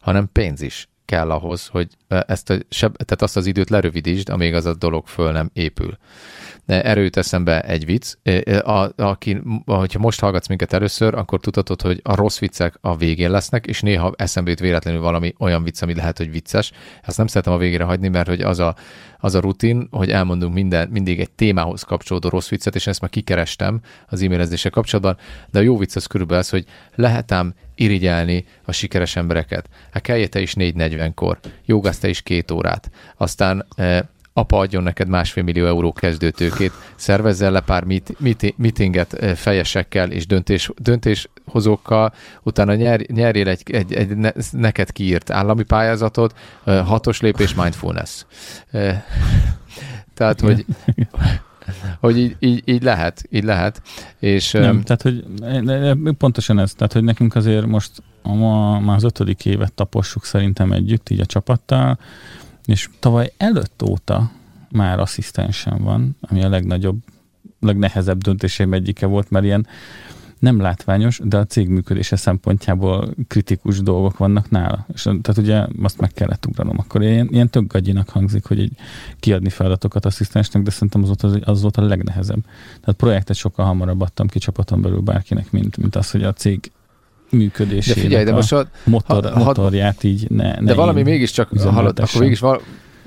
hanem 0.00 0.28
pénz 0.32 0.60
is 0.62 0.88
kell 1.06 1.30
ahhoz, 1.30 1.66
hogy 1.66 1.88
ezt 2.08 2.50
a, 2.50 2.58
tehát 2.78 3.22
azt 3.22 3.36
az 3.36 3.46
időt 3.46 3.70
lerövidítsd, 3.70 4.28
amíg 4.28 4.54
az 4.54 4.66
a 4.66 4.74
dolog 4.74 5.06
föl 5.06 5.32
nem 5.32 5.50
épül 5.52 5.98
erőt 6.66 7.16
eszembe 7.16 7.60
egy 7.60 7.84
vicc. 7.84 8.14
A, 8.62 9.02
aki, 9.02 9.42
hogyha 9.64 9.98
most 9.98 10.20
hallgatsz 10.20 10.48
minket 10.48 10.72
először, 10.72 11.14
akkor 11.14 11.40
tudhatod, 11.40 11.82
hogy 11.82 12.00
a 12.02 12.14
rossz 12.14 12.38
viccek 12.38 12.78
a 12.80 12.96
végén 12.96 13.30
lesznek, 13.30 13.66
és 13.66 13.80
néha 13.80 14.12
eszembe 14.16 14.50
jut 14.50 14.58
véletlenül 14.58 15.00
valami 15.00 15.34
olyan 15.38 15.62
vicc, 15.62 15.82
ami 15.82 15.94
lehet, 15.94 16.18
hogy 16.18 16.30
vicces. 16.30 16.72
Ezt 17.02 17.16
nem 17.16 17.26
szeretem 17.26 17.52
a 17.52 17.58
végére 17.58 17.84
hagyni, 17.84 18.08
mert 18.08 18.28
hogy 18.28 18.40
az 18.40 18.58
a, 18.58 18.74
az 19.18 19.34
a 19.34 19.40
rutin, 19.40 19.88
hogy 19.90 20.10
elmondunk 20.10 20.54
minden, 20.54 20.88
mindig 20.88 21.20
egy 21.20 21.30
témához 21.30 21.82
kapcsolódó 21.82 22.28
rossz 22.28 22.48
viccet, 22.48 22.74
és 22.74 22.86
ezt 22.86 23.00
már 23.00 23.10
kikerestem 23.10 23.80
az 24.08 24.22
e-mailezéssel 24.22 24.70
kapcsolatban, 24.70 25.16
de 25.50 25.58
a 25.58 25.62
jó 25.62 25.76
vicc 25.76 25.96
az 25.96 26.06
körülbelül 26.06 26.42
az, 26.42 26.48
hogy 26.48 26.64
lehetem 26.94 27.54
irigyelni 27.74 28.44
a 28.64 28.72
sikeres 28.72 29.16
embereket. 29.16 29.68
Hát 29.90 30.02
kelljél 30.02 30.28
te 30.28 30.40
is 30.40 30.54
4.40-kor, 30.54 31.38
jogász 31.64 31.98
te 31.98 32.08
is 32.08 32.22
két 32.22 32.50
órát, 32.50 32.90
aztán 33.16 33.66
apa 34.38 34.58
adjon 34.58 34.82
neked 34.82 35.08
másfél 35.08 35.42
millió 35.42 35.66
euró 35.66 35.92
kezdőtőkét, 35.92 36.72
szervezzel 36.94 37.50
le 37.50 37.60
pár 37.60 37.84
mit, 37.84 38.14
mit, 38.18 38.54
mitinget 38.58 39.12
eh, 39.12 39.34
fejesekkel 39.34 40.10
és 40.10 40.26
döntés, 40.26 40.70
döntéshozókkal, 40.76 42.12
utána 42.42 42.74
nyer, 42.74 43.00
nyerjél 43.00 43.48
egy, 43.48 43.62
egy, 43.70 43.92
egy 43.92 44.16
ne, 44.16 44.30
neked 44.50 44.92
kiírt 44.92 45.30
állami 45.30 45.62
pályázatot, 45.62 46.34
eh, 46.64 46.86
hatos 46.86 47.20
lépés 47.20 47.54
mindfulness. 47.54 48.24
Eh, 48.70 49.02
tehát, 50.14 50.40
hogy 50.40 50.64
hogy 52.00 52.18
így, 52.18 52.36
így, 52.38 52.62
így 52.64 52.82
lehet, 52.82 53.24
így 53.30 53.44
lehet. 53.44 53.82
És, 54.18 54.50
Nem, 54.50 54.82
tehát, 54.82 55.02
hogy 55.02 55.24
pontosan 56.18 56.58
ez, 56.58 56.72
tehát, 56.72 56.92
hogy 56.92 57.04
nekünk 57.04 57.34
azért 57.34 57.66
most 57.66 57.90
ma, 58.22 58.80
már 58.80 58.96
az 58.96 59.04
ötödik 59.04 59.44
évet 59.44 59.72
tapossuk 59.72 60.24
szerintem 60.24 60.72
együtt, 60.72 61.10
így 61.10 61.20
a 61.20 61.26
csapattal, 61.26 61.98
és 62.66 62.88
tavaly 63.00 63.32
előtt 63.36 63.82
óta 63.82 64.30
már 64.70 64.98
asszisztensem 64.98 65.78
van, 65.82 66.16
ami 66.20 66.42
a 66.42 66.48
legnagyobb, 66.48 66.98
legnehezebb 67.60 68.22
döntésem 68.22 68.72
egyike 68.72 69.06
volt, 69.06 69.30
mert 69.30 69.44
ilyen 69.44 69.66
nem 70.38 70.60
látványos, 70.60 71.20
de 71.24 71.36
a 71.36 71.44
cég 71.44 71.68
működése 71.68 72.16
szempontjából 72.16 73.14
kritikus 73.28 73.80
dolgok 73.80 74.16
vannak 74.18 74.50
nála. 74.50 74.86
És, 74.94 75.02
tehát 75.02 75.36
ugye 75.36 75.66
azt 75.82 76.00
meg 76.00 76.12
kellett 76.12 76.46
ugranom. 76.46 76.78
Akkor 76.78 77.02
ilyen, 77.02 77.28
ilyen 77.30 77.50
tök 77.50 77.72
gagyinak 77.72 78.08
hangzik, 78.08 78.44
hogy 78.44 78.60
egy 78.60 78.72
kiadni 79.20 79.48
feladatokat 79.48 80.04
asszisztensnek, 80.04 80.62
de 80.62 80.70
szerintem 80.70 81.02
az 81.02 81.06
volt, 81.06 81.22
az, 81.22 81.38
az 81.44 81.62
volt 81.62 81.76
a 81.76 81.82
legnehezebb. 81.82 82.44
Tehát 82.80 82.96
projektet 82.96 83.36
sokkal 83.36 83.66
hamarabb 83.66 84.00
adtam 84.00 84.26
ki 84.26 84.38
csapaton 84.38 84.82
belül 84.82 85.00
bárkinek, 85.00 85.50
mint, 85.50 85.76
mint 85.76 85.96
az, 85.96 86.10
hogy 86.10 86.22
a 86.22 86.32
cég 86.32 86.72
működésének 87.30 87.96
de 87.96 88.02
figyelj, 88.02 88.24
de 88.24 88.32
most 88.32 88.52
a, 88.52 88.66
motor, 88.84 89.30
ha, 89.32 89.44
motorját 89.44 90.04
így 90.04 90.30
ne, 90.30 90.50
ne 90.50 90.60
De 90.60 90.74
valami 90.74 91.02
mégiscsak, 91.02 91.48
hallod, 91.58 91.98
akkor 91.98 92.20
mégis 92.20 92.38
val, 92.38 92.60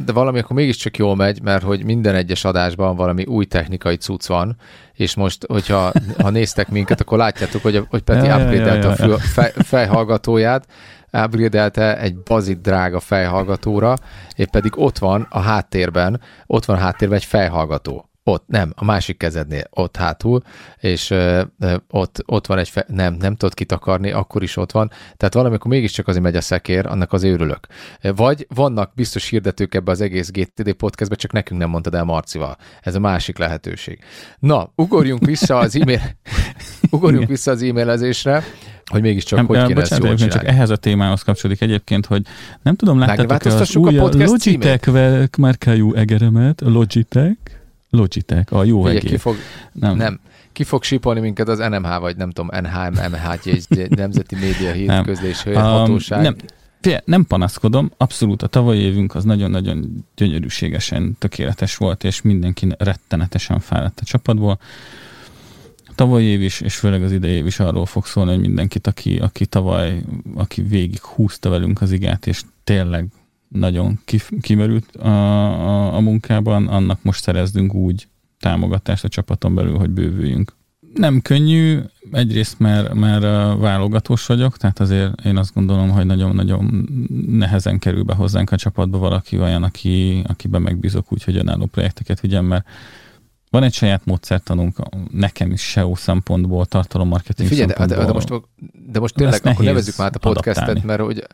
de 0.06 0.12
valami 0.12 0.40
akkor 0.40 0.56
mégiscsak 0.56 0.98
jól 0.98 1.16
megy, 1.16 1.42
mert 1.42 1.64
hogy 1.64 1.84
minden 1.84 2.16
egyes 2.16 2.44
adásban 2.44 2.96
valami 2.96 3.26
új 3.26 3.46
technikai 3.46 3.96
cucc 3.96 4.26
van, 4.26 4.56
és 4.94 5.16
most, 5.16 5.46
hogyha 5.48 5.92
ha 6.24 6.30
néztek 6.30 6.70
minket, 6.70 7.02
akkor 7.02 7.18
látjátok, 7.18 7.62
hogy, 7.62 7.86
hogy 7.90 8.02
Peti 8.02 8.26
ja, 8.26 8.38
upgrade 8.38 8.76
ja, 8.76 8.96
ja, 8.98 9.14
a 9.14 9.18
fej, 9.18 9.52
fejhallgatóját, 9.56 10.66
upgrade 11.12 11.98
egy 11.98 12.18
bazit 12.18 12.62
drága 12.62 13.00
fejhallgatóra, 13.00 13.96
épp 14.36 14.50
pedig 14.50 14.72
ott 14.76 14.98
van 14.98 15.28
a 15.30 15.40
háttérben, 15.40 16.22
ott 16.46 16.66
van 16.66 16.78
a 16.78 16.80
háttérben 16.80 17.18
egy 17.18 17.26
fejhallgató 17.26 18.09
ott, 18.24 18.44
nem, 18.48 18.74
a 18.76 18.86
másik 18.86 19.18
kezednél, 19.18 19.64
ott 19.70 19.96
hátul, 19.96 20.42
és 20.80 21.10
ö, 21.10 21.42
ö, 21.60 21.76
ott, 21.90 22.24
ott 22.26 22.48
van 22.48 22.58
egy, 22.58 22.70
fe, 22.70 22.86
nem, 22.88 23.14
nem 23.14 23.36
tudod 23.36 23.54
kitakarni, 23.54 24.12
akkor 24.12 24.44
is 24.44 24.58
ott 24.58 24.72
van. 24.72 24.92
Tehát 25.18 25.34
valamikor 25.34 25.72
mégiscsak 25.72 26.08
azért 26.08 26.24
megy 26.24 26.36
a 26.36 26.42
szekér, 26.42 26.86
annak 26.86 27.14
az 27.14 27.24
őrülök. 27.24 27.68
Vagy 28.02 28.48
vannak 28.56 28.92
biztos 28.96 29.30
hirdetők 29.30 29.76
ebbe 29.76 29.92
az 29.92 30.02
egész 30.02 30.32
GTD 30.32 30.74
podcastbe, 30.74 31.16
csak 31.16 31.32
nekünk 31.32 31.60
nem 31.60 31.70
mondtad 31.70 31.96
el 31.96 32.04
Marcival. 32.04 32.58
Ez 32.82 32.96
a 32.96 33.00
másik 33.00 33.38
lehetőség. 33.38 34.00
Na, 34.40 34.72
ugorjunk 34.76 35.26
vissza 35.26 35.58
az 35.58 35.76
e-mail, 35.76 36.02
ugorjunk 36.92 37.28
vissza 37.28 37.52
az 37.52 37.62
e-mailezésre, 37.62 38.44
hogy 38.86 39.02
mégiscsak 39.02 39.38
nem, 39.38 39.48
hogy 39.48 39.58
kéne 39.58 39.74
bocsánat, 39.74 40.06
ezt 40.06 40.20
jól 40.20 40.30
csak 40.30 40.48
ehhez 40.48 40.70
a 40.70 40.76
témához 40.76 41.22
kapcsolódik 41.22 41.62
egyébként, 41.62 42.06
hogy 42.06 42.22
nem 42.62 42.76
tudom, 42.76 43.00
láttátok 43.00 43.54
az 43.54 43.76
új 43.76 43.98
a 43.98 44.10
Logitech 44.12 45.38
márkájú 45.38 45.94
egeremet, 45.94 46.62
Logitech, 46.66 47.59
Logitech, 47.90 48.54
a 48.54 48.64
jó 48.64 48.82
Figyelj, 48.82 49.00
ki 49.00 49.18
fog, 49.18 49.36
nem. 49.72 49.96
nem. 49.96 50.20
Ki 50.52 50.64
fog 50.64 50.84
sipolni 50.84 51.20
minket 51.20 51.48
az 51.48 51.58
NMH, 51.58 52.00
vagy 52.00 52.18
nem 52.18 52.32
tudom, 52.32 52.62
NHM, 52.62 52.94
MH, 53.12 53.48
egy 53.70 53.90
Nemzeti 53.90 54.36
Média 54.36 54.72
Hírközlés 54.72 55.44
Hatóság? 55.44 56.22
Nem. 56.22 56.36
Fé, 56.82 56.98
nem 57.06 57.26
panaszkodom, 57.26 57.92
abszolút 57.98 58.42
a 58.42 58.48
tavalyi 58.48 58.80
évünk 58.80 59.16
az 59.16 59.24
nagyon-nagyon 59.24 60.06
gyönyörűségesen 60.16 61.16
tökéletes 61.18 61.76
volt, 61.76 62.04
és 62.04 62.22
mindenki 62.22 62.68
rettenetesen 62.78 63.60
fáradt 63.60 64.00
a 64.00 64.06
csapatból. 64.06 64.60
A 65.86 65.92
tavalyi 65.96 66.26
év 66.26 66.42
is, 66.42 66.62
és 66.62 66.76
főleg 66.76 67.04
az 67.04 67.12
idei 67.12 67.32
év 67.32 67.46
is 67.46 67.60
arról 67.60 67.86
fog 67.86 68.06
szólni, 68.06 68.32
hogy 68.32 68.40
mindenkit, 68.40 68.88
aki, 68.88 69.18
aki 69.18 69.46
tavaly, 69.46 70.02
aki 70.36 70.62
végig 70.62 71.02
húzta 71.02 71.50
velünk 71.50 71.82
az 71.82 71.92
igát, 71.92 72.28
és 72.28 72.42
tényleg 72.64 73.08
nagyon 73.50 74.00
kimerült 74.42 74.96
a, 74.96 75.08
a, 75.08 75.96
a 75.96 76.00
munkában, 76.00 76.68
annak 76.68 77.04
most 77.04 77.22
szerezdünk 77.22 77.74
úgy 77.74 78.08
támogatást 78.40 79.04
a 79.04 79.08
csapaton 79.08 79.56
belül, 79.56 79.78
hogy 79.78 79.90
bővüljünk. 79.90 80.58
Nem 80.94 81.22
könnyű, 81.22 81.80
egyrészt 82.12 82.60
mert, 82.60 82.94
mert 82.94 83.22
válogatós 83.60 84.26
vagyok, 84.26 84.58
tehát 84.58 84.80
azért 84.80 85.26
én 85.26 85.38
azt 85.38 85.54
gondolom, 85.54 85.90
hogy 85.90 86.06
nagyon-nagyon 86.06 86.88
nehezen 87.28 87.80
kerül 87.80 88.04
be 88.04 88.14
hozzánk 88.14 88.52
a 88.52 88.56
csapatba 88.56 88.98
valaki 88.98 89.40
olyan, 89.40 89.64
aki, 89.64 90.22
akiben 90.28 90.62
megbízok 90.62 91.12
úgy, 91.12 91.24
hogy 91.24 91.38
önálló 91.38 91.66
projekteket 91.66 92.20
vigyen, 92.20 92.46
mert 92.46 92.66
van 93.50 93.64
egy 93.64 93.74
saját 93.74 94.06
módszertanunk, 94.06 94.78
nekem 95.12 95.52
is 95.52 95.62
SEO 95.62 95.96
szempontból, 95.96 96.66
tartalommarketing 96.66 97.48
Figyelj, 97.48 97.68
szempontból. 97.68 97.98
De, 97.98 98.06
de, 98.06 98.14
most, 98.14 98.30
de 98.92 99.00
most 99.00 99.16
tényleg 99.16 99.40
akkor 99.44 99.66
nevezzük 99.66 99.98
már 99.98 100.12
a 100.14 100.18
podcastet, 100.18 100.58
adaptálni. 100.58 100.82
mert 100.86 101.02
hogy 101.02 101.28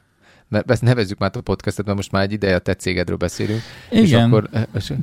ezt 0.49 0.81
nevezzük 0.81 1.17
már 1.17 1.31
a 1.33 1.41
podcastet, 1.41 1.85
mert 1.85 1.97
most 1.97 2.11
már 2.11 2.23
egy 2.23 2.31
ideje 2.31 2.55
a 2.55 2.59
te 2.59 2.73
cégedről 2.73 3.17
beszélünk. 3.17 3.61
Igen. 3.89 4.03
És 4.03 4.13
akkor, 4.13 4.49
és, 4.75 4.93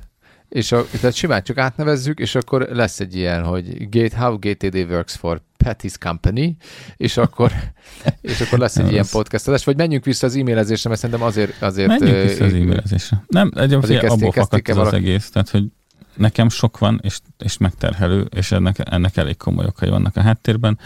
és 0.48 0.72
a, 0.72 0.86
tehát 1.00 1.14
simán 1.14 1.42
csak 1.42 1.58
átnevezzük, 1.58 2.18
és 2.18 2.34
akkor 2.34 2.68
lesz 2.70 3.00
egy 3.00 3.16
ilyen, 3.16 3.44
hogy 3.44 3.88
Gate, 3.88 4.18
how 4.18 4.38
GTD 4.38 4.74
works 4.74 5.16
for 5.16 5.42
Patty's 5.64 5.94
Company, 6.00 6.56
és 6.96 7.16
akkor, 7.16 7.52
és 8.20 8.40
akkor 8.40 8.58
lesz 8.58 8.76
egy 8.76 8.92
ilyen 8.92 9.06
podcast 9.10 9.64
vagy 9.64 9.76
menjünk 9.76 10.04
vissza 10.04 10.26
az 10.26 10.36
e-mailezésre, 10.36 10.88
mert 10.88 11.00
szerintem 11.00 11.26
azért... 11.26 11.62
azért 11.62 11.88
menjünk 11.88 12.22
vissza 12.22 12.44
az 12.44 12.52
e-mailezésre. 12.52 13.24
Nem, 13.26 13.50
egyébként 13.54 14.02
abból 14.02 14.32
fakadt 14.32 14.68
az 14.68 14.76
valaki... 14.76 14.96
egész, 14.96 15.30
tehát 15.30 15.48
hogy 15.48 15.64
nekem 16.16 16.48
sok 16.48 16.78
van, 16.78 17.00
és, 17.02 17.18
és 17.38 17.58
megterhelő, 17.58 18.20
és 18.20 18.52
ennek, 18.52 18.76
ennek 18.78 19.16
elég 19.16 19.36
komoly 19.36 19.66
okai 19.66 19.88
vannak 19.88 20.16
a 20.16 20.20
háttérben 20.20 20.78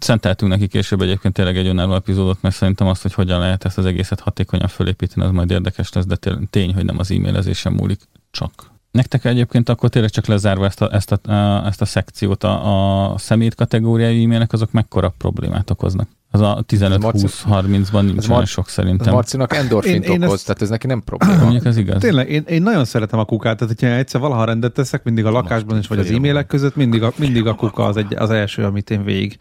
szenteltünk 0.00 0.50
neki 0.50 0.66
később 0.66 1.00
egyébként 1.00 1.34
tényleg 1.34 1.56
egy 1.56 1.66
önálló 1.66 1.94
epizódot, 1.94 2.42
mert 2.42 2.54
szerintem 2.54 2.86
azt, 2.86 3.02
hogy 3.02 3.14
hogyan 3.14 3.38
lehet 3.38 3.64
ezt 3.64 3.78
az 3.78 3.84
egészet 3.84 4.20
hatékonyan 4.20 4.68
fölépíteni, 4.68 5.26
az 5.26 5.32
majd 5.32 5.50
érdekes 5.50 5.92
lesz, 5.92 6.06
de 6.06 6.16
tény, 6.50 6.74
hogy 6.74 6.84
nem 6.84 6.98
az 6.98 7.10
e-mailezésen 7.10 7.72
múlik 7.72 8.00
csak. 8.30 8.70
Nektek 8.90 9.24
egyébként 9.24 9.68
akkor 9.68 9.88
tényleg 9.88 10.10
csak 10.10 10.26
lezárva 10.26 10.64
ezt 10.64 10.82
a, 10.82 10.92
ezt 10.92 11.12
a, 11.12 11.32
ezt 11.66 11.80
a 11.80 11.84
szekciót, 11.84 12.44
a, 12.44 13.12
a 13.12 13.18
szemét 13.18 13.54
kategóriai 13.54 14.24
e-mailek, 14.24 14.52
azok 14.52 14.72
mekkora 14.72 15.14
problémát 15.18 15.70
okoznak? 15.70 16.08
Az 16.30 16.40
a 16.40 16.64
15-20-30-ban 16.68 18.04
nincs 18.04 18.28
olyan 18.28 18.44
sok 18.44 18.68
szerintem. 18.68 19.12
Marcinak 19.12 19.54
endorfint 19.54 20.04
én, 20.04 20.12
én 20.12 20.22
okoz, 20.22 20.34
ezt, 20.34 20.44
tehát 20.44 20.62
ez 20.62 20.68
neki 20.68 20.86
nem 20.86 21.02
probléma. 21.02 21.42
Mondjuk 21.42 21.64
ez 21.64 21.76
igaz. 21.76 22.00
Tényleg, 22.00 22.30
én, 22.30 22.44
én 22.46 22.62
nagyon 22.62 22.84
szeretem 22.84 23.18
a 23.18 23.24
kukát, 23.24 23.56
tehát 23.58 23.74
hogyha 23.80 23.96
egyszer 23.96 24.20
valaha 24.20 24.44
rendet 24.44 24.72
teszek, 24.72 25.04
mindig 25.04 25.24
a 25.24 25.30
lakásban 25.30 25.78
is, 25.78 25.86
vagy 25.86 25.98
az 25.98 26.10
e-mailek 26.10 26.46
között, 26.46 26.76
mindig 26.76 27.02
a, 27.02 27.12
mindig 27.16 27.46
a 27.46 27.54
kuka 27.54 27.84
az, 27.84 27.96
egy, 27.96 28.14
az 28.16 28.30
első, 28.30 28.64
amit 28.64 28.90
én 28.90 29.04
végig 29.04 29.38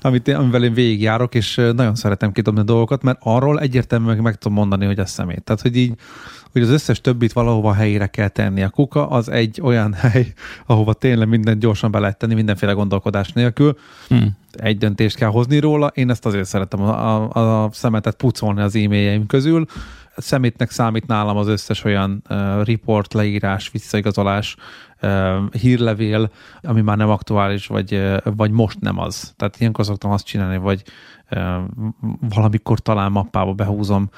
amit 0.00 0.28
én, 0.28 0.34
amivel 0.34 0.64
én 0.64 0.72
végigjárok, 0.72 1.34
és 1.34 1.54
nagyon 1.54 1.94
szeretem 1.94 2.32
kidobni 2.32 2.60
a 2.60 2.64
dolgokat, 2.64 3.02
mert 3.02 3.18
arról 3.22 3.60
egyértelműen 3.60 4.14
meg, 4.14 4.24
meg 4.24 4.36
tudom 4.36 4.56
mondani, 4.56 4.86
hogy 4.86 4.98
ez 4.98 5.10
szemét. 5.10 5.42
Tehát, 5.42 5.62
hogy 5.62 5.76
így, 5.76 5.94
hogy 6.52 6.62
az 6.62 6.68
összes 6.68 7.00
többit 7.00 7.32
valahova 7.32 7.72
helyére 7.72 8.06
kell 8.06 8.28
tenni. 8.28 8.62
A 8.62 8.68
kuka 8.68 9.08
az 9.08 9.30
egy 9.30 9.60
olyan 9.62 9.92
hely, 10.00 10.32
ahova 10.66 10.92
tényleg 10.92 11.28
minden 11.28 11.58
gyorsan 11.58 11.90
be 11.90 11.98
lehet 11.98 12.18
tenni, 12.18 12.34
mindenféle 12.34 12.72
gondolkodás 12.72 13.32
nélkül. 13.32 13.78
Hmm. 14.08 14.36
Egy 14.52 14.78
döntést 14.78 15.16
kell 15.16 15.28
hozni 15.28 15.58
róla. 15.58 15.86
Én 15.86 16.10
ezt 16.10 16.26
azért 16.26 16.44
szeretem 16.44 16.80
a, 16.80 17.24
a, 17.36 17.64
a 17.64 17.70
szemetet 17.72 18.16
pucolni 18.16 18.60
az 18.60 18.76
e-mailjeim 18.76 19.26
közül. 19.26 19.64
Szemétnek 20.16 20.70
számít 20.70 21.06
nálam 21.06 21.36
az 21.36 21.46
összes 21.46 21.84
olyan 21.84 22.22
uh, 22.30 22.64
report, 22.64 23.14
leírás, 23.14 23.70
visszaigazolás, 23.70 24.56
hírlevél, 25.52 26.30
ami 26.62 26.80
már 26.80 26.96
nem 26.96 27.08
aktuális, 27.08 27.66
vagy, 27.66 28.02
vagy 28.24 28.50
most 28.50 28.80
nem 28.80 28.98
az. 28.98 29.32
Tehát 29.36 29.60
ilyenkor 29.60 29.84
szoktam 29.84 30.10
azt 30.10 30.26
csinálni, 30.26 30.56
vagy 30.56 30.82
valamikor 32.28 32.78
talán 32.78 33.12
mappába 33.12 33.52
behúzom, 33.52 34.10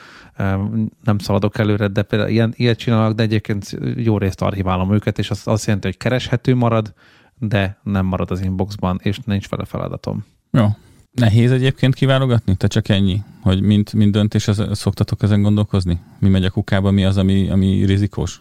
nem 1.04 1.18
szaladok 1.18 1.58
előre, 1.58 1.88
de 1.88 2.02
például 2.02 2.30
ilyen, 2.30 2.52
ilyet 2.56 2.78
csinálok, 2.78 3.14
de 3.14 3.22
egyébként 3.22 3.78
jó 3.96 4.18
részt 4.18 4.42
archiválom 4.42 4.92
őket, 4.92 5.18
és 5.18 5.30
az 5.30 5.42
azt 5.44 5.66
jelenti, 5.66 5.86
hogy 5.86 5.96
kereshető 5.96 6.54
marad, 6.54 6.94
de 7.38 7.78
nem 7.82 8.06
marad 8.06 8.30
az 8.30 8.40
inboxban, 8.40 9.00
és 9.02 9.18
nincs 9.24 9.48
vele 9.48 9.64
feladatom. 9.64 10.24
Jó. 10.50 10.66
Nehéz 11.12 11.52
egyébként 11.52 11.94
kiválogatni? 11.94 12.56
Te 12.56 12.66
csak 12.66 12.88
ennyi, 12.88 13.22
hogy 13.42 13.62
mint, 13.62 13.92
mint 13.92 14.12
döntés 14.12 14.48
az, 14.48 14.62
szoktatok 14.72 15.22
ezen 15.22 15.42
gondolkozni? 15.42 16.00
Mi 16.18 16.28
megy 16.28 16.44
a 16.44 16.50
kukába, 16.50 16.90
mi 16.90 17.04
az, 17.04 17.16
ami, 17.16 17.50
ami 17.50 17.84
rizikós? 17.84 18.40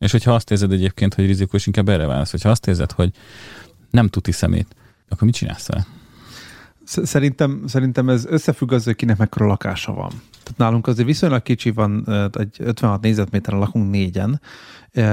És 0.00 0.12
hogyha 0.12 0.34
azt 0.34 0.50
érzed 0.50 0.72
egyébként, 0.72 1.14
hogy 1.14 1.26
rizikós, 1.26 1.66
inkább 1.66 1.88
erre 1.88 2.06
válasz. 2.06 2.30
Hogyha 2.30 2.50
azt 2.50 2.66
érzed, 2.66 2.92
hogy 2.92 3.12
nem 3.90 4.08
tuti 4.08 4.32
szemét, 4.32 4.76
akkor 5.08 5.22
mit 5.22 5.34
csinálsz 5.34 5.66
vele? 5.66 5.86
Szerintem, 6.84 7.62
szerintem 7.66 8.08
ez 8.08 8.26
összefügg 8.26 8.72
az, 8.72 8.84
hogy 8.84 8.96
kinek 8.96 9.16
mekkora 9.16 9.46
lakása 9.46 9.92
van. 9.92 10.08
Tehát 10.42 10.56
nálunk 10.56 10.86
azért 10.86 11.06
viszonylag 11.06 11.42
kicsi 11.42 11.70
van, 11.70 12.08
egy 12.32 12.56
56 12.58 13.00
négyzetméteren 13.00 13.58
lakunk 13.58 13.90
négyen. 13.90 14.40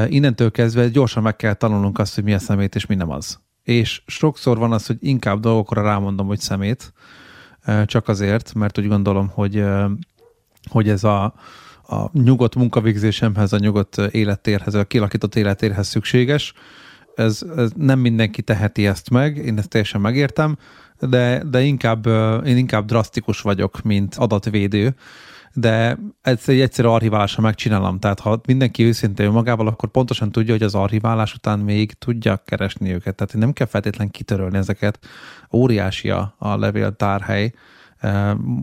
Innentől 0.07 0.51
kezdve 0.51 0.89
gyorsan 0.89 1.23
meg 1.23 1.35
kell 1.35 1.53
tanulnunk 1.53 1.99
azt, 1.99 2.15
hogy 2.15 2.23
mi 2.23 2.33
a 2.33 2.39
szemét 2.39 2.75
és 2.75 2.85
mi 2.85 2.95
nem 2.95 3.09
az. 3.09 3.39
És 3.63 4.01
sokszor 4.05 4.57
van 4.57 4.71
az, 4.71 4.85
hogy 4.85 4.97
inkább 4.99 5.39
dolgokra 5.39 5.81
rámondom, 5.81 6.27
hogy 6.27 6.39
szemét, 6.39 6.93
csak 7.85 8.07
azért, 8.07 8.53
mert 8.53 8.77
úgy 8.77 8.87
gondolom, 8.87 9.27
hogy, 9.27 9.63
hogy 10.69 10.89
ez 10.89 11.03
a, 11.03 11.33
a 11.87 12.09
nyugodt 12.13 12.55
munkavégzésemhez, 12.55 13.53
a 13.53 13.57
nyugodt 13.57 13.97
élettérhez, 13.97 14.73
a 14.73 14.83
kilakított 14.83 15.35
élettérhez 15.35 15.87
szükséges. 15.87 16.53
Ez, 17.15 17.41
ez 17.55 17.71
nem 17.75 17.99
mindenki 17.99 18.41
teheti 18.41 18.87
ezt 18.87 19.09
meg, 19.09 19.37
én 19.37 19.57
ezt 19.57 19.69
teljesen 19.69 20.01
megértem, 20.01 20.57
de, 20.99 21.43
de 21.43 21.61
inkább, 21.61 22.05
én 22.45 22.57
inkább 22.57 22.85
drasztikus 22.85 23.41
vagyok, 23.41 23.81
mint 23.81 24.15
adatvédő, 24.15 24.95
de 25.53 25.97
ez 26.21 26.43
egy 26.45 26.59
egyszerű 26.59 26.87
archiválásra 26.87 27.41
megcsinálom. 27.41 27.99
Tehát 27.99 28.19
ha 28.19 28.41
mindenki 28.47 28.83
őszintén 28.83 29.29
magával, 29.29 29.67
akkor 29.67 29.89
pontosan 29.89 30.31
tudja, 30.31 30.53
hogy 30.53 30.63
az 30.63 30.75
archiválás 30.75 31.33
után 31.33 31.59
még 31.59 31.93
tudja 31.93 32.41
keresni 32.45 32.93
őket. 32.93 33.15
Tehát 33.15 33.33
nem 33.33 33.53
kell 33.53 33.67
feltétlenül 33.67 34.11
kitörölni 34.11 34.57
ezeket. 34.57 34.99
Óriási 35.51 36.09
a 36.09 36.35
levéltárhely, 36.39 37.51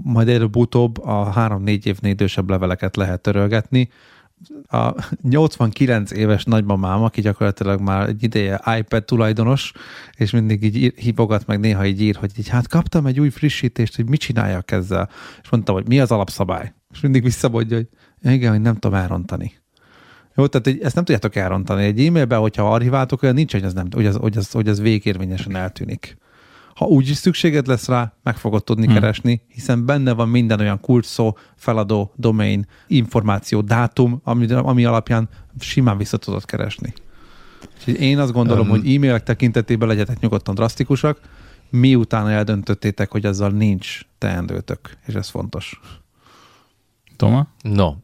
majd 0.03 0.29
előbb-utóbb 0.29 1.05
a 1.05 1.31
három-négy 1.31 1.87
évnél 1.87 2.13
idősebb 2.13 2.51
leveleket 2.51 2.97
lehet 2.97 3.21
törölgetni. 3.21 3.89
a 4.69 4.95
89 5.23 6.11
éves 6.11 6.45
nagymamám, 6.45 7.03
aki 7.03 7.21
gyakorlatilag 7.21 7.81
már 7.81 8.09
egy 8.09 8.23
ideje 8.23 8.61
iPad 8.79 9.05
tulajdonos, 9.05 9.73
és 10.17 10.31
mindig 10.31 10.63
így 10.63 10.95
hívogat, 10.97 11.47
meg 11.47 11.61
néha 11.61 11.87
így 11.87 12.01
ír, 12.01 12.17
hogy 12.17 12.31
így 12.39 12.49
hát 12.49 12.69
kaptam 12.69 13.07
egy 13.07 13.21
új 13.21 13.29
frissítést, 13.31 13.97
hogy 13.97 14.09
mit 14.09 14.21
csináljak 14.21 14.71
ezzel. 14.71 15.09
És 15.43 15.51
mondtam, 15.51 15.75
hogy 15.75 15.89
mi 15.89 16.01
az 16.01 16.11
alapszabály. 16.11 16.73
És 16.93 17.01
mindig 17.01 17.23
visszamondja, 17.23 17.77
hogy 17.77 17.89
igen, 18.33 18.51
hogy 18.51 18.61
nem 18.61 18.75
tudom 18.75 18.99
elrontani. 18.99 19.53
Jó, 20.37 20.47
tehát 20.47 20.83
ezt 20.83 20.95
nem 20.95 21.05
tudjátok 21.05 21.37
elrontani. 21.37 21.85
Egy 21.85 22.07
e-mailben, 22.07 22.39
hogyha 22.41 22.73
archiváltok, 22.73 23.23
olyan 23.23 23.35
nincs, 23.35 23.53
hogy 23.53 23.63
ez, 23.63 23.73
nem, 23.73 23.87
hogy 23.91 24.07
az, 24.07 24.17
hogy 24.17 24.37
az, 24.37 24.51
hogy 24.51 24.69
az 24.69 24.81
végérvényesen 24.81 25.57
eltűnik. 25.57 26.17
Ha 26.75 26.85
úgy 26.85 27.09
is 27.09 27.17
szükséged 27.17 27.67
lesz 27.67 27.89
rá, 27.89 28.13
meg 28.23 28.37
fogod 28.37 28.65
tudni 28.65 28.85
hmm. 28.85 28.95
keresni, 28.95 29.43
hiszen 29.49 29.87
benne 29.87 30.13
van 30.13 30.29
minden 30.29 30.61
olyan 30.61 30.81
kulcs 30.81 31.07
szó, 31.07 31.37
feladó, 31.57 32.13
domain, 32.17 32.67
információ, 32.87 33.61
dátum, 33.61 34.21
ami, 34.25 34.53
ami 34.53 34.85
alapján 34.85 35.29
simán 35.59 35.97
vissza 35.97 36.17
tudod 36.17 36.45
keresni. 36.45 36.93
Úgyhogy 37.77 38.01
én 38.01 38.19
azt 38.19 38.33
gondolom, 38.33 38.65
um, 38.65 38.71
hogy 38.71 38.95
e-mailek 38.95 39.23
tekintetében 39.23 39.89
legyetek 39.89 40.21
nyugodtan 40.21 40.55
drasztikusak, 40.55 41.21
miután 41.71 42.29
eldöntöttétek, 42.29 43.11
hogy 43.11 43.27
azzal 43.27 43.51
nincs 43.51 44.01
teendőtök, 44.19 44.97
és 45.07 45.15
ez 45.15 45.29
fontos. 45.29 45.81
Toma? 47.17 47.49
No. 47.63 47.95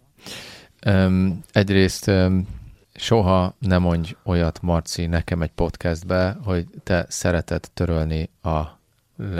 Um, 0.86 1.40
egyrészt 1.52 2.06
um, 2.06 2.46
soha 3.00 3.54
ne 3.58 3.78
mondj 3.78 4.16
olyat, 4.24 4.62
Marci, 4.62 5.06
nekem 5.06 5.42
egy 5.42 5.50
podcastbe, 5.50 6.36
hogy 6.44 6.66
te 6.82 7.06
szereted 7.08 7.64
törölni 7.74 8.30
a 8.42 8.60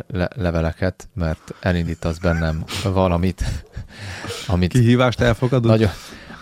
le- 0.07 0.31
leveleket, 0.35 1.09
mert 1.15 1.55
elindítasz 1.61 2.19
bennem 2.19 2.65
valamit, 2.83 3.45
amit... 4.47 4.73
Kihívást 4.73 5.21
elfogadod? 5.21 5.71
Nagyon, 5.71 5.91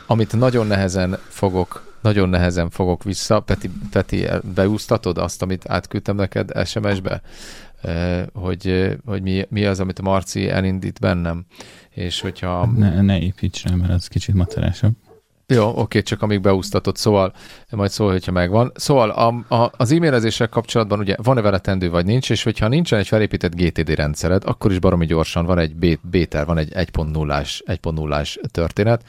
amit 0.06 0.36
nagyon 0.36 0.66
nehezen 0.66 1.18
fogok, 1.28 1.96
nagyon 2.00 2.28
nehezen 2.28 2.70
fogok 2.70 3.04
vissza. 3.04 3.40
Peti, 3.40 3.70
Peti 3.90 4.26
beúsztatod 4.54 5.18
azt, 5.18 5.42
amit 5.42 5.68
átküldtem 5.68 6.16
neked 6.16 6.66
SMS-be? 6.66 7.20
hogy, 8.32 8.96
hogy 9.04 9.22
mi, 9.22 9.46
mi 9.48 9.64
az, 9.64 9.80
amit 9.80 10.02
Marci 10.02 10.48
elindít 10.48 11.00
bennem. 11.00 11.46
És 11.90 12.20
hogyha... 12.20 12.66
Ne, 12.66 13.00
ne 13.00 13.20
építs 13.20 13.64
rá, 13.64 13.74
mert 13.74 13.92
az 13.92 14.08
kicsit 14.08 14.34
macerásabb. 14.34 14.92
Jó, 15.54 15.72
oké, 15.76 16.02
csak 16.02 16.22
amíg 16.22 16.40
beúsztatott, 16.40 16.96
szóval 16.96 17.32
majd 17.70 17.90
szól, 17.90 18.10
hogyha 18.10 18.32
megvan. 18.32 18.72
Szóval 18.74 19.10
a, 19.10 19.54
a, 19.54 19.70
az 19.76 19.92
e-mailezéssel 19.92 20.48
kapcsolatban 20.48 20.98
ugye 20.98 21.14
van-e 21.22 21.40
vele 21.40 21.58
tendő, 21.58 21.90
vagy 21.90 22.04
nincs, 22.04 22.30
és 22.30 22.42
hogyha 22.42 22.68
nincsen 22.68 22.98
egy 22.98 23.06
felépített 23.06 23.54
GTD 23.54 23.88
rendszered, 23.88 24.42
akkor 24.46 24.70
is 24.70 24.78
baromi 24.78 25.06
gyorsan 25.06 25.46
van 25.46 25.58
egy 25.58 25.98
beta, 26.02 26.44
van 26.44 26.58
egy 26.58 26.72
1.0-ás 26.72 27.62
1.0-ás 27.66 28.38
történet, 28.50 29.04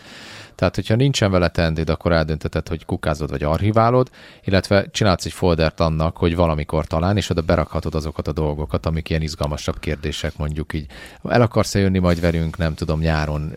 tehát, 0.60 0.76
hogyha 0.76 0.96
nincsen 0.96 1.32
vele 1.32 1.48
teendőd, 1.48 1.90
akkor 1.90 2.12
eldönteted, 2.12 2.68
hogy 2.68 2.86
kukázod 2.86 3.30
vagy 3.30 3.44
archiválod, 3.44 4.10
illetve 4.44 4.86
csinálsz 4.92 5.26
egy 5.26 5.32
foldert 5.32 5.80
annak, 5.80 6.18
hogy 6.18 6.36
valamikor 6.36 6.86
talán, 6.86 7.18
és 7.18 7.30
oda 7.30 7.42
berakhatod 7.42 7.96
azokat 7.96 8.28
a 8.28 8.32
dolgokat, 8.32 8.86
amik 8.86 9.10
ilyen 9.10 9.22
izgalmasabb 9.22 9.80
kérdések, 9.80 10.38
mondjuk 10.38 10.74
így. 10.74 10.86
El 11.30 11.42
akarsz 11.42 11.76
-e 11.76 11.80
jönni 11.80 12.00
majd 12.00 12.20
velünk, 12.20 12.58
nem 12.58 12.74
tudom, 12.74 13.00
nyáron 13.00 13.54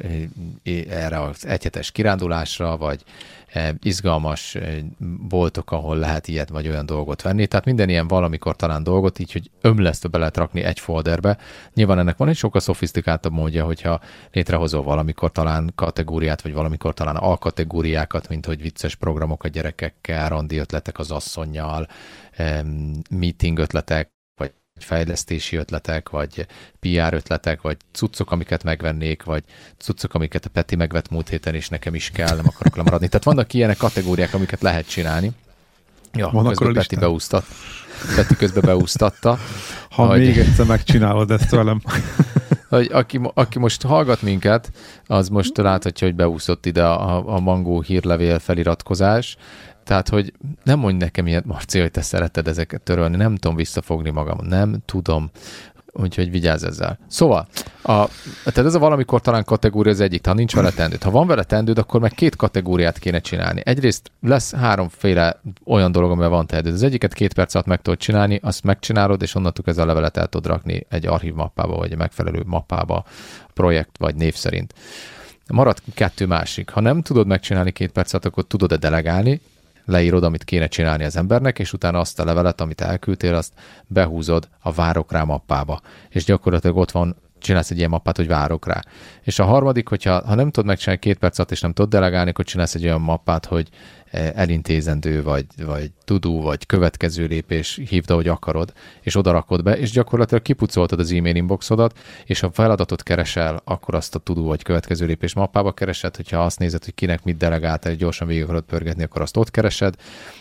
eh, 0.65 0.85
erre 0.89 1.23
az 1.23 1.47
egyhetes 1.47 1.91
kirándulásra, 1.91 2.77
vagy 2.77 3.05
Eh, 3.05 3.42
izgalmas 3.83 4.55
eh, 4.55 4.79
boltok, 5.29 5.73
ahol 5.73 5.97
lehet 5.97 6.29
ilyet 6.29 6.49
vagy 6.49 6.69
olyan 6.69 6.87
dolgot 6.87 7.23
venni. 7.23 7.47
Tehát 7.47 7.65
minden 7.65 7.89
ilyen 7.89 8.09
valamikor 8.09 8.57
talán 8.57 8.83
dolgot, 8.83 9.19
így, 9.19 9.33
hogy 9.33 9.51
ömlesztve 9.61 10.09
be 10.09 10.19
lehet 10.19 10.37
rakni 10.37 10.63
egy 10.63 10.79
folderbe. 10.79 11.39
Nyilván 11.75 11.99
ennek 11.99 12.17
van 12.17 12.29
egy 12.29 12.37
sokkal 12.37 12.61
szofisztikáltabb 12.61 13.33
módja, 13.33 13.65
hogyha 13.65 14.01
létrehozol 14.33 14.83
valamikor 14.83 15.33
talán 15.33 15.73
kategóriát, 15.75 16.43
vagy 16.43 16.53
valamikor 16.53 16.95
talán 16.95 17.17
alkategóriákat, 17.17 18.29
mint 18.29 18.47
hogy 18.47 18.63
vicces 18.63 18.95
programok 18.95 19.45
a 19.45 19.49
gyerekekkel, 19.49 20.29
randi 20.29 20.57
ötletek 20.57 20.99
az 20.99 21.11
asszonynal, 21.11 21.87
meeting 23.11 23.59
ötletek, 23.59 24.11
fejlesztési 24.85 25.57
ötletek, 25.57 26.09
vagy 26.09 26.47
PR 26.81 27.15
ötletek, 27.15 27.61
vagy 27.61 27.77
cuccok, 27.93 28.31
amiket 28.31 28.63
megvennék, 28.65 29.23
vagy 29.23 29.43
cuccok, 29.79 30.15
amiket 30.15 30.45
a 30.45 30.49
Peti 30.49 30.77
megvett 30.77 31.11
múlt 31.11 31.29
héten, 31.29 31.55
és 31.55 31.69
nekem 31.69 31.95
is 31.95 32.11
kell, 32.11 32.37
nem 32.37 32.47
akarok 32.47 32.77
lemaradni. 32.77 33.09
Tehát 33.09 33.25
vannak 33.25 33.53
ilyenek 33.53 33.77
kategóriák, 33.77 34.35
amiket 34.35 34.63
lehet 34.63 34.89
csinálni. 34.89 35.33
Ja, 36.13 36.29
Van 36.33 36.45
közben 36.45 36.73
Peti 36.73 36.97
beúsztat. 36.97 37.45
Peti 38.17 38.37
közben 38.37 38.63
beúsztatta. 38.65 39.39
Ha 39.91 40.07
hogy, 40.07 40.19
még 40.19 40.39
egyszer 40.39 40.67
megcsinálod 40.67 41.31
ezt 41.31 41.51
velem. 41.51 41.81
hogy 42.69 42.89
aki, 42.93 43.21
aki 43.35 43.59
most 43.59 43.83
hallgat 43.83 44.23
minket, 44.23 44.71
az 45.07 45.29
most 45.29 45.57
láthatja, 45.57 46.07
hogy 46.07 46.17
beúszott 46.17 46.67
ide 46.67 46.85
a, 46.85 47.35
a 47.35 47.41
mangó 47.41 47.81
hírlevél 47.81 48.39
feliratkozás, 48.39 49.37
tehát, 49.85 50.09
hogy 50.09 50.33
nem 50.65 50.79
mondj 50.79 51.05
nekem 51.05 51.27
ilyet, 51.27 51.45
Marci, 51.45 51.81
hogy 51.81 51.91
te 51.91 52.03
szereted 52.03 52.49
ezeket 52.49 52.81
törölni, 52.81 53.17
nem 53.17 53.37
tudom 53.37 53.57
visszafogni 53.57 54.11
magam, 54.11 54.39
nem 54.47 54.77
tudom, 54.87 55.31
úgyhogy 55.93 56.31
vigyázz 56.31 56.65
ezzel. 56.65 56.99
Szóval, 57.07 57.47
a, 57.83 58.07
tehát 58.45 58.65
ez 58.67 58.75
a 58.75 58.79
valamikor 58.79 59.21
talán 59.21 59.45
kategória 59.45 59.93
az 59.93 60.01
egyik, 60.01 60.27
ha 60.27 60.35
nincs 60.35 60.55
vele 60.55 60.71
tendőd. 60.71 61.03
Ha 61.03 61.11
van 61.11 61.27
vele 61.27 61.43
tendőd, 61.43 61.79
akkor 61.79 62.01
meg 62.01 62.13
két 62.13 62.37
kategóriát 62.37 62.99
kéne 62.99 63.21
csinálni. 63.21 63.63
Egyrészt 63.65 64.11
lesz 64.21 64.55
háromféle 64.55 65.41
olyan 65.65 65.93
dolog, 65.93 66.11
amivel 66.11 66.29
van 66.29 66.47
teendőd. 66.47 66.75
Az 66.75 66.83
egyiket 66.83 67.15
két 67.15 67.35
perc 67.35 67.55
alatt 67.55 67.67
meg 67.67 67.83
tudod 67.83 67.99
csinálni, 67.99 68.41
azt 68.43 68.65
megcsinálod, 68.65 69.23
és 69.23 69.35
onnantól 69.35 69.65
ez 69.67 69.79
a 69.79 69.87
levelet 69.87 70.17
el 70.17 70.27
tudod 70.27 70.53
rakni 70.53 70.87
egy 70.89 71.07
archív 71.07 71.35
mappába, 71.35 71.77
vagy 71.77 71.93
egy 71.93 71.99
megfelelő 71.99 72.43
mappába, 72.47 73.05
projekt 73.55 73.99
vagy 73.99 74.15
név 74.15 74.35
szerint. 74.35 74.75
Marad 75.49 75.79
kettő 75.95 76.27
másik. 76.27 76.71
Ha 76.71 76.81
nem 76.81 77.03
tudod 77.03 77.27
megcsinálni 77.27 77.71
két 77.71 77.93
perc 77.93 78.13
alatt, 78.13 78.27
akkor 78.27 78.45
tudod-e 78.45 78.77
delegálni, 78.77 79.41
leírod, 79.85 80.25
amit 80.25 80.45
kéne 80.45 80.67
csinálni 80.67 81.05
az 81.05 81.17
embernek, 81.17 81.59
és 81.59 81.73
utána 81.73 81.99
azt 81.99 82.21
a 82.21 82.25
levelet, 82.25 82.61
amit 82.61 82.81
elküldtél, 82.81 83.35
azt 83.35 83.53
behúzod 83.87 84.49
a 84.61 84.73
várok 84.73 85.13
rá 85.13 85.23
mappába. 85.23 85.81
És 86.09 86.25
gyakorlatilag 86.25 86.77
ott 86.77 86.91
van 86.91 87.17
csinálsz 87.39 87.71
egy 87.71 87.79
ilyen 87.79 87.91
mappát, 87.91 88.17
hogy 88.17 88.27
várok 88.27 88.67
rá. 88.67 88.83
És 89.23 89.39
a 89.39 89.45
harmadik, 89.45 89.89
hogyha 89.89 90.27
ha 90.27 90.35
nem 90.35 90.51
tudod 90.51 90.67
megcsinálni 90.67 91.01
két 91.01 91.19
perc 91.19 91.39
alatt, 91.39 91.51
és 91.51 91.61
nem 91.61 91.73
tudod 91.73 91.91
delegálni, 91.91 92.31
akkor 92.31 92.45
csinálsz 92.45 92.75
egy 92.75 92.85
olyan 92.85 93.01
mappát, 93.01 93.47
hogy 93.47 93.69
elintézendő, 94.13 95.23
vagy, 95.23 95.47
vagy 95.65 95.91
tudó, 96.05 96.41
vagy 96.41 96.67
következő 96.67 97.27
lépés, 97.27 97.81
hívd, 97.89 98.11
ahogy 98.11 98.29
akarod, 98.29 98.73
és 99.01 99.17
oda 99.17 99.33
rakod 99.33 99.63
be, 99.63 99.79
és 99.79 99.91
gyakorlatilag 99.91 100.43
kipucoltad 100.43 101.01
az 101.01 101.13
e-mail 101.13 101.37
inboxodat, 101.37 101.99
és 102.25 102.41
ha 102.41 102.51
feladatot 102.51 103.03
keresel, 103.03 103.61
akkor 103.65 103.95
azt 103.95 104.15
a 104.15 104.19
tudó, 104.19 104.45
vagy 104.45 104.63
következő 104.63 105.07
lépés 105.07 105.35
mappába 105.35 105.73
keresed, 105.73 106.17
hogyha 106.17 106.45
azt 106.45 106.59
nézed, 106.59 106.85
hogy 106.85 106.95
kinek 106.95 107.25
mit 107.25 107.37
delegáltál, 107.37 107.95
gyorsan 107.95 108.27
végig 108.27 108.43
akarod 108.43 108.63
pörgetni, 108.63 109.03
akkor 109.03 109.23
azt 109.23 109.37
ott 109.37 109.51
keresed, 109.51 109.95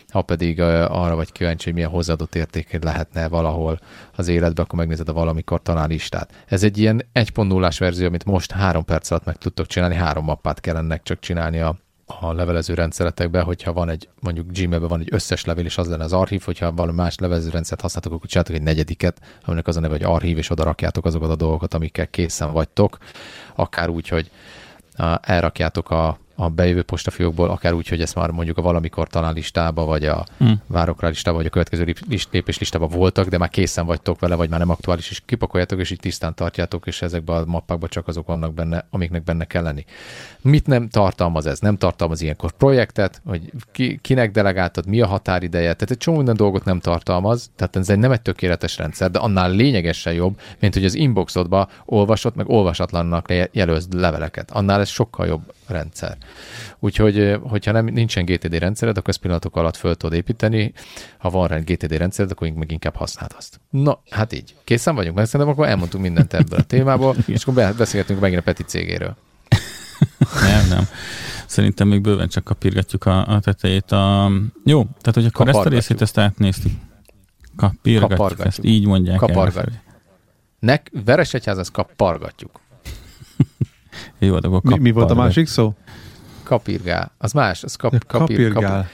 ha 0.10 0.22
pedig 0.22 0.62
arra 0.62 1.16
vagy 1.16 1.32
kíváncsi, 1.32 1.64
hogy 1.66 1.74
milyen 1.74 1.90
hozzáadott 1.90 2.36
értéked 2.36 2.84
lehetne 2.84 3.28
valahol 3.28 3.80
az 4.16 4.28
életben, 4.28 4.66
akkor 4.66 4.80
megnézed 4.80 5.10
a 5.10 5.14
valamikor 5.14 5.62
talán 5.62 5.90
listát. 5.90 6.44
Ez 6.48 6.64
egy 6.64 6.78
ilyen 6.78 7.06
1.0-ás 7.14 7.80
verzió, 7.80 8.08
amit 8.08 8.26
most 8.26 8.52
három 8.52 8.86
perc 8.86 9.12
alatt 9.12 9.26
meg 9.26 9.38
tudtok 9.38 9.68
csinálni, 9.68 9.96
három 9.96 10.24
mappát 10.24 10.60
kell 10.60 10.76
ennek 10.76 11.04
csak 11.04 11.20
csinálni 11.20 11.60
a 11.60 11.76
a 12.20 12.34
levelező 12.34 12.74
rendszeretekben, 12.74 13.44
hogyha 13.44 13.74
van 13.74 13.90
egy, 13.90 14.10
mondjuk 14.20 14.52
Gmailben 14.52 14.90
van 14.90 15.00
egy 15.00 15.10
összes 15.12 15.46
levél, 15.46 15.66
és 15.66 15.78
az 15.78 15.88
lenne 15.88 16.04
az 16.04 16.14
archív, 16.14 16.42
hogyha 16.44 16.72
valami 16.72 16.98
más 16.98 17.18
levelező 17.18 17.50
rendszert 17.50 17.82
használtok, 17.82 18.14
akkor 18.14 18.30
csináltok 18.30 18.56
egy 18.56 18.62
negyediket, 18.62 19.22
aminek 19.46 19.68
az 19.68 19.78
a 19.78 19.80
neve, 19.80 19.94
hogy 19.94 20.04
archív, 20.04 20.38
és 20.38 20.50
oda 20.50 20.64
rakjátok 20.64 21.06
azokat 21.06 21.30
a 21.30 21.36
dolgokat, 21.36 21.74
amikkel 21.74 22.08
készen 22.08 22.52
vagytok, 22.52 22.98
akár 23.56 23.90
úgy, 23.90 24.08
hogy 24.08 24.32
elrakjátok 25.22 25.90
a, 25.90 26.18
a 26.36 26.50
bejövő 26.50 26.82
postafiókból, 26.82 27.50
akár 27.50 27.74
úgy, 27.74 27.88
hogy 27.88 28.02
ezt 28.02 28.16
már 28.16 28.30
mondjuk 28.30 28.58
a 28.58 28.62
valamikor 28.62 29.08
talán 29.08 29.34
listába, 29.34 29.86
vagy 29.86 30.06
a 30.06 30.26
hmm. 30.38 30.62
várokra 30.68 31.08
listába, 31.08 31.38
vagy 31.38 31.46
a 31.46 31.50
következő 31.50 31.96
lépés 32.32 32.60
listába 32.60 32.88
voltak, 32.88 33.28
de 33.28 33.38
már 33.38 33.50
készen 33.50 33.86
vagytok 33.86 34.20
vele, 34.20 34.36
vagy 34.36 34.50
már 34.50 34.60
nem 34.60 34.70
aktuális, 34.70 35.10
és 35.10 35.22
kipakoljátok, 35.26 35.80
és 35.80 35.92
így 35.92 36.00
tisztán 36.00 36.36
tartjátok, 36.36 36.88
és 36.88 37.02
ezekben 37.02 37.42
a 37.42 37.46
mappákban 37.46 37.90
csak 37.90 38.08
azok 38.08 38.28
vannak 38.28 38.54
benne, 38.54 38.86
amiknek 38.90 39.24
benne 39.24 39.46
kell 39.46 39.64
lenni. 39.64 39.86
Mit 40.42 40.68
nem 40.68 40.90
tartalmaz 40.90 41.46
ez? 41.46 41.60
Nem 41.60 41.78
tartalmaz 41.78 42.22
ilyenkor 42.22 42.52
projektet, 42.52 43.22
hogy 43.26 43.52
ki, 43.72 44.00
kinek 44.02 44.32
delegáltad, 44.32 44.88
mi 44.88 45.02
a 45.02 45.08
határideje, 45.08 45.74
tehát 45.74 45.92
egy 45.92 45.98
csomó 45.98 46.18
minden 46.18 46.36
dolgot 46.36 46.66
nem 46.66 46.80
tartalmaz, 46.80 47.52
tehát 47.56 47.76
ez 47.76 47.90
egy 47.90 48.00
nem 48.00 48.12
egy 48.12 48.22
tökéletes 48.22 48.78
rendszer, 48.78 49.12
de 49.12 49.20
annál 49.20 49.52
lényegesen 49.52 50.14
jobb, 50.14 50.40
mint 50.60 50.74
hogy 50.74 50.86
az 50.86 50.96
inboxodba 50.96 51.70
olvasott, 51.86 52.36
meg 52.36 52.50
olvasatlannak 52.50 53.34
jelölsz 53.52 53.88
leveleket. 53.92 54.52
Annál 54.52 54.80
ez 54.80 54.90
sokkal 54.90 55.28
jobb 55.28 55.54
rendszer. 55.72 56.18
Úgyhogy, 56.80 57.38
hogyha 57.42 57.72
nem, 57.72 57.86
nincsen 57.86 58.26
GTD 58.26 58.54
rendszered, 58.54 58.98
akkor 58.98 59.10
ezt 59.10 59.20
pillanatok 59.20 59.56
alatt 59.56 59.76
föl 59.76 59.96
tudod 59.96 60.18
építeni. 60.18 60.74
Ha 61.18 61.30
van 61.30 61.48
rend 61.48 61.70
GTD 61.72 61.92
rendszered, 61.92 62.32
akkor 62.32 62.50
meg 62.50 62.72
inkább 62.72 62.96
használd 62.96 63.32
azt. 63.38 63.60
Na, 63.70 64.02
hát 64.10 64.34
így. 64.34 64.56
Készen 64.64 64.96
vagyunk, 64.96 65.16
mert 65.16 65.30
szerintem 65.30 65.56
akkor 65.56 65.68
elmondtunk 65.68 66.04
mindent 66.04 66.34
ebből 66.34 66.60
a 66.60 66.64
témából, 66.64 67.16
és 67.26 67.44
akkor 67.44 67.74
beszélgetünk 67.78 68.20
megint 68.20 68.40
a 68.40 68.44
Peti 68.44 68.64
cégéről. 68.64 69.16
nem, 70.42 70.68
nem. 70.70 70.88
Szerintem 71.46 71.88
még 71.88 72.02
bőven 72.02 72.28
csak 72.28 72.44
kapirgatjuk 72.44 73.06
a, 73.06 73.28
a 73.28 73.40
tetejét. 73.40 73.92
A... 73.92 74.32
Jó, 74.66 74.84
tehát 74.84 75.14
hogy 75.14 75.26
akkor 75.26 75.48
ezt 75.48 75.66
a 75.66 75.70
részét 75.70 76.02
ezt 76.02 76.18
átnéztük. 76.18 76.72
Kapirgatjuk, 77.56 78.10
kapargatjuk. 78.10 78.48
ezt 78.48 78.60
így 78.64 78.86
mondják 78.86 79.18
Kapargatjuk. 79.18 79.74
el. 79.74 79.82
Nek, 80.60 80.92
Veresegyház, 81.06 81.58
ezt 81.58 81.72
kapargatjuk. 81.72 82.60
Jó, 84.20 84.36
akkor 84.36 84.62
mi, 84.64 84.78
mi 84.78 84.92
volt 84.92 85.12
a 85.12 85.16
másik 85.16 85.48
szó? 85.48 85.74
kapirgál. 86.52 87.12
Az 87.18 87.32
más, 87.32 87.64
az 87.64 87.76
kap, 87.76 87.92
kapir, 87.92 88.08
kapirgál. 88.08 88.88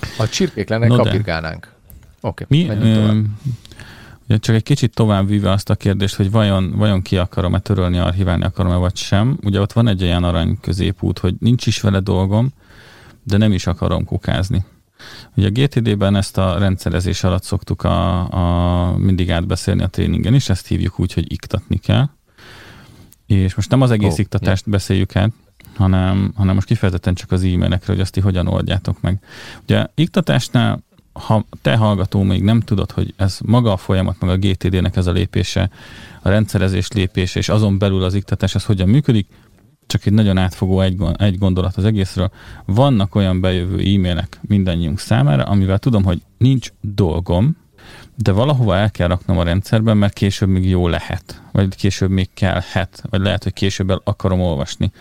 Kapir. 0.00 0.24
A 0.24 0.28
csirkék 0.28 0.68
lenne, 0.68 0.86
no 0.86 0.96
kapirgálnánk. 0.96 1.72
Oké, 2.20 2.44
okay, 2.44 2.64
Mi, 2.64 2.68
ö, 2.68 3.20
ugye 4.26 4.38
csak 4.38 4.54
egy 4.54 4.62
kicsit 4.62 4.94
tovább 4.94 5.28
víve 5.28 5.50
azt 5.50 5.70
a 5.70 5.74
kérdést, 5.74 6.14
hogy 6.14 6.30
vajon, 6.30 6.72
vajon 6.76 7.02
ki 7.02 7.16
akarom-e 7.16 7.58
törölni, 7.58 7.98
archiválni 7.98 8.44
akarom-e, 8.44 8.76
vagy 8.76 8.96
sem. 8.96 9.38
Ugye 9.42 9.60
ott 9.60 9.72
van 9.72 9.88
egy 9.88 10.02
olyan 10.02 10.24
arany 10.24 10.58
középút, 10.60 11.18
hogy 11.18 11.34
nincs 11.38 11.66
is 11.66 11.80
vele 11.80 12.00
dolgom, 12.00 12.52
de 13.22 13.36
nem 13.36 13.52
is 13.52 13.66
akarom 13.66 14.04
kukázni. 14.04 14.64
Ugye 15.36 15.46
a 15.46 15.50
GTD-ben 15.50 16.16
ezt 16.16 16.38
a 16.38 16.58
rendszerezés 16.58 17.24
alatt 17.24 17.42
szoktuk 17.42 17.82
a, 17.82 18.28
a 18.32 18.96
mindig 18.96 19.30
átbeszélni 19.30 19.82
a 19.82 19.86
tréningen 19.86 20.34
is, 20.34 20.48
ezt 20.48 20.66
hívjuk 20.66 21.00
úgy, 21.00 21.12
hogy 21.12 21.32
iktatni 21.32 21.76
kell. 21.76 22.08
És 23.26 23.54
most 23.54 23.70
nem 23.70 23.80
az 23.80 23.90
egész 23.90 24.12
oh, 24.12 24.18
iktatást 24.18 24.66
yeah. 24.66 24.78
beszéljük 24.78 25.16
át, 25.16 25.30
hanem, 25.76 26.32
hanem 26.36 26.54
most 26.54 26.66
kifejezetten 26.66 27.14
csak 27.14 27.32
az 27.32 27.42
e-mailekre, 27.42 27.92
hogy 27.92 28.00
azt 28.00 28.12
ti 28.12 28.20
hogyan 28.20 28.46
oldjátok 28.46 29.00
meg. 29.00 29.18
Ugye 29.62 29.86
iktatásnál, 29.94 30.82
ha 31.12 31.44
te 31.62 31.76
hallgató 31.76 32.22
még 32.22 32.42
nem 32.42 32.60
tudod, 32.60 32.90
hogy 32.90 33.14
ez 33.16 33.38
maga 33.44 33.72
a 33.72 33.76
folyamat, 33.76 34.20
meg 34.20 34.30
a 34.30 34.36
GTD-nek 34.36 34.96
ez 34.96 35.06
a 35.06 35.12
lépése, 35.12 35.70
a 36.22 36.28
rendszerezés 36.28 36.90
lépése, 36.90 37.38
és 37.38 37.48
azon 37.48 37.78
belül 37.78 38.02
az 38.02 38.14
iktatás, 38.14 38.54
ez 38.54 38.64
hogyan 38.64 38.88
működik, 38.88 39.26
csak 39.86 40.06
egy 40.06 40.12
nagyon 40.12 40.38
átfogó 40.38 40.80
egy, 40.80 41.02
egy 41.16 41.38
gondolat 41.38 41.76
az 41.76 41.84
egészről. 41.84 42.30
Vannak 42.64 43.14
olyan 43.14 43.40
bejövő 43.40 43.78
e-mailek 43.78 44.40
mindannyiunk 44.40 44.98
számára, 44.98 45.42
amivel 45.42 45.78
tudom, 45.78 46.04
hogy 46.04 46.22
nincs 46.38 46.68
dolgom, 46.80 47.56
de 48.14 48.32
valahova 48.32 48.76
el 48.76 48.90
kell 48.90 49.08
raknom 49.08 49.38
a 49.38 49.42
rendszerben, 49.42 49.96
mert 49.96 50.12
később 50.12 50.48
még 50.48 50.68
jó 50.68 50.88
lehet, 50.88 51.42
vagy 51.52 51.74
később 51.74 52.10
még 52.10 52.28
kellhet, 52.34 53.04
vagy 53.10 53.20
lehet, 53.20 53.42
hogy 53.42 53.52
később 53.52 53.90
el 53.90 54.00
akarom 54.04 54.40
olvasni, 54.40 54.92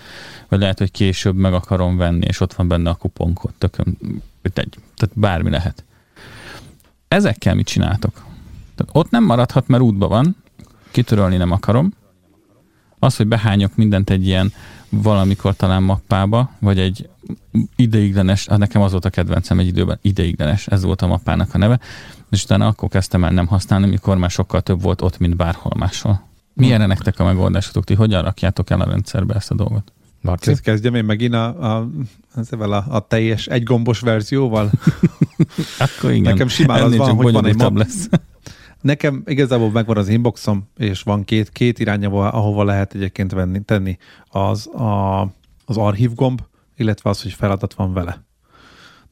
vagy 0.47 0.59
lehet, 0.59 0.77
hogy 0.77 0.91
később 0.91 1.35
meg 1.35 1.53
akarom 1.53 1.97
venni, 1.97 2.25
és 2.25 2.39
ott 2.39 2.53
van 2.53 2.67
benne 2.67 2.89
a 2.89 2.95
kuponkod, 2.95 3.53
tököm, 3.57 3.97
egy, 4.41 4.77
tehát 4.95 5.19
bármi 5.19 5.49
lehet. 5.49 5.83
Ezekkel 7.07 7.55
mit 7.55 7.67
csináltok? 7.67 8.13
Tehát 8.75 8.95
ott 8.95 9.09
nem 9.09 9.23
maradhat, 9.23 9.67
mert 9.67 9.83
útban 9.83 10.09
van, 10.09 10.35
kitörölni 10.91 11.37
nem 11.37 11.51
akarom, 11.51 11.93
az, 12.99 13.15
hogy 13.15 13.27
behányok 13.27 13.75
mindent 13.75 14.09
egy 14.09 14.25
ilyen 14.25 14.53
valamikor 14.89 15.55
talán 15.55 15.83
mappába, 15.83 16.51
vagy 16.59 16.79
egy 16.79 17.09
ideiglenes, 17.75 18.47
hát 18.47 18.57
nekem 18.59 18.81
az 18.81 18.91
volt 18.91 19.05
a 19.05 19.09
kedvencem 19.09 19.59
egy 19.59 19.67
időben, 19.67 19.99
ideiglenes, 20.01 20.67
ez 20.67 20.83
volt 20.83 21.01
a 21.01 21.07
mappának 21.07 21.53
a 21.53 21.57
neve, 21.57 21.79
és 22.33 22.43
utána 22.43 22.67
akkor 22.67 22.89
kezdtem 22.89 23.23
el 23.23 23.31
nem 23.31 23.47
használni, 23.47 23.87
mikor 23.87 24.17
már 24.17 24.29
sokkal 24.29 24.61
több 24.61 24.81
volt 24.81 25.01
ott, 25.01 25.17
mint 25.17 25.35
bárhol 25.35 25.71
máshol. 25.77 26.27
Milyen 26.53 26.81
hm. 26.81 26.87
nektek 26.87 27.19
a 27.19 27.23
megoldásotok? 27.23 27.83
Ti 27.83 27.93
hogyan 27.93 28.23
rakjátok 28.23 28.69
el 28.69 28.81
a 28.81 28.85
rendszerbe 28.85 29.33
ezt 29.33 29.51
a 29.51 29.55
dolgot? 29.55 29.93
Marci? 30.21 30.55
Kezdjem 30.61 30.95
én 30.95 31.05
megint 31.05 31.33
a, 31.33 31.75
a, 31.75 31.87
a, 32.49 32.63
a, 32.63 32.85
a 32.89 33.07
teljes 33.07 33.47
egygombos 33.47 33.99
verzióval? 33.99 34.71
Akkor 35.79 36.11
igen. 36.11 36.31
Nekem 36.31 36.47
simán 36.47 36.81
az 36.81 36.95
van, 36.95 37.15
hogy 37.15 37.33
van 37.33 37.45
egy 37.45 37.55
map, 37.55 37.77
lesz. 37.77 38.09
Nekem 38.81 39.23
igazából 39.25 39.71
megvan 39.71 39.97
az 39.97 40.07
inboxom, 40.07 40.69
és 40.77 41.01
van 41.01 41.23
két, 41.23 41.49
két 41.49 41.79
irány, 41.79 42.05
ahova 42.05 42.63
lehet 42.63 42.93
egyébként 42.93 43.31
venni, 43.31 43.61
tenni 43.61 43.97
az 44.27 44.67
a, 44.67 45.21
az 45.65 45.77
archív 45.77 46.13
gomb, 46.13 46.41
illetve 46.75 47.09
az, 47.09 47.21
hogy 47.21 47.33
feladat 47.33 47.73
van 47.73 47.93
vele. 47.93 48.23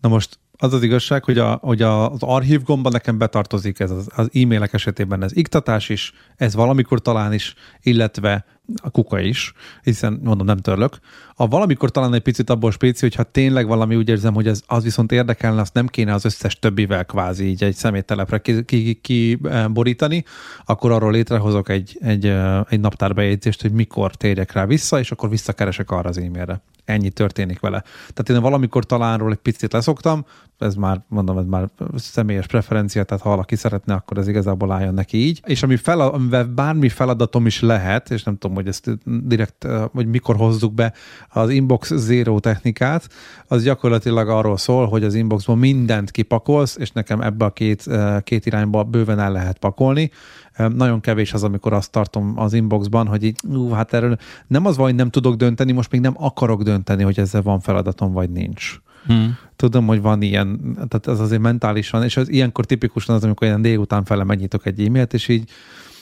Na 0.02 0.10
most 0.10 0.40
az 0.62 0.74
az 0.74 0.84
igazság, 0.84 1.24
hogy, 1.24 1.38
a, 1.38 1.60
hogy 1.62 1.82
a, 1.82 2.12
az 2.12 2.24
archív 2.24 2.64
gomba 2.64 2.90
nekem 2.90 3.18
betartozik 3.18 3.80
ez 3.80 3.92
az, 3.92 4.08
az 4.16 4.30
e-mailek 4.34 4.74
esetében 4.74 5.24
ez 5.24 5.36
iktatás 5.36 5.90
is, 5.90 6.14
ez 6.36 6.56
valamikor 6.56 7.02
talán 7.02 7.34
is, 7.34 7.54
illetve 7.82 8.46
a 8.82 8.90
kuka 8.90 9.20
is, 9.20 9.54
hiszen 9.84 10.20
mondom, 10.24 10.46
nem 10.46 10.58
törlök. 10.58 11.00
A 11.36 11.48
valamikor 11.48 11.92
talán 11.92 12.14
egy 12.14 12.22
picit 12.22 12.50
abból 12.50 12.72
spéci, 12.72 13.00
hogyha 13.02 13.24
tényleg 13.24 13.68
valami 13.68 13.96
úgy 13.96 14.10
érzem, 14.10 14.34
hogy 14.34 14.48
ez, 14.48 14.62
az 14.68 14.84
viszont 14.84 15.12
érdekelne, 15.12 15.62
azt 15.62 15.74
nem 15.74 15.88
kéne 15.88 16.14
az 16.14 16.26
összes 16.26 16.60
többivel 16.60 17.06
kvázi 17.06 17.46
így 17.46 17.64
egy 17.64 17.76
szeméttelepre 17.76 18.38
kiborítani, 18.38 20.16
ki, 20.22 20.24
ki, 20.24 20.30
akkor 20.66 20.92
arról 20.92 21.12
létrehozok 21.12 21.70
egy, 21.70 21.98
egy, 22.02 22.26
egy 22.70 22.80
naptárbejegyzést, 22.80 23.62
hogy 23.62 23.72
mikor 23.72 24.16
térjek 24.16 24.52
rá 24.52 24.66
vissza, 24.66 25.00
és 25.00 25.12
akkor 25.12 25.30
visszakeresek 25.30 25.92
arra 25.92 26.10
az 26.10 26.18
e-mailre 26.18 26.62
ennyi 26.86 27.10
történik 27.10 27.60
vele. 27.60 27.84
Tehát 28.14 28.30
én 28.30 28.42
valamikor 28.42 28.86
talánról 28.86 29.32
egy 29.32 29.38
picit 29.38 29.74
leszoktam, 29.74 30.26
ez 30.62 30.76
már, 30.76 31.02
mondom, 31.08 31.38
ez 31.38 31.46
már 31.46 31.70
személyes 31.96 32.48
preferencia, 32.48 33.04
tehát 33.04 33.24
ha 33.24 33.30
valaki 33.30 33.56
szeretne, 33.56 33.94
akkor 33.94 34.18
ez 34.18 34.28
igazából 34.28 34.72
álljon 34.72 34.94
neki 34.94 35.18
így. 35.18 35.42
És 35.46 35.64
ami 35.64 35.76
fel, 35.76 36.00
amivel 36.00 36.46
bármi 36.46 36.90
feladatom 36.90 37.46
is 37.46 37.62
lehet, 37.62 38.12
és 38.12 38.24
nem 38.24 38.38
tudom, 38.38 38.56
hogy 38.56 38.68
ezt 38.68 38.98
direkt, 39.04 39.68
vagy 39.92 40.08
mikor 40.08 40.36
hozzuk 40.36 40.74
be 40.74 40.94
az 41.30 41.50
Inbox 41.50 41.94
Zero 41.94 42.40
technikát, 42.40 43.10
az 43.48 43.64
gyakorlatilag 43.64 44.30
arról 44.30 44.58
szól, 44.58 44.88
hogy 44.88 45.04
az 45.04 45.14
inboxban 45.14 45.58
mindent 45.58 46.12
kipakolsz, 46.12 46.78
és 46.78 46.92
nekem 46.92 47.22
ebbe 47.22 47.46
a 47.46 47.52
két, 47.52 47.90
két 48.24 48.46
irányba 48.46 48.84
bőven 48.84 49.20
el 49.20 49.32
lehet 49.32 49.58
pakolni. 49.58 50.12
Nagyon 50.58 51.00
kevés 51.00 51.34
az, 51.34 51.44
amikor 51.44 51.74
azt 51.74 51.92
tartom 51.92 52.34
az 52.36 52.54
inboxban, 52.54 53.08
hogy 53.08 53.24
így, 53.24 53.40
ú, 53.48 53.70
hát 53.70 53.94
erről 53.94 54.18
nem 54.48 54.66
az 54.66 54.78
van, 54.78 54.86
hogy 54.86 54.96
nem 54.96 55.10
tudok 55.10 55.36
dönteni, 55.36 55.72
most 55.72 55.92
még 55.92 56.02
nem 56.02 56.14
akarok 56.18 56.64
dönteni, 56.64 57.04
hogy 57.04 57.20
ezzel 57.20 57.42
van 57.42 57.60
feladatom, 57.60 58.12
vagy 58.12 58.30
nincs. 58.30 58.80
Hmm. 59.06 59.38
Tudom, 59.56 59.88
hogy 59.88 60.02
van 60.02 60.22
ilyen, 60.22 60.74
tehát 60.74 61.08
ez 61.08 61.20
azért 61.20 61.42
mentálisan, 61.42 62.04
és 62.04 62.18
az 62.18 62.30
ilyenkor 62.30 62.66
tipikusan 62.66 63.16
az, 63.16 63.24
amikor 63.24 63.48
ilyen 63.48 63.62
délután 63.62 64.04
fele 64.04 64.24
megnyitok 64.24 64.66
egy 64.66 64.86
e-mailt, 64.86 65.14
és 65.14 65.28
így 65.28 65.50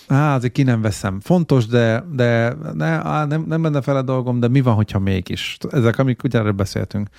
á, 0.08 0.36
azért 0.36 0.54
ki 0.54 0.64
nem 0.64 0.82
veszem. 0.82 1.20
Fontos, 1.20 1.66
de, 1.66 2.04
de 2.12 2.56
ne, 2.74 2.86
á, 2.86 3.26
nem, 3.26 3.46
nem 3.48 3.62
benne 3.62 3.82
fele 3.82 4.02
dolgom, 4.02 4.40
de 4.40 4.48
mi 4.48 4.62
van, 4.62 4.74
hogyha 4.74 5.00
mégis? 5.00 5.58
Ezek, 5.70 6.00
amik 6.00 6.24
ugye 6.24 6.40
erről 6.40 6.52
beszéltünk. 6.52 7.10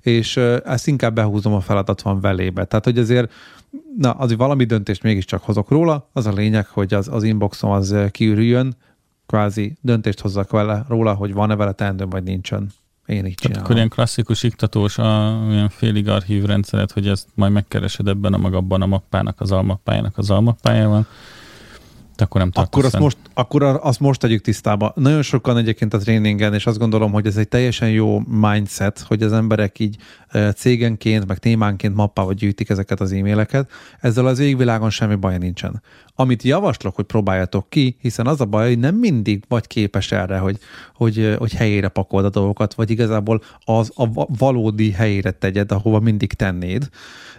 És 0.00 0.36
ezt 0.64 0.86
inkább 0.86 1.14
behúzom 1.14 1.52
a 1.52 1.60
feladat 1.60 2.02
van 2.02 2.20
velébe. 2.20 2.64
Tehát, 2.64 2.84
hogy 2.84 2.98
azért 2.98 3.32
na, 3.98 4.10
azért 4.10 4.38
valami 4.38 4.64
döntést 4.64 5.02
mégiscsak 5.02 5.42
hozok 5.42 5.70
róla. 5.70 6.08
Az 6.12 6.26
a 6.26 6.32
lényeg, 6.32 6.66
hogy 6.66 6.94
az, 6.94 7.08
az 7.08 7.22
inboxom 7.22 7.70
az 7.70 7.94
kiürüljön, 8.10 8.76
kvázi 9.26 9.76
döntést 9.80 10.20
hozzak 10.20 10.50
vele 10.50 10.84
róla, 10.88 11.14
hogy 11.14 11.32
van-e 11.32 11.56
vele 11.56 11.72
teendőm, 11.72 12.08
vagy 12.08 12.22
nincsen. 12.22 12.68
Én 13.06 13.26
így 13.26 13.34
csinálom. 13.34 13.64
Akkor 13.64 13.76
ilyen 13.76 13.88
klasszikus 13.88 14.42
iktatós, 14.42 14.98
a, 14.98 15.40
ilyen 15.50 15.68
félig 15.68 16.08
archív 16.08 16.44
rendszeret, 16.44 16.92
hogy 16.92 17.08
ezt 17.08 17.28
majd 17.34 17.52
megkeresed 17.52 18.08
ebben 18.08 18.32
a 18.32 18.38
magabban 18.38 18.82
a 18.82 18.86
mappának, 18.86 19.40
az 19.40 19.52
almappájának 19.52 20.18
az 20.18 20.30
almappájában, 20.30 21.00
de 21.00 21.08
akkor 22.16 22.40
nem 22.40 22.50
akkor 22.54 22.84
azt, 22.84 22.98
most, 22.98 23.16
akkor 23.34 23.62
azt 23.62 24.00
most 24.00 24.20
tegyük 24.20 24.40
tisztába. 24.40 24.92
Nagyon 24.96 25.22
sokan 25.22 25.56
egyébként 25.56 25.94
a 25.94 25.98
tréningen, 25.98 26.54
és 26.54 26.66
azt 26.66 26.78
gondolom, 26.78 27.12
hogy 27.12 27.26
ez 27.26 27.36
egy 27.36 27.48
teljesen 27.48 27.90
jó 27.90 28.20
mindset, 28.20 28.98
hogy 28.98 29.22
az 29.22 29.32
emberek 29.32 29.78
így 29.78 29.96
cégenként, 30.56 31.26
meg 31.26 31.38
témánként 31.38 31.94
mappával 31.94 32.32
gyűjtik 32.32 32.68
ezeket 32.68 33.00
az 33.00 33.12
e-maileket. 33.12 33.70
Ezzel 34.00 34.26
az 34.26 34.38
égvilágon 34.38 34.90
semmi 34.90 35.14
baj 35.14 35.38
nincsen. 35.38 35.82
Amit 36.14 36.42
javaslok, 36.42 36.94
hogy 36.94 37.04
próbáljatok 37.04 37.70
ki, 37.70 37.96
hiszen 38.00 38.26
az 38.26 38.40
a 38.40 38.44
baj, 38.44 38.68
hogy 38.68 38.78
nem 38.78 38.94
mindig 38.94 39.44
vagy 39.48 39.66
képes 39.66 40.12
erre, 40.12 40.38
hogy, 40.38 40.58
hogy, 40.94 41.34
hogy 41.38 41.52
helyére 41.52 41.88
pakold 41.88 42.24
a 42.24 42.30
dolgokat, 42.30 42.74
vagy 42.74 42.90
igazából 42.90 43.42
az 43.64 43.92
a 43.94 44.26
valódi 44.38 44.90
helyére 44.90 45.30
tegyed, 45.30 45.72
ahova 45.72 46.00
mindig 46.00 46.32
tennéd. 46.32 46.88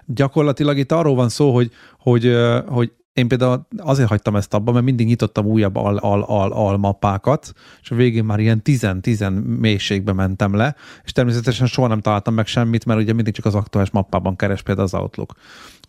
Gyakorlatilag 0.06 0.78
itt 0.78 0.92
arról 0.92 1.16
van 1.16 1.30
szó, 1.30 1.54
hogy, 1.54 1.72
hogy, 2.00 2.36
hogy 2.68 2.92
én 3.16 3.28
például 3.28 3.68
azért 3.78 4.10
hagytam 4.10 4.36
ezt 4.36 4.54
abba, 4.54 4.72
mert 4.72 4.86
mindig 4.86 5.08
nyitottam 5.08 5.46
újabb 5.46 5.76
al, 5.76 5.98
al, 5.98 6.22
al, 6.22 6.52
al 6.52 6.78
mappákat, 6.78 7.54
és 7.82 7.92
a 7.92 7.96
végén 7.96 8.24
már 8.24 8.40
ilyen 8.40 8.62
10-10 8.64 9.60
mélységbe 9.60 10.14
mentem 10.14 10.56
le, 10.56 10.76
és 11.04 11.12
természetesen 11.12 11.68
soha 11.68 11.88
nem 11.88 12.02
találtam 12.02 12.34
meg 12.34 12.48
semmit, 12.48 12.86
mert 12.86 13.00
ugye 13.00 13.14
mindig 13.14 13.34
csak 13.34 13.46
az 13.46 13.56
aktuális 13.56 13.92
mappában 13.92 14.36
keres 14.36 14.62
például 14.62 14.88
az 14.88 14.94
Outlook. 14.94 15.34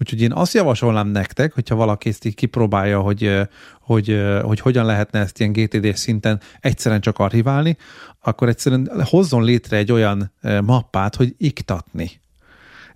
Úgyhogy 0.00 0.20
én 0.20 0.32
azt 0.32 0.54
javasolnám 0.54 1.08
nektek, 1.08 1.54
hogyha 1.54 1.74
valaki 1.74 2.08
ezt 2.08 2.24
így 2.24 2.34
kipróbálja, 2.34 3.00
hogy, 3.00 3.40
hogy, 3.80 4.20
hogy 4.42 4.60
hogyan 4.60 4.84
lehetne 4.84 5.20
ezt 5.20 5.40
ilyen 5.40 5.52
GTD 5.52 5.96
szinten 5.96 6.40
egyszerűen 6.60 7.00
csak 7.00 7.18
archiválni, 7.18 7.76
akkor 8.20 8.48
egyszerűen 8.48 8.90
hozzon 9.04 9.44
létre 9.44 9.76
egy 9.76 9.92
olyan 9.92 10.32
mappát, 10.62 11.16
hogy 11.16 11.34
iktatni 11.38 12.10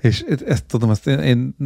és 0.00 0.24
ezt 0.46 0.64
tudom, 0.64 0.90
ezt 0.90 1.06
én, 1.06 1.18
én 1.18 1.56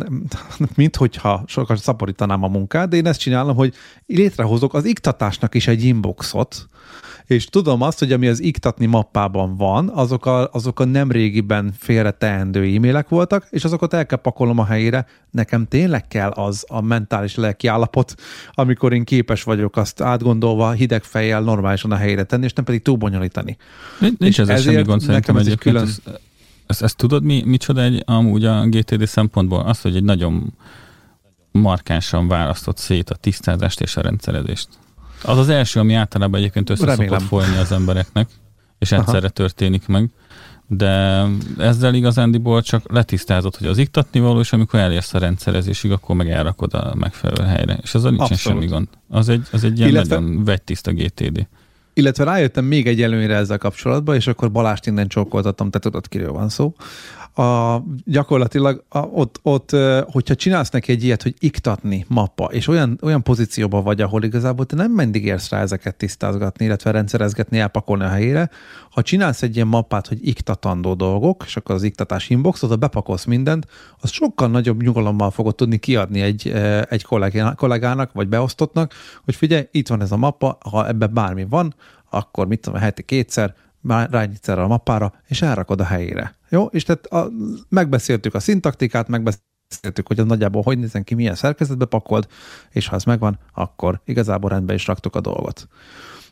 mint 0.74 0.96
hogyha 0.96 1.42
sokat 1.46 1.78
szaporítanám 1.78 2.42
a 2.42 2.48
munkát, 2.48 2.88
de 2.88 2.96
én 2.96 3.06
ezt 3.06 3.20
csinálom, 3.20 3.56
hogy 3.56 3.74
létrehozok 4.06 4.74
az 4.74 4.84
iktatásnak 4.84 5.54
is 5.54 5.66
egy 5.66 5.84
inboxot, 5.84 6.68
és 7.26 7.44
tudom 7.44 7.82
azt, 7.82 7.98
hogy 7.98 8.12
ami 8.12 8.26
az 8.26 8.42
iktatni 8.42 8.86
mappában 8.86 9.56
van, 9.56 9.88
azok 9.88 10.26
a, 10.26 10.50
azok 10.52 10.80
a 10.80 10.84
nem 10.84 11.10
régiben 11.10 11.72
félre 11.78 12.10
teendő 12.10 12.74
e-mailek 12.74 13.08
voltak, 13.08 13.46
és 13.50 13.64
azokat 13.64 13.94
el 13.94 14.06
kell 14.06 14.18
pakolnom 14.18 14.58
a 14.58 14.64
helyére. 14.64 15.06
Nekem 15.30 15.66
tényleg 15.66 16.08
kell 16.08 16.30
az 16.30 16.64
a 16.68 16.80
mentális 16.80 17.34
lelki 17.34 17.66
állapot, 17.66 18.14
amikor 18.52 18.92
én 18.92 19.04
képes 19.04 19.42
vagyok 19.42 19.76
azt 19.76 20.00
átgondolva 20.00 20.70
hideg 20.70 21.02
fejjel 21.02 21.40
normálisan 21.42 21.92
a 21.92 21.96
helyére 21.96 22.22
tenni, 22.22 22.44
és 22.44 22.52
nem 22.52 22.64
pedig 22.64 22.82
túl 22.82 22.96
bonyolítani. 22.96 23.56
Nincs 24.18 24.40
ezzel 24.40 24.56
semmi 24.56 24.82
gond 24.82 25.00
szerintem 25.00 25.36
egyébként. 25.36 25.76
Külön... 25.76 25.82
Ez, 25.82 26.00
ezt, 26.66 26.82
ezt 26.82 26.96
tudod, 26.96 27.22
mi, 27.22 27.42
micsoda 27.44 27.82
egy, 27.82 28.02
amúgy 28.06 28.44
a 28.44 28.66
GTD 28.66 29.06
szempontból? 29.06 29.60
Az, 29.60 29.80
hogy 29.80 29.96
egy 29.96 30.04
nagyon 30.04 30.52
markánsan 31.52 32.28
választott 32.28 32.76
szét 32.76 33.10
a 33.10 33.14
tisztázást 33.14 33.80
és 33.80 33.96
a 33.96 34.00
rendszerezést. 34.00 34.68
Az 35.22 35.38
az 35.38 35.48
első, 35.48 35.80
ami 35.80 35.94
általában 35.94 36.40
egyébként 36.40 36.70
össze 36.70 36.84
Remélem. 36.84 37.08
szokott 37.08 37.26
folyni 37.26 37.56
az 37.56 37.72
embereknek, 37.72 38.28
és 38.78 38.92
egyszerre 38.92 39.18
Aha. 39.18 39.28
történik 39.28 39.86
meg. 39.86 40.10
de 40.66 41.24
ezzel 41.58 41.94
igazándiból 41.94 42.62
csak 42.62 42.92
letisztázott, 42.92 43.56
hogy 43.56 43.66
az 43.66 43.78
iktatni 43.78 44.20
való, 44.20 44.40
és 44.40 44.52
amikor 44.52 44.80
elérsz 44.80 45.14
a 45.14 45.18
rendszerezésig, 45.18 45.90
akkor 45.90 46.16
meg 46.16 46.30
elrakod 46.30 46.74
a 46.74 46.94
megfelelő 46.94 47.44
helyre. 47.44 47.78
És 47.82 47.94
az 47.94 48.02
nincsen 48.02 48.20
Abszolút. 48.20 48.38
semmi 48.38 48.66
gond. 48.66 48.88
Az 49.08 49.28
egy, 49.28 49.46
az 49.52 49.64
egy 49.64 49.78
ilyen 49.78 49.90
Illetve... 49.90 50.18
nagyon 50.18 50.44
vegytiszta 50.44 50.92
GTD. 50.92 51.46
Illetve 51.94 52.24
rájöttem 52.24 52.64
még 52.64 52.86
egy 52.86 53.02
előnyre 53.02 53.34
ezzel 53.34 53.58
kapcsolatban, 53.58 54.14
és 54.14 54.26
akkor 54.26 54.50
Balást 54.50 54.86
innen 54.86 55.08
csókoltattam, 55.08 55.70
te 55.70 55.78
tudod, 55.78 56.08
kiről 56.08 56.32
van 56.32 56.48
szó 56.48 56.74
a, 57.34 57.82
gyakorlatilag 58.04 58.84
a, 58.88 58.98
ott, 58.98 59.38
ott, 59.42 59.70
hogyha 60.06 60.34
csinálsz 60.34 60.70
neki 60.70 60.92
egy 60.92 61.04
ilyet, 61.04 61.22
hogy 61.22 61.34
iktatni 61.38 62.04
mappa, 62.08 62.44
és 62.44 62.68
olyan, 62.68 62.98
olyan 63.02 63.22
pozícióban 63.22 63.84
vagy, 63.84 64.00
ahol 64.00 64.22
igazából 64.22 64.66
te 64.66 64.76
nem 64.76 64.92
mindig 64.92 65.24
érsz 65.24 65.50
rá 65.50 65.60
ezeket 65.60 65.96
tisztázgatni, 65.96 66.64
illetve 66.64 66.90
rendszerezgetni, 66.90 67.58
elpakolni 67.58 68.04
a 68.04 68.08
helyére, 68.08 68.50
ha 68.90 69.02
csinálsz 69.02 69.42
egy 69.42 69.54
ilyen 69.54 69.66
mappát, 69.66 70.06
hogy 70.06 70.28
iktatandó 70.28 70.94
dolgok, 70.94 71.42
és 71.46 71.56
akkor 71.56 71.74
az 71.74 71.82
iktatás 71.82 72.30
inbox, 72.30 72.62
oda 72.62 72.76
bepakolsz 72.76 73.24
mindent, 73.24 73.66
az 74.00 74.10
sokkal 74.10 74.48
nagyobb 74.48 74.82
nyugalommal 74.82 75.30
fogod 75.30 75.54
tudni 75.54 75.78
kiadni 75.78 76.20
egy, 76.20 76.48
egy 76.88 77.04
kollégának, 77.56 78.12
vagy 78.12 78.28
beosztottnak, 78.28 78.94
hogy 79.24 79.34
figyelj, 79.34 79.68
itt 79.70 79.88
van 79.88 80.02
ez 80.02 80.12
a 80.12 80.16
mappa, 80.16 80.58
ha 80.70 80.88
ebben 80.88 81.14
bármi 81.14 81.46
van, 81.48 81.74
akkor 82.10 82.46
mit 82.46 82.60
tudom, 82.60 82.80
heti 82.80 83.02
kétszer, 83.02 83.54
rányítsz 83.86 84.48
erre 84.48 84.62
a 84.62 84.66
mappára, 84.66 85.12
és 85.26 85.42
elrakod 85.42 85.80
a 85.80 85.84
helyére. 85.84 86.34
Jó? 86.48 86.64
És 86.64 86.82
tehát 86.82 87.06
a, 87.06 87.30
megbeszéltük 87.68 88.34
a 88.34 88.40
szintaktikát, 88.40 89.08
megbeszéltük, 89.08 90.06
hogy 90.06 90.20
az 90.20 90.26
nagyjából 90.26 90.62
hogy 90.62 90.78
nézen 90.78 91.04
ki, 91.04 91.14
milyen 91.14 91.34
szerkezetbe 91.34 91.84
pakold, 91.84 92.26
és 92.70 92.86
ha 92.86 92.96
ez 92.96 93.04
megvan, 93.04 93.38
akkor 93.54 94.00
igazából 94.04 94.50
rendbe 94.50 94.74
is 94.74 94.86
raktuk 94.86 95.16
a 95.16 95.20
dolgot. 95.20 95.68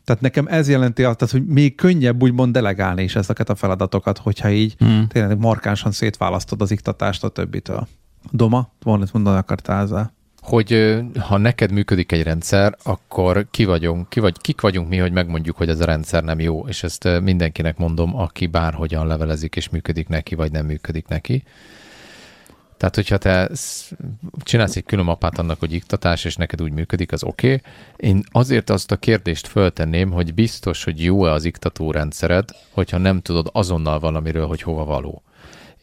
Tehát 0.03 0.21
nekem 0.21 0.47
ez 0.47 0.69
jelenti 0.69 1.03
azt, 1.03 1.31
hogy 1.31 1.45
még 1.45 1.75
könnyebb 1.75 2.23
úgymond 2.23 2.53
delegálni 2.53 3.03
is 3.03 3.15
ezeket 3.15 3.49
a 3.49 3.55
feladatokat, 3.55 4.17
hogyha 4.17 4.49
így 4.49 4.75
hmm. 4.77 5.07
tényleg 5.07 5.37
markánsan 5.37 5.91
szétválasztod 5.91 6.61
az 6.61 6.71
iktatást 6.71 7.23
a 7.23 7.29
többitől. 7.29 7.87
Doma, 8.31 8.71
valamit 8.83 9.13
mondani 9.13 9.37
akartál 9.37 9.83
ezzel? 9.83 10.13
Hogy 10.43 10.99
ha 11.19 11.37
neked 11.37 11.71
működik 11.71 12.11
egy 12.11 12.23
rendszer, 12.23 12.75
akkor 12.83 13.45
ki 13.51 13.65
vagyunk, 13.65 14.09
ki 14.09 14.19
vagy, 14.19 14.37
kik 14.41 14.61
vagyunk 14.61 14.89
mi, 14.89 14.97
hogy 14.97 15.11
megmondjuk, 15.11 15.57
hogy 15.57 15.69
ez 15.69 15.79
a 15.79 15.85
rendszer 15.85 16.23
nem 16.23 16.39
jó, 16.39 16.67
és 16.67 16.83
ezt 16.83 17.19
mindenkinek 17.21 17.77
mondom, 17.77 18.15
aki 18.15 18.47
bárhogyan 18.47 19.07
levelezik, 19.07 19.55
és 19.55 19.69
működik 19.69 20.07
neki, 20.07 20.35
vagy 20.35 20.51
nem 20.51 20.65
működik 20.65 21.07
neki. 21.07 21.43
Tehát, 22.77 22.95
hogyha 22.95 23.17
te 23.17 23.49
csinálsz 24.43 24.75
egy 24.75 24.83
külön 24.83 25.05
mapát 25.05 25.37
annak, 25.37 25.59
hogy 25.59 25.73
iktatás, 25.73 26.25
és 26.25 26.35
neked 26.35 26.61
úgy 26.61 26.71
működik, 26.71 27.11
az 27.11 27.23
oké. 27.23 27.47
Okay. 27.53 27.61
Én 28.09 28.23
azért 28.31 28.69
azt 28.69 28.91
a 28.91 28.97
kérdést 28.97 29.47
föltenném, 29.47 30.11
hogy 30.11 30.33
biztos, 30.33 30.83
hogy 30.83 31.03
jó-e 31.03 31.31
az 31.31 31.45
iktató 31.45 31.91
rendszered, 31.91 32.49
hogyha 32.71 32.97
nem 32.97 33.21
tudod 33.21 33.49
azonnal 33.51 33.99
valamiről, 33.99 34.47
hogy 34.47 34.61
hova 34.61 34.85
való 34.85 35.23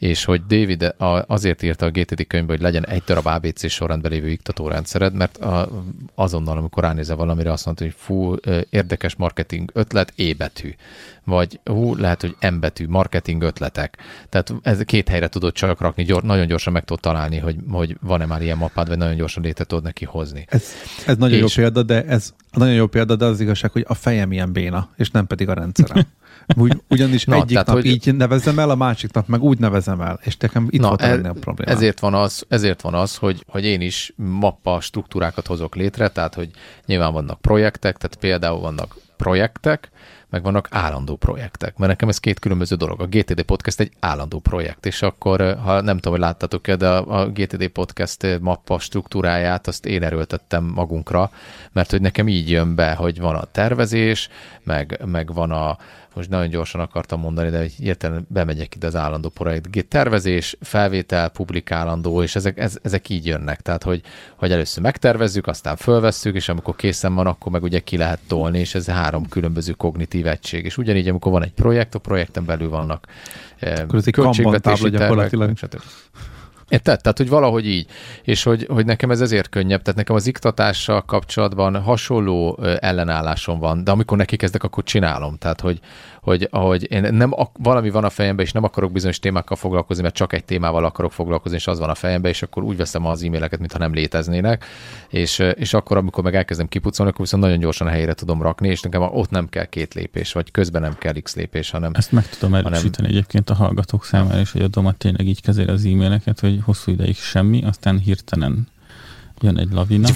és 0.01 0.24
hogy 0.24 0.46
David 0.46 0.94
azért 1.26 1.62
írta 1.62 1.86
a 1.86 1.90
GTD 1.90 2.26
könyvbe, 2.26 2.53
hogy 2.53 2.62
legyen 2.62 2.86
egy 2.86 3.03
darab 3.07 3.26
ABC 3.26 3.70
sorrendben 3.70 4.11
lévő 4.11 4.28
iktatórendszered, 4.28 5.14
mert 5.14 5.38
azonnal, 6.14 6.57
amikor 6.57 6.82
ránézel 6.82 7.16
valamire, 7.16 7.53
azt 7.53 7.64
mondta, 7.64 7.84
hogy 7.84 7.94
fú, 7.96 8.34
érdekes 8.70 9.16
marketing 9.16 9.70
ötlet, 9.74 10.12
E 10.16 10.34
betű. 10.38 10.74
Vagy 11.24 11.61
hú, 11.64 11.94
lehet, 11.94 12.20
hogy 12.20 12.36
M 12.51 12.59
betű, 12.61 12.86
marketing 12.88 13.42
ötletek. 13.42 13.96
Tehát 14.28 14.55
ez 14.62 14.80
két 14.80 15.09
helyre 15.09 15.28
tudod 15.28 15.53
csak 15.53 15.80
rakni, 15.80 16.05
gyor, 16.05 16.22
nagyon 16.22 16.46
gyorsan 16.46 16.72
meg 16.72 16.84
tudod 16.84 17.03
találni, 17.03 17.38
hogy, 17.38 17.57
hogy 17.70 17.96
van-e 18.01 18.26
már 18.26 18.42
ilyen 18.42 18.57
mappád, 18.57 18.88
vagy 18.88 18.98
nagyon 18.98 19.16
gyorsan 19.16 19.42
létre 19.42 19.64
tudod 19.64 19.84
neki 19.84 20.05
hozni. 20.05 20.44
Ez, 20.48 20.64
ez 21.07 21.16
nagyon 21.16 21.36
és... 21.36 21.40
jó 21.40 21.62
példa, 21.62 21.82
de 21.82 22.05
ez 22.05 22.34
nagyon 22.53 22.74
jó 22.74 22.86
példa, 22.86 23.16
de 23.16 23.24
az 23.24 23.40
igazság, 23.40 23.70
hogy 23.70 23.84
a 23.88 23.94
fejem 23.94 24.32
ilyen 24.32 24.53
béna, 24.53 24.88
és 24.96 25.11
nem 25.11 25.26
pedig 25.26 25.48
a 25.48 25.55
rendszerem. 25.55 26.07
Úgy, 26.57 26.82
ugyanis 26.88 27.24
Na, 27.24 27.34
egyik 27.34 27.48
tehát, 27.48 27.66
nap 27.66 27.76
hogy... 27.76 27.86
így 27.86 28.14
nevezem 28.14 28.59
el, 28.59 28.70
a 28.70 28.74
másik 28.74 29.12
nap 29.12 29.28
meg 29.28 29.42
úgy 29.42 29.59
nevezem 29.59 30.01
el, 30.01 30.20
és 30.22 30.36
nekem 30.36 30.66
itt 30.70 30.80
Na, 30.80 30.88
volt 30.88 31.03
a 31.03 31.28
a 31.28 31.32
probléma. 31.32 31.70
Ezért 31.70 32.01
van 32.01 32.14
az, 32.14 32.44
ezért 32.48 32.80
van 32.80 32.94
az 32.94 33.16
hogy, 33.16 33.44
hogy 33.48 33.64
én 33.64 33.80
is 33.80 34.12
mappa 34.16 34.80
struktúrákat 34.80 35.46
hozok 35.46 35.74
létre, 35.74 36.09
tehát 36.09 36.34
hogy 36.34 36.51
nyilván 36.86 37.12
vannak 37.12 37.40
projektek, 37.40 37.96
tehát 37.96 38.16
például 38.16 38.61
vannak 38.61 38.96
projektek, 39.16 39.90
meg 40.30 40.42
vannak 40.42 40.68
állandó 40.70 41.16
projektek, 41.16 41.76
mert 41.76 41.90
nekem 41.90 42.09
ez 42.09 42.18
két 42.18 42.38
különböző 42.38 42.76
dolog. 42.76 43.01
A 43.01 43.07
GTD 43.07 43.42
Podcast 43.42 43.80
egy 43.80 43.92
állandó 44.01 44.38
projekt, 44.38 44.86
és 44.86 45.03
akkor, 45.03 45.57
ha 45.64 45.80
nem 45.80 45.96
tudom, 45.96 46.12
hogy 46.12 46.22
láttatok-e, 46.22 46.76
de 46.76 46.88
a, 46.88 47.20
a 47.20 47.28
GTD 47.28 47.68
Podcast 47.68 48.38
mappa 48.40 48.78
struktúráját 48.78 49.66
azt 49.66 49.86
én 49.86 50.03
erőltettem 50.03 50.64
magunkra, 50.64 51.30
mert 51.72 51.90
hogy 51.90 52.01
nekem 52.01 52.28
így 52.28 52.51
jön 52.51 52.74
be, 52.74 52.94
hogy 52.94 53.20
van 53.20 53.34
a 53.34 53.44
tervezés, 53.44 54.28
meg, 54.62 55.01
meg 55.05 55.32
van 55.34 55.51
a, 55.51 55.78
most 56.14 56.28
nagyon 56.28 56.48
gyorsan 56.48 56.80
akartam 56.80 57.20
mondani, 57.20 57.50
de 57.50 57.66
hirtelen 57.76 58.26
bemegyek 58.28 58.74
ide 58.74 58.86
az 58.86 58.96
állandó 58.96 59.28
projekt. 59.28 59.86
Tervezés, 59.88 60.56
felvétel, 60.61 61.28
publikálandó, 61.28 62.22
és 62.22 62.36
ezek, 62.36 62.58
ez, 62.58 62.78
ezek 62.82 63.08
így 63.08 63.26
jönnek. 63.26 63.61
Tehát, 63.61 63.82
hogy, 63.82 64.02
hogy 64.36 64.52
először 64.52 64.82
megtervezzük, 64.82 65.46
aztán 65.46 65.76
fölvesszük, 65.76 66.34
és 66.34 66.48
amikor 66.48 66.76
készen 66.76 67.14
van, 67.14 67.26
akkor 67.26 67.52
meg 67.52 67.62
ugye 67.62 67.78
ki 67.78 67.96
lehet 67.96 68.20
tolni, 68.28 68.58
és 68.58 68.74
ez 68.74 68.86
három 68.86 69.28
különböző 69.28 69.72
kognitív 69.72 70.26
egység. 70.26 70.64
És 70.64 70.78
ugyanígy, 70.78 71.08
amikor 71.08 71.32
van 71.32 71.42
egy 71.42 71.52
projekt, 71.52 71.94
a 71.94 71.98
projekten 71.98 72.44
belül 72.44 72.68
vannak 72.68 73.06
eh, 73.58 73.78
akkor 73.78 73.98
ez 73.98 74.06
egy 74.06 74.12
költségvetési 74.12 74.90
tervek, 74.90 75.56
stb. 75.56 75.82
Érted? 76.70 77.00
Tehát, 77.00 77.18
hogy 77.18 77.28
valahogy 77.28 77.66
így. 77.66 77.86
És 78.22 78.42
hogy, 78.42 78.66
hogy 78.68 78.84
nekem 78.84 79.10
ez 79.10 79.20
ezért 79.20 79.48
könnyebb. 79.48 79.82
Tehát 79.82 79.98
nekem 79.98 80.16
az 80.16 80.26
iktatással 80.26 81.02
kapcsolatban 81.02 81.82
hasonló 81.82 82.58
ellenállásom 82.80 83.58
van, 83.58 83.84
de 83.84 83.90
amikor 83.90 84.16
neki 84.16 84.36
kezdek, 84.36 84.62
akkor 84.62 84.82
csinálom. 84.82 85.36
Tehát, 85.38 85.60
hogy, 85.60 85.80
hogy 86.20 86.48
ahogy 86.50 86.90
én 86.90 87.14
nem, 87.14 87.34
valami 87.58 87.90
van 87.90 88.04
a 88.04 88.10
fejemben, 88.10 88.44
és 88.44 88.52
nem 88.52 88.64
akarok 88.64 88.92
bizonyos 88.92 89.18
témákkal 89.18 89.56
foglalkozni, 89.56 90.02
mert 90.02 90.14
csak 90.14 90.32
egy 90.32 90.44
témával 90.44 90.84
akarok 90.84 91.12
foglalkozni, 91.12 91.56
és 91.56 91.66
az 91.66 91.78
van 91.78 91.88
a 91.88 91.94
fejemben, 91.94 92.30
és 92.30 92.42
akkor 92.42 92.62
úgy 92.62 92.76
veszem 92.76 93.06
az 93.06 93.22
e-maileket, 93.22 93.58
mintha 93.58 93.78
nem 93.78 93.94
léteznének, 93.94 94.64
és, 95.08 95.38
és 95.38 95.74
akkor, 95.74 95.96
amikor 95.96 96.24
meg 96.24 96.34
elkezdem 96.34 96.68
kipucolni, 96.68 97.10
akkor 97.10 97.24
viszont 97.24 97.42
nagyon 97.42 97.58
gyorsan 97.58 97.86
a 97.86 97.90
helyére 97.90 98.14
tudom 98.14 98.42
rakni, 98.42 98.68
és 98.68 98.80
nekem 98.80 99.02
ott 99.02 99.30
nem 99.30 99.48
kell 99.48 99.64
két 99.64 99.94
lépés, 99.94 100.32
vagy 100.32 100.50
közben 100.50 100.82
nem 100.82 100.98
kell 100.98 101.12
x 101.20 101.34
lépés, 101.34 101.70
hanem... 101.70 101.90
Ezt 101.94 102.12
meg 102.12 102.28
tudom 102.28 102.54
erősíteni 102.54 102.92
hanem... 102.96 103.10
egyébként 103.10 103.50
a 103.50 103.54
hallgatók 103.54 104.04
számára 104.04 104.40
is, 104.40 104.52
hogy 104.52 104.62
a 104.62 104.68
Domat 104.68 104.96
tényleg 104.96 105.26
így 105.26 105.42
kezeli 105.42 105.68
az 105.68 105.84
e-maileket, 105.84 106.40
hogy 106.40 106.60
hosszú 106.64 106.92
ideig 106.92 107.16
semmi, 107.16 107.64
aztán 107.64 107.98
hirtelen 107.98 108.68
jön 109.40 109.58
egy 109.58 109.72
lavina. 109.72 110.08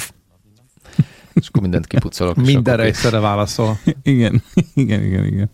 és 1.33 1.49
akkor 1.49 1.63
mindent 1.63 1.87
kipucolok. 1.87 2.37
Mindenre 2.37 2.83
egyszerre 2.83 3.19
válaszol. 3.19 3.79
igen, 4.03 4.43
igen, 4.75 5.03
igen, 5.03 5.25
igen. 5.25 5.51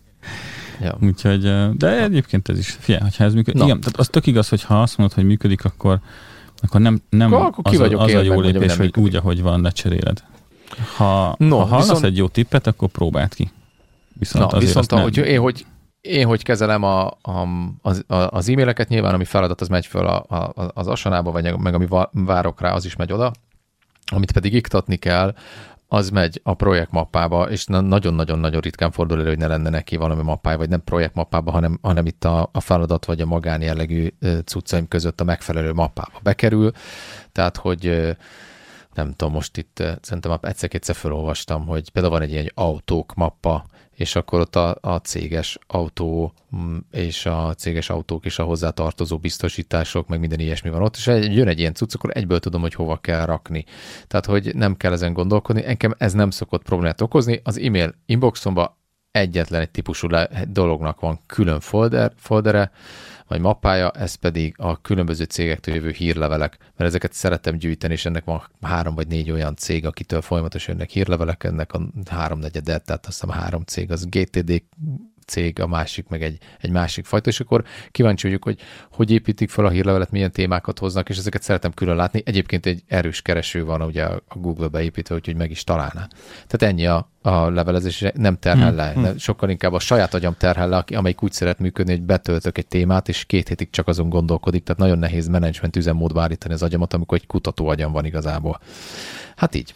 Ja. 0.81 0.97
Úgyhogy, 1.03 1.43
de 1.77 2.03
egyébként 2.03 2.49
ez 2.49 2.59
is, 2.59 2.71
figyelj, 2.71 3.03
hogyha 3.03 3.25
ez 3.25 3.35
működik. 3.35 3.63
Igen, 3.63 3.81
tehát 3.81 3.97
az 3.97 4.09
tök 4.09 4.27
igaz, 4.27 4.49
hogy 4.49 4.63
ha 4.63 4.83
azt 4.83 4.97
mondod, 4.97 5.17
hogy 5.17 5.25
működik, 5.25 5.65
akkor, 5.65 5.99
akkor 6.63 6.81
nem, 6.81 7.01
nem 7.09 7.33
akkor 7.33 7.65
az, 7.75 7.81
a, 7.81 8.03
az 8.03 8.15
a 8.15 8.23
jó 8.23 8.41
lépés, 8.41 8.77
hogy 8.77 8.93
úgy, 8.97 9.17
ahogy 9.17 9.43
van, 9.43 9.61
lecseréled. 9.61 10.25
Ha, 10.97 11.35
no, 11.39 11.59
ha 11.59 11.65
hallasz 11.65 11.87
viszont... 11.87 12.05
egy 12.05 12.17
jó 12.17 12.29
tippet, 12.29 12.67
akkor 12.67 12.89
próbáld 12.89 13.35
ki. 13.35 13.51
Viszont, 14.13 14.51
Na, 14.51 14.59
viszont 14.59 14.93
ahogy 14.93 15.17
nem... 15.17 15.25
én, 15.25 15.41
hogy 15.41 15.67
én 16.01 16.27
hogy 16.27 16.43
kezelem 16.43 16.83
a, 16.83 17.07
a, 17.07 17.49
az, 17.83 18.05
az 18.07 18.49
e-maileket, 18.49 18.89
nyilván 18.89 19.15
ami 19.15 19.25
feladat, 19.25 19.61
az 19.61 19.69
megy 19.69 19.87
föl 19.87 20.07
a, 20.07 20.37
a, 20.37 20.71
az 20.75 20.87
asanába, 20.87 21.31
vagy 21.31 21.57
meg 21.57 21.75
ami 21.75 21.87
várok 22.11 22.61
rá, 22.61 22.73
az 22.73 22.85
is 22.85 22.97
megy 22.97 23.13
oda. 23.13 23.33
Amit 24.13 24.33
pedig 24.33 24.55
iktatni 24.55 24.97
kell, 24.97 25.35
az 25.93 26.11
megy 26.11 26.41
a 26.45 26.55
projektmappába, 26.55 27.51
és 27.51 27.65
nagyon-nagyon-nagyon 27.67 28.61
ritkán 28.61 28.91
fordul 28.91 29.19
elő, 29.19 29.29
hogy 29.29 29.39
ne 29.39 29.47
lenne 29.47 29.71
neki 29.71 29.97
valami 29.97 30.23
mappája, 30.23 30.57
vagy 30.57 30.69
nem 30.69 30.85
projektmappába, 30.85 31.51
hanem, 31.51 31.79
hanem 31.83 32.07
itt 32.07 32.25
a, 32.25 32.49
a 32.53 32.61
feladat 32.61 33.05
vagy 33.05 33.21
a 33.21 33.27
magánjellegű 33.27 34.09
cuccaim 34.45 34.89
között 34.89 35.21
a 35.21 35.25
megfelelő 35.25 35.73
mappába 35.73 36.19
bekerül. 36.23 36.71
Tehát, 37.33 37.57
hogy 37.57 38.15
nem 38.95 39.13
tudom, 39.13 39.33
most 39.33 39.57
itt 39.57 39.83
szerintem 40.01 40.39
egyszer-kétszer 40.41 40.95
felolvastam, 40.95 41.67
hogy 41.67 41.91
például 41.91 42.15
van 42.15 42.23
egy 42.23 42.31
ilyen 42.33 42.51
autók 42.55 43.15
mappa, 43.15 43.65
és 44.01 44.17
akkor 44.17 44.41
ott 44.41 44.57
a, 44.57 44.77
a 44.81 44.97
céges 44.97 45.59
autó 45.67 46.33
mm, 46.57 46.77
és 46.91 47.27
a 47.27 47.55
céges 47.55 47.91
autók 47.91 48.25
és 48.25 48.39
a 48.39 48.45
hozzá 48.45 48.71
tartozó 48.71 49.19
biztosítások, 49.19 50.09
meg 50.09 50.21
minden 50.21 50.39
ilyesmi 50.39 50.71
van 50.71 50.83
ott, 50.83 50.97
és 50.97 51.07
jön 51.07 51.49
egy 51.49 51.59
ilyen 51.59 51.75
cucc, 51.75 51.95
akkor 51.95 52.11
egyből 52.15 52.41
tudom, 52.41 52.61
hogy 52.61 52.75
hova 52.75 52.97
kell 52.97 53.27
rakni. 53.27 53.65
Tehát, 54.07 54.27
hogy 54.27 54.55
nem 54.55 54.77
kell 54.77 54.93
ezen 54.93 55.13
gondolkodni, 55.13 55.65
engem 55.67 55.95
ez 55.99 56.13
nem 56.13 56.31
szokott 56.31 56.63
problémát 56.63 57.01
okozni. 57.01 57.41
Az 57.45 57.59
e-mail 57.59 57.95
inboxomba 58.07 58.79
egyetlen 59.11 59.61
egy 59.61 59.71
típusú 59.71 60.09
dolognak 60.49 61.01
van 61.01 61.21
külön 61.27 61.61
folder, 61.61 62.13
foldere, 62.17 62.71
vagy 63.31 63.41
mappája, 63.41 63.91
ez 63.91 64.15
pedig 64.15 64.55
a 64.57 64.81
különböző 64.81 65.25
cégektől 65.25 65.75
jövő 65.75 65.91
hírlevelek, 65.91 66.57
mert 66.59 66.91
ezeket 66.91 67.13
szeretem 67.13 67.57
gyűjteni, 67.57 67.93
és 67.93 68.05
ennek 68.05 68.25
van 68.25 68.43
három 68.61 68.95
vagy 68.95 69.07
négy 69.07 69.31
olyan 69.31 69.57
cég, 69.57 69.87
akitől 69.87 70.21
folyamatosan 70.21 70.75
jönnek 70.75 70.91
hírlevelek, 70.91 71.45
ennek 71.45 71.73
a 71.73 71.81
háromnegyedet, 72.07 72.85
tehát 72.85 73.07
azt 73.07 73.21
hiszem 73.21 73.41
három 73.41 73.63
cég, 73.63 73.91
az 73.91 74.07
GTD 74.09 74.63
cég, 75.31 75.61
a 75.61 75.67
másik 75.67 76.09
meg 76.09 76.23
egy, 76.23 76.39
egy 76.61 76.71
másik 76.71 77.05
fajta, 77.05 77.29
és 77.29 77.41
akkor 77.41 77.65
kíváncsi 77.91 78.27
vagyok, 78.27 78.45
hogy 78.45 78.61
hogy 78.93 79.11
építik 79.11 79.51
fel 79.51 79.65
a 79.65 79.71
hírlevelet, 79.71 80.11
milyen 80.11 80.33
témákat 80.33 80.79
hoznak, 80.79 81.09
és 81.09 81.17
ezeket 81.17 81.43
szeretem 81.43 81.73
külön 81.73 81.97
látni. 81.97 82.23
Egyébként 82.25 82.67
egy 82.67 82.83
erős 82.87 83.23
kereső 83.23 83.65
van 83.65 83.83
ugye 83.83 84.05
a 84.05 84.23
Google 84.35 84.69
beépítve, 84.69 85.15
úgyhogy 85.15 85.37
meg 85.37 85.51
is 85.51 85.65
találná. 85.65 86.09
Tehát 86.47 86.75
ennyi 86.75 86.87
a, 86.87 87.11
a 87.23 87.51
levelezés, 87.51 88.05
nem 88.15 88.39
terhel 88.39 88.69
hmm, 88.69 88.77
le. 88.77 88.93
Hmm. 88.93 89.19
Sokkal 89.19 89.51
inkább 89.51 89.73
a 89.73 89.79
saját 89.79 90.15
agyam 90.15 90.35
terhel 90.39 90.69
le, 90.69 90.85
amelyik 90.97 91.23
úgy 91.23 91.33
szeret 91.33 91.59
működni, 91.59 91.93
hogy 91.93 92.03
betöltök 92.03 92.59
egy 92.59 92.67
témát, 92.67 93.09
és 93.09 93.25
két 93.25 93.49
hétig 93.49 93.71
csak 93.71 93.89
azon 93.89 94.09
gondolkodik. 94.09 94.63
Tehát 94.63 94.81
nagyon 94.81 94.99
nehéz 94.99 95.29
menedzsment 95.29 95.77
üzemmódba 95.77 96.23
állítani 96.23 96.55
az 96.55 96.63
agyamat, 96.63 96.95
amikor 96.95 97.19
egy 97.19 97.27
kutató 97.27 97.69
agyam 97.69 97.93
van 97.93 98.05
igazából. 98.05 98.61
Hát 99.37 99.55
így. 99.55 99.75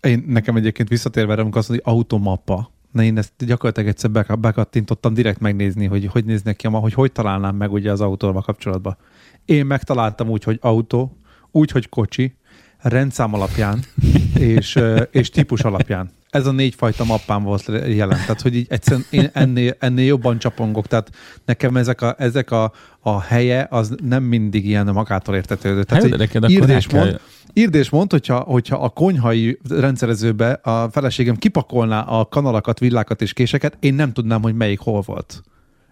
Én 0.00 0.24
nekem 0.26 0.56
egyébként 0.56 0.88
visszatérve, 0.88 1.32
amikor 1.32 1.58
azt 1.58 1.68
mondja, 1.68 1.86
hogy 1.86 1.96
automappa, 1.96 2.70
Na 2.90 3.02
én 3.02 3.18
ezt 3.18 3.32
gyakorlatilag 3.38 3.88
egyszer 3.88 4.38
bekattintottam 4.38 5.14
direkt 5.14 5.40
megnézni, 5.40 5.86
hogy 5.86 6.06
hogy 6.06 6.24
néznek 6.24 6.56
ki, 6.56 6.66
hogy 6.66 6.92
hogy 6.92 7.12
találnám 7.12 7.56
meg 7.56 7.72
ugye 7.72 7.90
az 7.90 8.00
autóval 8.00 8.42
kapcsolatban. 8.42 8.96
Én 9.44 9.66
megtaláltam 9.66 10.28
úgy, 10.28 10.44
hogy 10.44 10.58
autó, 10.60 11.16
úgy, 11.50 11.70
hogy 11.70 11.88
kocsi, 11.88 12.34
rendszám 12.78 13.34
alapján 13.34 13.80
és, 14.38 14.78
és 15.10 15.30
típus 15.30 15.60
alapján. 15.60 16.10
Ez 16.30 16.46
a 16.46 16.52
négy 16.52 16.74
fajta 16.74 17.04
mappám 17.04 17.42
volt 17.42 17.70
jelen. 17.86 18.18
Tehát, 18.18 18.40
hogy 18.40 18.54
így 18.54 18.66
egyszerűen 18.68 19.04
én 19.10 19.30
ennél, 19.32 19.76
ennél 19.78 20.06
jobban 20.06 20.38
csapongok. 20.38 20.86
Tehát 20.86 21.10
nekem 21.44 21.76
ezek 21.76 22.00
a, 22.00 22.14
ezek 22.18 22.50
a, 22.50 22.72
a 23.00 23.20
helye 23.20 23.66
az 23.70 23.94
nem 24.02 24.22
mindig 24.22 24.66
ilyen 24.66 24.86
magától 24.86 25.34
értetődő. 25.34 25.84
Tehát, 25.84 26.02
hát, 26.02 26.32
hogy 26.32 26.50
írd 26.50 26.68
és 26.68 26.88
mond, 26.88 27.20
írd 27.52 27.74
és 27.74 27.90
mond, 27.90 28.10
hogyha, 28.10 28.38
hogyha 28.38 28.76
a 28.76 28.88
konyhai 28.88 29.58
rendszerezőbe 29.68 30.52
a 30.52 30.90
feleségem 30.90 31.36
kipakolná 31.36 32.00
a 32.00 32.24
kanalakat, 32.28 32.78
villákat 32.78 33.22
és 33.22 33.32
késeket, 33.32 33.76
én 33.80 33.94
nem 33.94 34.12
tudnám, 34.12 34.42
hogy 34.42 34.54
melyik 34.54 34.78
hol 34.78 35.00
volt. 35.00 35.42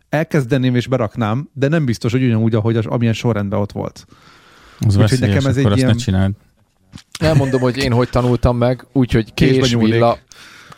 Elkezdeném 0.09 0.75
és 0.75 0.87
beraknám, 0.87 1.49
de 1.53 1.69
nem 1.69 1.85
biztos, 1.85 2.13
hogy 2.13 2.23
ugyanúgy, 2.23 2.55
ahogy 2.55 2.77
az, 2.77 2.87
amilyen 2.87 3.15
sorrendben 3.15 3.61
ott 3.61 3.73
volt. 3.73 4.07
Az 4.81 4.97
Úgyhogy 4.97 5.21
nekem 5.21 5.47
ez 5.47 5.57
egy 5.57 5.77
ilyen... 5.77 6.37
Elmondom, 7.19 7.61
hogy 7.61 7.77
én 7.77 7.93
hogy 7.93 8.11
tanultam 8.11 8.57
meg, 8.57 8.87
úgyhogy 8.93 9.35
késvilla, 9.35 10.19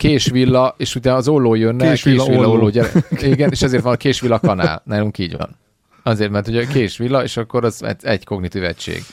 késvilla, 0.01 0.75
és 0.77 0.95
utána 0.95 1.17
az 1.17 1.27
olló 1.27 1.55
jönne, 1.55 1.89
késvilla, 1.89 2.23
késvilla 2.23 2.47
olló. 2.47 2.51
olló 2.51 2.69
gyere. 2.69 2.89
Igen, 3.33 3.49
és 3.51 3.61
ezért 3.61 3.83
van 3.83 3.93
a 3.93 3.97
késvilla 3.97 4.39
kanál. 4.39 4.81
Nálunk 4.85 5.17
így 5.17 5.37
van. 5.37 5.55
Azért, 6.03 6.31
mert 6.31 6.47
ugye 6.47 6.65
késvilla, 6.65 7.23
és 7.23 7.37
akkor 7.37 7.65
az 7.65 7.85
egy 8.01 8.25
kognitív 8.25 8.63
egység. 8.63 9.03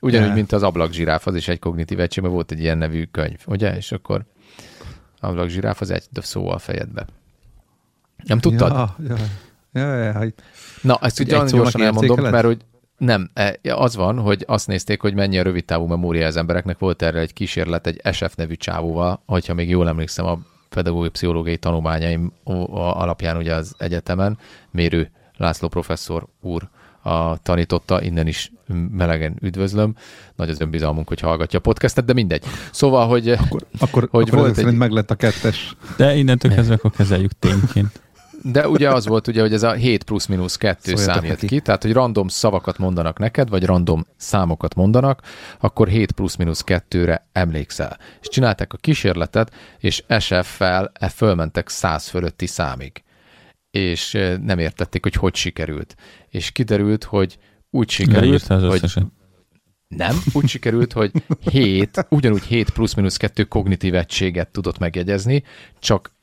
Ugyanúgy, 0.00 0.24
yeah. 0.24 0.36
mint 0.36 0.52
az 0.52 0.62
ablakzsiráf, 0.62 1.26
az 1.26 1.34
is 1.34 1.48
egy 1.48 1.58
kognitív 1.58 2.00
egység, 2.00 2.22
mert 2.22 2.34
volt 2.34 2.52
egy 2.52 2.60
ilyen 2.60 2.78
nevű 2.78 3.04
könyv, 3.04 3.38
ugye? 3.46 3.76
És 3.76 3.92
akkor 3.92 4.24
ablakzsiráf 5.20 5.80
az 5.80 5.90
egy 5.90 6.04
szó 6.20 6.56
fejedbe. 6.58 7.06
Nem 8.24 8.38
tudtad? 8.38 8.70
Ja, 8.70 8.96
ja, 9.08 9.16
ja, 9.72 9.94
ja, 9.94 10.22
ja. 10.22 10.30
Na, 10.82 10.98
ezt 11.00 11.20
ugye 11.20 11.44
gyorsan 11.46 11.82
elmondom, 11.82 12.20
mert 12.20 12.44
hogy 12.44 12.58
nem, 12.98 13.30
e, 13.34 13.58
az 13.62 13.96
van, 13.96 14.18
hogy 14.18 14.44
azt 14.46 14.66
nézték, 14.66 15.00
hogy 15.00 15.14
mennyi 15.14 15.38
a 15.38 15.42
rövid 15.42 15.64
távú 15.64 15.86
memória 15.86 16.26
az 16.26 16.36
embereknek. 16.36 16.78
Volt 16.78 17.02
erre 17.02 17.18
egy 17.18 17.32
kísérlet 17.32 17.86
egy 17.86 18.00
SF 18.12 18.34
nevű 18.34 18.54
csávóval, 18.54 19.22
hogyha 19.26 19.54
még 19.54 19.68
jól 19.68 19.88
emlékszem 19.88 20.26
a 20.26 20.38
pedagógiai 20.68 21.10
pszichológiai 21.10 21.56
tanulmányaim 21.56 22.32
alapján 22.44 23.36
ugye 23.36 23.54
az 23.54 23.74
egyetemen, 23.78 24.38
Mérő 24.70 25.10
László 25.36 25.68
professzor 25.68 26.26
úr 26.40 26.68
a 27.02 27.38
tanította, 27.42 28.02
innen 28.02 28.26
is 28.26 28.52
melegen 28.90 29.36
üdvözlöm. 29.40 29.94
Nagy 30.36 30.50
az 30.50 30.60
önbizalmunk, 30.60 31.08
hogy 31.08 31.20
hallgatja 31.20 31.58
a 31.58 31.62
podcastet, 31.62 32.04
de 32.04 32.12
mindegy. 32.12 32.44
Szóval, 32.70 33.08
hogy... 33.08 33.28
Akkor, 33.28 33.66
akkor, 33.78 34.08
hogy 34.10 34.28
akkor 34.28 34.38
volt 34.38 34.58
egy... 34.58 34.76
meg 34.76 34.90
lett 34.90 35.10
a 35.10 35.14
kettes. 35.14 35.76
De 35.96 36.14
innentől 36.14 36.54
kezdve 36.54 36.74
akkor 36.74 36.90
kezeljük 36.90 37.32
tényként. 37.38 38.00
De 38.42 38.68
ugye 38.68 38.90
az 38.90 39.06
volt, 39.06 39.26
ugye, 39.26 39.40
hogy 39.40 39.52
ez 39.52 39.62
a 39.62 39.72
7 39.72 40.04
plusz-minusz 40.04 40.56
2 40.56 40.96
szám 40.96 41.24
jött 41.24 41.44
ki, 41.44 41.60
tehát 41.60 41.82
hogy 41.82 41.92
random 41.92 42.28
szavakat 42.28 42.78
mondanak 42.78 43.18
neked, 43.18 43.48
vagy 43.48 43.64
random 43.64 44.06
számokat 44.16 44.74
mondanak, 44.74 45.22
akkor 45.60 45.88
7 45.88 46.12
plusz-minusz 46.12 46.62
2-re 46.66 47.28
emlékszel. 47.32 47.98
És 48.20 48.28
csinálták 48.28 48.72
a 48.72 48.76
kísérletet, 48.76 49.52
és 49.78 50.04
SF-fel 50.18 50.90
e 50.94 51.08
fölmentek 51.08 51.68
100 51.68 52.08
fölötti 52.08 52.46
számig. 52.46 53.02
És 53.70 54.12
nem 54.42 54.58
értették, 54.58 55.02
hogy 55.02 55.14
hogy 55.14 55.34
sikerült. 55.34 55.94
És 56.28 56.50
kiderült, 56.50 57.04
hogy 57.04 57.38
úgy 57.70 57.90
sikerült, 57.90 58.46
hogy... 58.46 58.92
Nem, 59.88 60.22
úgy 60.32 60.48
sikerült, 60.48 60.92
hogy 60.92 61.12
7, 61.50 62.06
ugyanúgy 62.08 62.42
7 62.42 62.70
plusz-minusz 62.70 63.16
2 63.16 63.44
kognitív 63.44 63.94
egységet 63.94 64.48
tudott 64.48 64.78
megjegyezni, 64.78 65.42
csak 65.78 66.16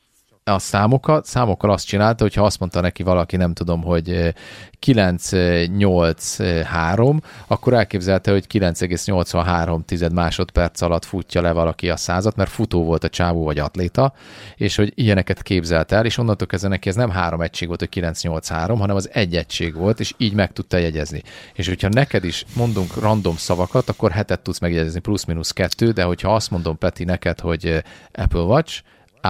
a 0.52 0.60
számokat, 0.60 1.26
számokkal 1.26 1.72
azt 1.72 1.86
csinálta, 1.86 2.24
hogyha 2.24 2.44
azt 2.44 2.60
mondta 2.60 2.82
neki 2.82 3.04
valaki, 3.04 3.38
nem 3.38 3.54
tudom, 3.54 3.84
hogy 3.84 4.34
983, 4.80 7.22
akkor 7.48 7.74
elképzelte, 7.74 8.32
hogy 8.32 8.46
9,83 8.54 10.14
másodperc 10.14 10.82
alatt 10.82 11.06
futja 11.06 11.42
le 11.42 11.52
valaki 11.52 11.90
a 11.90 11.98
százat, 11.98 12.36
mert 12.36 12.50
futó 12.50 12.84
volt 12.84 13.04
a 13.04 13.10
csávó 13.10 13.44
vagy 13.44 13.60
atléta, 13.60 14.14
és 14.56 14.76
hogy 14.76 14.92
ilyeneket 14.96 15.42
képzelt 15.42 15.92
el, 15.92 16.06
és 16.06 16.18
onnantól 16.18 16.48
kezdve 16.48 16.70
neki 16.70 16.90
ez 16.90 16.96
nem 16.96 17.10
három 17.10 17.42
egység 17.42 17.68
volt, 17.68 17.80
hogy 17.80 17.90
983, 17.90 18.80
hanem 18.80 18.96
az 18.96 19.10
egy 19.14 19.36
egység 19.36 19.76
volt, 19.76 20.00
és 20.00 20.14
így 20.18 20.34
meg 20.34 20.54
tudta 20.54 20.78
jegyezni. 20.78 21.22
És 21.54 21.68
hogyha 21.68 21.90
neked 21.90 22.24
is 22.24 22.46
mondunk 22.56 23.00
random 23.00 23.38
szavakat, 23.38 23.90
akkor 23.90 24.12
hetet 24.12 24.42
tudsz 24.42 24.60
megjegyezni, 24.60 25.00
plusz-minusz 25.00 25.52
kettő, 25.52 25.92
de 25.92 26.04
hogyha 26.04 26.36
azt 26.36 26.52
mondom, 26.52 26.78
Peti, 26.78 27.04
neked, 27.04 27.40
hogy 27.40 27.84
Apple 28.12 28.42
Watch, 28.42 28.84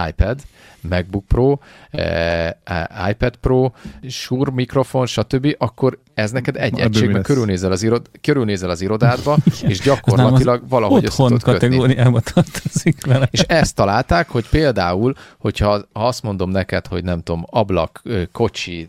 iPad, 0.08 0.40
MacBook 0.80 1.24
Pro, 1.26 1.58
eh, 1.90 2.46
eh 2.46 3.10
iPad 3.10 3.36
Pro, 3.36 3.70
Shure 4.08 4.50
mikrofon, 4.50 5.06
stb., 5.06 5.54
akkor 5.58 5.98
ez 6.14 6.30
neked 6.30 6.56
egy 6.56 6.78
egységben 6.78 7.22
körülnézel 7.22 7.72
az, 7.72 7.82
irod, 7.82 8.10
körülnézel 8.20 8.70
az 8.70 8.80
irodádba, 8.80 9.36
és 9.68 9.80
gyakorlatilag 9.80 10.62
az 10.62 10.68
valahogy 10.68 11.04
össze 11.04 11.16
tudod 11.16 11.42
kategóriába 11.42 12.20
tartozik 12.20 13.06
vele. 13.06 13.28
És 13.30 13.40
ezt 13.40 13.74
találták, 13.74 14.28
hogy 14.28 14.48
például, 14.48 15.14
hogyha 15.38 15.84
ha 15.92 16.06
azt 16.06 16.22
mondom 16.22 16.50
neked, 16.50 16.86
hogy 16.86 17.04
nem 17.04 17.22
tudom, 17.22 17.44
ablak, 17.50 18.02
kocsi, 18.32 18.88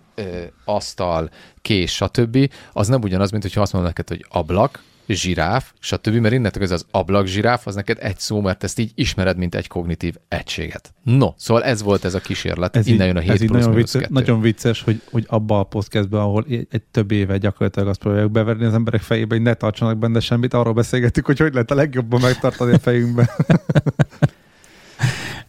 asztal, 0.66 1.30
kés, 1.62 1.96
stb., 1.96 2.52
az 2.74 2.88
nem 2.88 3.02
ugyanaz, 3.02 3.32
mint 3.32 3.44
hogyha 3.44 3.62
azt 3.62 3.74
mondom 3.74 3.92
neked, 3.96 4.08
hogy 4.18 4.26
ablak, 4.30 4.84
zsiráf, 5.14 5.74
stb., 5.80 6.16
mert 6.16 6.34
innentől 6.34 6.64
ez 6.64 6.72
az 6.72 6.86
ablak 6.92 7.26
zsiráf, 7.26 7.68
az 7.68 7.76
neked 7.76 7.98
egy 8.02 8.20
szó, 8.20 8.42
mert 8.42 8.64
ezt 8.64 8.80
így 8.80 8.92
ismered, 8.96 9.38
mint 9.38 9.56
egy 9.56 9.68
kognitív 9.68 10.16
egységet. 10.28 10.94
No, 11.04 11.34
szóval 11.38 11.64
ez 11.64 11.82
volt 11.82 12.06
ez 12.06 12.14
a 12.14 12.20
kísérlet, 12.20 12.76
ez 12.76 12.88
innen 12.88 13.02
így, 13.02 13.08
jön 13.08 13.18
a 13.18 13.20
7 13.20 13.32
ez 13.32 13.38
plusz 13.38 13.52
nagyon, 13.52 13.74
vicces, 13.76 14.06
nagyon 14.10 14.42
vicces, 14.42 14.82
hogy, 14.82 15.02
hogy 15.12 15.26
abba 15.28 15.60
a 15.60 15.64
podcastben, 15.64 16.22
ahol 16.22 16.46
egy, 16.50 16.68
egy 16.72 16.84
több 16.92 17.12
éve 17.12 17.38
gyakorlatilag 17.38 17.88
azt 17.88 18.00
próbáljuk 18.00 18.32
beverni 18.32 18.66
az 18.66 18.74
emberek 18.74 19.02
fejébe, 19.02 19.36
hogy 19.36 19.44
ne 19.44 19.54
tartsanak 19.54 19.98
benne 19.98 20.20
semmit, 20.20 20.54
arról 20.54 20.74
beszélgetünk, 20.74 21.26
hogy 21.26 21.40
hogy 21.40 21.54
lehet 21.54 21.72
a 21.72 21.76
legjobban 21.76 22.22
megtartani 22.22 22.74
a 22.74 22.80
fejünkbe. 22.80 23.30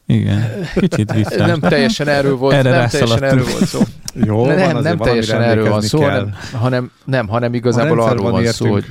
Igen, 0.06 0.68
kicsit 0.74 1.12
vissza. 1.12 1.46
Nem 1.46 1.60
teljesen 1.60 2.08
erről 2.08 2.36
volt, 2.36 2.54
Erre 2.54 2.70
nem 2.70 2.88
teljesen 2.88 3.22
erről 3.22 3.44
volt 3.44 3.66
szó. 3.66 3.80
Jó, 4.14 4.46
nem, 4.46 4.72
van, 4.72 4.82
nem 4.82 4.96
teljesen 4.96 5.42
erről 5.42 5.68
van 5.68 5.80
szó, 5.80 6.02
hanem, 6.02 6.34
hanem, 6.52 6.90
nem, 7.04 7.28
hanem 7.28 7.54
igazából 7.54 8.00
arról 8.00 8.30
van 8.30 8.44
szó, 8.44 8.70
hogy 8.70 8.84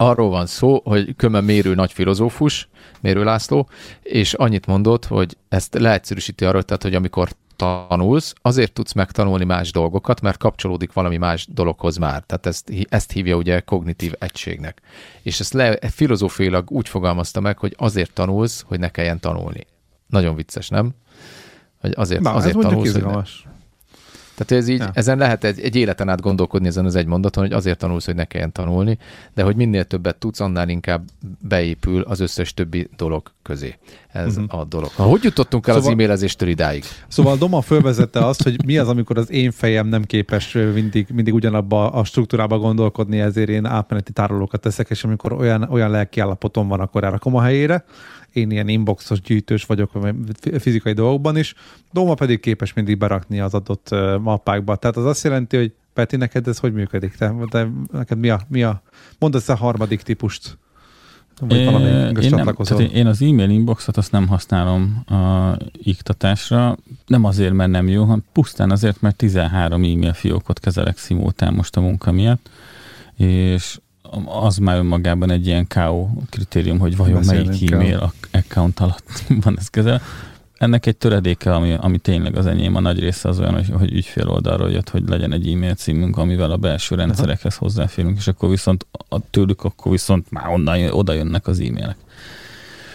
arról 0.00 0.28
van 0.28 0.46
szó, 0.46 0.80
hogy 0.84 1.16
Köme 1.16 1.40
Mérő 1.40 1.74
nagy 1.74 1.92
filozófus, 1.92 2.68
Mérő 3.00 3.24
László, 3.24 3.68
és 4.02 4.34
annyit 4.34 4.66
mondott, 4.66 5.04
hogy 5.06 5.36
ezt 5.48 5.74
leegyszerűsíti 5.74 6.44
arról, 6.44 6.62
tehát, 6.62 6.82
hogy 6.82 6.94
amikor 6.94 7.28
tanulsz, 7.56 8.34
azért 8.42 8.72
tudsz 8.72 8.92
megtanulni 8.92 9.44
más 9.44 9.72
dolgokat, 9.72 10.20
mert 10.20 10.36
kapcsolódik 10.36 10.92
valami 10.92 11.16
más 11.16 11.46
dologhoz 11.50 11.96
már. 11.96 12.22
Tehát 12.26 12.46
ezt, 12.46 12.72
ezt 12.88 13.12
hívja 13.12 13.36
ugye 13.36 13.60
kognitív 13.60 14.12
egységnek. 14.18 14.80
És 15.22 15.40
ezt 15.40 15.52
le, 15.52 15.78
filozófiailag 15.90 16.70
úgy 16.70 16.88
fogalmazta 16.88 17.40
meg, 17.40 17.58
hogy 17.58 17.74
azért 17.78 18.12
tanulsz, 18.12 18.64
hogy 18.66 18.78
ne 18.78 18.88
kelljen 18.88 19.20
tanulni. 19.20 19.66
Nagyon 20.06 20.34
vicces, 20.34 20.68
nem? 20.68 20.90
Hogy 21.80 21.92
azért, 21.96 22.20
Na, 22.20 22.32
azért 22.32 22.58
tanulsz, 22.58 22.92
hogy 22.92 23.04
ne... 23.04 23.22
Tehát 24.44 24.62
ez 24.64 24.68
így, 24.68 24.78
ja. 24.78 24.90
ezen 24.94 25.18
lehet 25.18 25.44
egy, 25.44 25.60
egy 25.60 25.76
életen 25.76 26.08
át 26.08 26.20
gondolkodni 26.20 26.66
ezen 26.66 26.84
az 26.84 26.94
egy 26.94 27.06
mondaton, 27.06 27.42
hogy 27.42 27.52
azért 27.52 27.78
tanulsz, 27.78 28.06
hogy 28.06 28.14
ne 28.14 28.24
kelljen 28.24 28.52
tanulni, 28.52 28.98
de 29.34 29.42
hogy 29.42 29.56
minél 29.56 29.84
többet 29.84 30.16
tudsz, 30.16 30.40
annál 30.40 30.68
inkább 30.68 31.02
beépül 31.40 32.02
az 32.02 32.20
összes 32.20 32.54
többi 32.54 32.88
dolog 32.96 33.30
közé. 33.50 33.74
Ez 34.08 34.36
uh-huh. 34.36 34.60
a 34.60 34.64
dolog. 34.64 34.90
Ha, 34.90 35.02
hogy 35.02 35.22
jutottunk 35.22 35.66
el 35.66 35.74
szóval, 35.74 35.88
az 35.88 35.94
e-mailezéstől 35.94 36.48
idáig? 36.48 36.84
Szóval 37.08 37.36
Doma 37.36 37.60
fölvezette 37.60 38.26
azt, 38.26 38.42
hogy 38.42 38.64
mi 38.64 38.78
az, 38.78 38.88
amikor 38.88 39.18
az 39.18 39.30
én 39.30 39.50
fejem 39.50 39.86
nem 39.86 40.04
képes 40.04 40.52
mindig, 40.52 41.06
mindig 41.12 41.34
ugyanabba 41.34 41.90
a 41.90 42.04
struktúrába 42.04 42.58
gondolkodni, 42.58 43.20
ezért 43.20 43.48
én 43.48 43.64
átmeneti 43.64 44.12
tárolókat 44.12 44.60
teszek, 44.60 44.90
és 44.90 45.04
amikor 45.04 45.32
olyan, 45.32 45.62
olyan 45.62 45.90
lelki 45.90 46.20
állapotom 46.20 46.68
van, 46.68 46.80
akkor 46.80 47.04
elrakom 47.04 47.36
a 47.36 47.42
helyére 47.42 47.84
én 48.32 48.50
ilyen 48.50 48.68
inboxos 48.68 49.20
gyűjtős 49.20 49.64
vagyok 49.64 49.90
fizikai 50.58 50.92
dolgokban 50.92 51.36
is, 51.36 51.54
Doma 51.92 52.14
pedig 52.14 52.40
képes 52.40 52.72
mindig 52.72 52.98
berakni 52.98 53.40
az 53.40 53.54
adott 53.54 53.88
mappákba. 54.20 54.76
Tehát 54.76 54.96
az 54.96 55.04
azt 55.04 55.24
jelenti, 55.24 55.56
hogy 55.56 55.72
Peti, 55.92 56.16
neked 56.16 56.48
ez 56.48 56.58
hogy 56.58 56.72
működik? 56.72 57.16
Te, 57.16 57.34
te 57.50 57.68
neked 57.92 58.18
mi 58.18 58.30
a, 58.30 58.40
mi 58.48 58.62
a 58.62 58.82
mondd 59.18 59.36
ezt 59.36 59.50
a 59.50 59.54
harmadik 59.54 60.02
típust. 60.02 60.58
Vagy 61.40 61.64
valami 61.64 61.84
én, 61.84 62.12
nem, 62.12 62.14
csatlakozol? 62.14 62.80
én 62.80 63.06
az 63.06 63.22
e-mail 63.22 63.50
inboxot 63.50 63.96
azt 63.96 64.12
nem 64.12 64.26
használom 64.26 65.02
a 65.06 65.56
iktatásra, 65.72 66.76
nem 67.06 67.24
azért, 67.24 67.52
mert 67.52 67.70
nem 67.70 67.88
jó, 67.88 68.02
hanem 68.02 68.24
pusztán 68.32 68.70
azért, 68.70 69.00
mert 69.00 69.16
13 69.16 69.82
e-mail 69.82 70.12
fiókot 70.12 70.60
kezelek 70.60 70.98
szimultán 70.98 71.54
most 71.54 71.76
a 71.76 71.80
munka 71.80 72.12
miatt, 72.12 72.50
és 73.16 73.78
az 74.24 74.56
már 74.56 74.76
önmagában 74.76 75.30
egy 75.30 75.46
ilyen 75.46 75.66
KO 75.66 76.08
kritérium, 76.30 76.78
hogy 76.78 76.96
vajon 76.96 77.18
Beszélünk 77.18 77.46
melyik 77.46 77.70
e-mail 77.70 78.12
account 78.32 78.80
alatt 78.80 79.24
van 79.44 79.58
ez 79.58 79.68
kezel. 79.68 80.00
Ennek 80.60 80.86
egy 80.86 80.96
töredéke, 80.96 81.54
ami, 81.54 81.76
ami 81.80 81.98
tényleg 81.98 82.36
az 82.36 82.46
enyém, 82.46 82.74
a 82.74 82.80
nagy 82.80 82.98
része 82.98 83.28
az 83.28 83.38
olyan, 83.38 83.54
hogy, 83.54 83.68
hogy 83.78 83.92
ügyfél 83.92 84.28
oldalról 84.28 84.70
jött, 84.70 84.88
hogy 84.88 85.08
legyen 85.08 85.32
egy 85.32 85.52
e-mail 85.52 85.74
címünk, 85.74 86.16
amivel 86.16 86.50
a 86.50 86.56
belső 86.56 86.94
rendszerekhez 86.94 87.56
hozzáférünk, 87.56 88.16
és 88.16 88.26
akkor 88.26 88.48
viszont 88.48 88.86
a, 89.08 89.30
tőlük 89.30 89.64
akkor 89.64 89.92
viszont 89.92 90.30
már 90.30 90.48
onnan 90.48 90.90
oda 90.90 91.12
jönnek 91.12 91.46
az 91.46 91.60
e-mailek. 91.60 91.96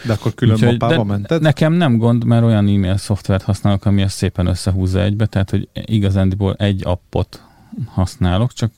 De 0.06 0.14
akkor 0.14 0.34
külön 0.34 0.54
Úgyhogy, 0.54 0.80
mappába 0.80 1.04
mented? 1.04 1.42
Nekem 1.42 1.74
nem 1.74 1.98
gond, 1.98 2.24
mert 2.24 2.44
olyan 2.44 2.68
e-mail 2.68 2.98
szoftvert 2.98 3.44
használok, 3.44 3.86
ami 3.86 4.02
ezt 4.02 4.18
szépen 4.18 4.48
összehúzza 4.48 5.02
egybe, 5.02 5.26
tehát 5.26 5.50
hogy 5.50 5.68
igazándiból 5.74 6.54
egy 6.54 6.82
appot 6.84 7.44
használok, 7.88 8.54
csak 8.54 8.72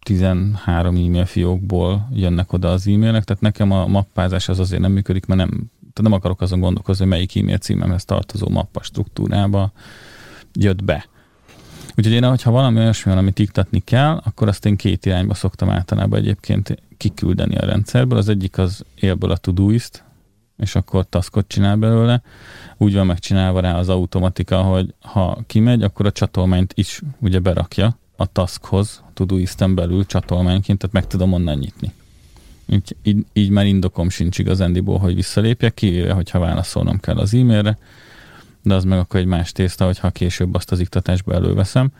13 0.00 0.94
e-mail 0.94 1.24
fiókból 1.24 2.08
jönnek 2.12 2.52
oda 2.52 2.70
az 2.70 2.86
e-mailek, 2.86 3.24
tehát 3.24 3.42
nekem 3.42 3.70
a 3.70 3.86
mappázás 3.86 4.48
az 4.48 4.58
azért 4.58 4.80
nem 4.80 4.92
működik, 4.92 5.26
mert 5.26 5.40
nem, 5.40 5.70
nem 6.02 6.12
akarok 6.12 6.40
azon 6.40 6.60
gondolkozni, 6.60 7.04
hogy 7.04 7.12
melyik 7.12 7.36
e-mail 7.36 7.58
címemhez 7.58 8.04
tartozó 8.04 8.48
mappa 8.48 8.82
struktúrába 8.82 9.72
jött 10.52 10.84
be. 10.84 11.06
Úgyhogy 11.96 12.12
én, 12.12 12.36
ha 12.36 12.50
valami 12.50 12.78
olyasmi 12.78 13.10
van, 13.10 13.20
amit 13.20 13.38
iktatni 13.38 13.80
kell, 13.80 14.20
akkor 14.24 14.48
azt 14.48 14.66
én 14.66 14.76
két 14.76 15.06
irányba 15.06 15.34
szoktam 15.34 15.70
általában 15.70 16.18
egyébként 16.18 16.82
kiküldeni 16.96 17.56
a 17.56 17.64
rendszerből. 17.64 18.18
Az 18.18 18.28
egyik 18.28 18.58
az 18.58 18.84
élből 18.94 19.30
a 19.30 19.36
Todoist, 19.36 20.04
és 20.56 20.74
akkor 20.74 21.08
taskot 21.08 21.48
csinál 21.48 21.76
belőle. 21.76 22.22
Úgy 22.76 22.94
van 22.94 23.06
megcsinálva 23.06 23.60
rá 23.60 23.78
az 23.78 23.88
automatika, 23.88 24.62
hogy 24.62 24.94
ha 25.00 25.38
kimegy, 25.46 25.82
akkor 25.82 26.06
a 26.06 26.12
csatolmányt 26.12 26.72
is 26.76 27.00
ugye 27.20 27.38
berakja, 27.38 27.98
a 28.16 28.26
taskhoz, 28.26 29.02
Todoisten 29.14 29.74
belül 29.74 30.06
csatolmányként, 30.06 30.78
tehát 30.78 30.94
meg 30.94 31.06
tudom 31.06 31.32
onnan 31.32 31.58
nyitni. 31.58 31.92
Így, 32.70 32.96
így, 33.02 33.26
így 33.32 33.50
már 33.50 33.66
indokom 33.66 34.08
sincs 34.08 34.38
igazándiból, 34.38 34.98
hogy 34.98 35.14
visszalépjek, 35.14 35.74
kivéve, 35.74 36.12
hogyha 36.12 36.38
válaszolnom 36.38 37.00
kell 37.00 37.16
az 37.16 37.34
e-mailre, 37.34 37.78
de 38.62 38.74
az 38.74 38.84
meg 38.84 38.98
akkor 38.98 39.20
egy 39.20 39.26
más 39.26 39.52
tészta, 39.52 39.84
hogyha 39.84 40.10
később 40.10 40.54
azt 40.54 40.72
az 40.72 40.80
iktatásba 40.80 41.34
előveszem. 41.34 41.90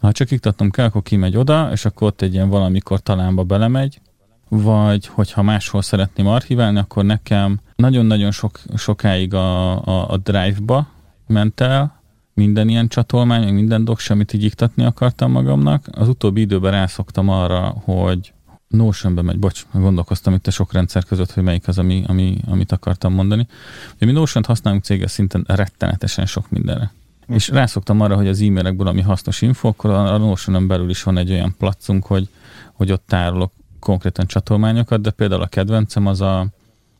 Ha 0.00 0.12
csak 0.12 0.30
iktatnom 0.30 0.70
kell, 0.70 0.84
akkor 0.84 1.02
kimegy 1.02 1.36
oda, 1.36 1.68
és 1.72 1.84
akkor 1.84 2.06
ott 2.06 2.22
egy 2.22 2.32
ilyen 2.32 2.48
valamikor 2.48 3.00
talánba 3.00 3.42
belemegy, 3.42 4.00
vagy 4.48 5.06
hogyha 5.06 5.42
máshol 5.42 5.82
szeretném 5.82 6.26
archiválni, 6.26 6.78
akkor 6.78 7.04
nekem 7.04 7.60
nagyon-nagyon 7.76 8.30
sok, 8.30 8.60
sokáig 8.76 9.34
a, 9.34 9.70
a, 9.84 10.10
a 10.10 10.16
Drive-ba 10.16 10.88
ment 11.26 11.60
el, 11.60 12.02
minden 12.34 12.68
ilyen 12.68 12.88
csatolmány, 12.88 13.54
minden 13.54 13.84
docs, 13.84 14.10
amit 14.10 14.32
így 14.32 14.44
iktatni 14.44 14.84
akartam 14.84 15.30
magamnak. 15.30 15.88
Az 15.92 16.08
utóbbi 16.08 16.40
időben 16.40 16.72
rászoktam 16.72 17.28
arra, 17.28 17.74
hogy 17.84 18.32
Notionbe 18.74 19.22
megy, 19.22 19.38
bocs, 19.38 19.66
gondolkoztam 19.72 20.34
itt 20.34 20.46
a 20.46 20.50
sok 20.50 20.72
rendszer 20.72 21.04
között, 21.04 21.32
hogy 21.32 21.42
melyik 21.42 21.68
az, 21.68 21.78
ami, 21.78 22.04
ami, 22.06 22.38
amit 22.46 22.72
akartam 22.72 23.12
mondani. 23.12 23.46
Ugye 23.94 24.06
mi 24.06 24.12
Notion-t 24.12 24.46
használunk 24.46 24.84
céges 24.84 25.10
szinten 25.10 25.44
rettenetesen 25.48 26.26
sok 26.26 26.50
mindenre. 26.50 26.92
Mm. 27.32 27.34
És 27.34 27.48
rászoktam 27.48 28.00
arra, 28.00 28.16
hogy 28.16 28.28
az 28.28 28.40
e-mailekből, 28.40 28.86
ami 28.86 29.00
hasznos 29.00 29.42
info, 29.42 29.68
akkor 29.68 29.90
a 29.90 30.18
Notion-on 30.18 30.66
belül 30.66 30.90
is 30.90 31.02
van 31.02 31.16
egy 31.16 31.30
olyan 31.30 31.54
placunk, 31.58 32.06
hogy, 32.06 32.28
hogy 32.72 32.92
ott 32.92 33.04
tárolok 33.06 33.52
konkrétan 33.78 34.26
csatolmányokat, 34.26 35.00
de 35.00 35.10
például 35.10 35.42
a 35.42 35.46
kedvencem 35.46 36.06
az 36.06 36.20
a 36.20 36.46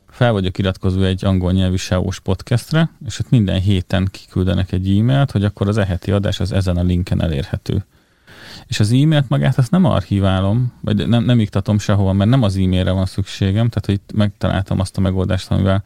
fel 0.08 0.32
vagyok 0.32 0.58
iratkozó 0.58 1.02
egy 1.02 1.24
angol 1.24 1.52
nyelvű 1.52 1.76
SEO-s 1.76 2.20
podcastre, 2.20 2.90
és 3.06 3.18
ott 3.18 3.30
minden 3.30 3.60
héten 3.60 4.08
kiküldenek 4.10 4.72
egy 4.72 4.98
e-mailt, 4.98 5.30
hogy 5.30 5.44
akkor 5.44 5.68
az 5.68 5.78
eheti 5.78 6.10
adás 6.10 6.40
az 6.40 6.52
ezen 6.52 6.76
a 6.76 6.82
linken 6.82 7.22
elérhető. 7.22 7.84
És 8.66 8.80
az 8.80 8.92
e-mailt 8.92 9.28
magát 9.28 9.58
azt 9.58 9.70
nem 9.70 9.84
archiválom, 9.84 10.72
vagy 10.80 11.08
nem, 11.08 11.24
nem 11.24 11.40
iktatom 11.40 11.78
sehova, 11.78 12.12
mert 12.12 12.30
nem 12.30 12.42
az 12.42 12.56
e-mailre 12.56 12.90
van 12.90 13.06
szükségem, 13.06 13.68
tehát 13.68 13.86
hogy 13.86 13.94
itt 13.94 14.12
megtaláltam 14.14 14.80
azt 14.80 14.96
a 14.96 15.00
megoldást, 15.00 15.50
amivel 15.50 15.84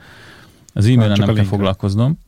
az 0.74 0.86
e-mailre 0.86 1.16
nem 1.16 1.34
kell 1.34 1.44
foglalkoznom, 1.44 2.18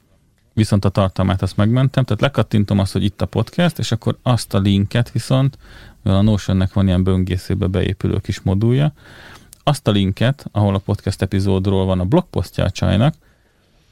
viszont 0.53 0.85
a 0.85 0.89
tartalmát 0.89 1.43
azt 1.43 1.57
megmentem, 1.57 2.05
tehát 2.05 2.23
lekattintom 2.23 2.79
azt, 2.79 2.93
hogy 2.93 3.05
itt 3.05 3.23
a 3.23 3.27
podcast, 3.27 3.79
és 3.79 3.93
akkor 3.93 4.19
azt 4.23 4.55
a 4.55 4.59
linket 4.59 5.11
viszont, 5.11 5.59
mivel 6.03 6.19
a 6.19 6.23
Notionnek 6.23 6.73
van 6.73 6.87
ilyen 6.87 7.03
böngészőbe 7.03 7.67
beépülő 7.67 8.19
kis 8.19 8.41
modulja, 8.41 8.93
azt 9.63 9.89
a 9.89 9.91
linket, 9.91 10.47
ahol 10.53 10.75
a 10.75 10.79
podcast 10.79 11.23
epizódról 11.23 11.85
van 11.85 12.01
a 12.01 12.05
blogposztja 12.05 12.65
a 12.65 12.71
csajnak, 12.71 13.15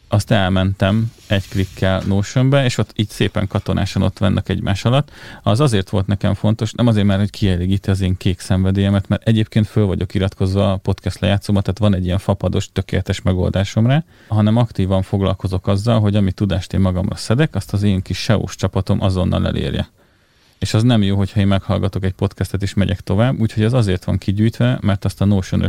azt 0.08 0.30
elmentem 0.30 1.12
egy 1.26 1.48
klikkel 1.48 2.02
Notionbe, 2.06 2.64
és 2.64 2.78
ott 2.78 2.92
így 2.94 3.08
szépen 3.08 3.46
katonásan 3.46 4.02
ott 4.02 4.18
vannak 4.18 4.48
egymás 4.48 4.84
alatt. 4.84 5.10
Az 5.42 5.60
azért 5.60 5.90
volt 5.90 6.06
nekem 6.06 6.34
fontos, 6.34 6.72
nem 6.72 6.86
azért, 6.86 7.06
mert 7.06 7.20
hogy 7.20 7.30
kielégíti 7.30 7.90
az 7.90 8.00
én 8.00 8.16
kék 8.16 8.40
szenvedélyemet, 8.40 9.08
mert 9.08 9.28
egyébként 9.28 9.66
föl 9.66 9.86
vagyok 9.86 10.14
iratkozva 10.14 10.72
a 10.72 10.76
podcast 10.76 11.20
lejátszómat, 11.20 11.62
tehát 11.62 11.78
van 11.78 11.94
egy 11.94 12.04
ilyen 12.04 12.18
fapados, 12.18 12.68
tökéletes 12.72 13.22
megoldásom 13.22 13.86
rá, 13.86 14.04
hanem 14.28 14.56
aktívan 14.56 15.02
foglalkozok 15.02 15.66
azzal, 15.66 16.00
hogy 16.00 16.16
amit 16.16 16.34
tudást 16.34 16.72
én 16.72 16.80
magamra 16.80 17.16
szedek, 17.16 17.54
azt 17.54 17.72
az 17.72 17.82
én 17.82 18.02
kis 18.02 18.18
SEO-s 18.18 18.56
csapatom 18.56 19.02
azonnal 19.02 19.46
elérje 19.46 19.88
és 20.58 20.74
az 20.74 20.82
nem 20.82 21.02
jó, 21.02 21.16
hogyha 21.16 21.40
én 21.40 21.46
meghallgatok 21.46 22.04
egy 22.04 22.12
podcastet 22.12 22.62
és 22.62 22.74
megyek 22.74 23.00
tovább, 23.00 23.40
úgyhogy 23.40 23.62
ez 23.62 23.72
azért 23.72 24.04
van 24.04 24.18
kigyűjtve, 24.18 24.78
mert 24.80 25.04
azt 25.04 25.20
a 25.20 25.24
notion 25.24 25.62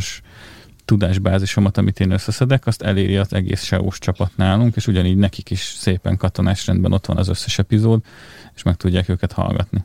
tudásbázisomat, 0.90 1.78
amit 1.78 2.00
én 2.00 2.12
összeszedek, 2.12 2.66
azt 2.66 2.82
eléri 2.82 3.18
az 3.18 3.34
egész 3.34 3.64
seo 3.64 3.92
csapat 3.92 4.32
nálunk, 4.36 4.76
és 4.76 4.88
ugyanígy 4.88 5.18
nekik 5.18 5.50
is 5.52 5.76
szépen 5.78 6.18
katonás 6.18 6.68
rendben 6.68 6.94
ott 6.94 7.06
van 7.06 7.18
az 7.18 7.28
összes 7.28 7.60
epizód, 7.60 8.02
és 8.56 8.64
meg 8.64 8.76
tudják 8.76 9.10
őket 9.10 9.32
hallgatni. 9.32 9.84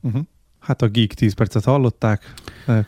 Uh-huh. 0.00 0.22
Hát 0.60 0.82
a 0.82 0.88
Geek 0.88 1.14
10 1.14 1.34
percet 1.34 1.64
hallották, 1.64 2.32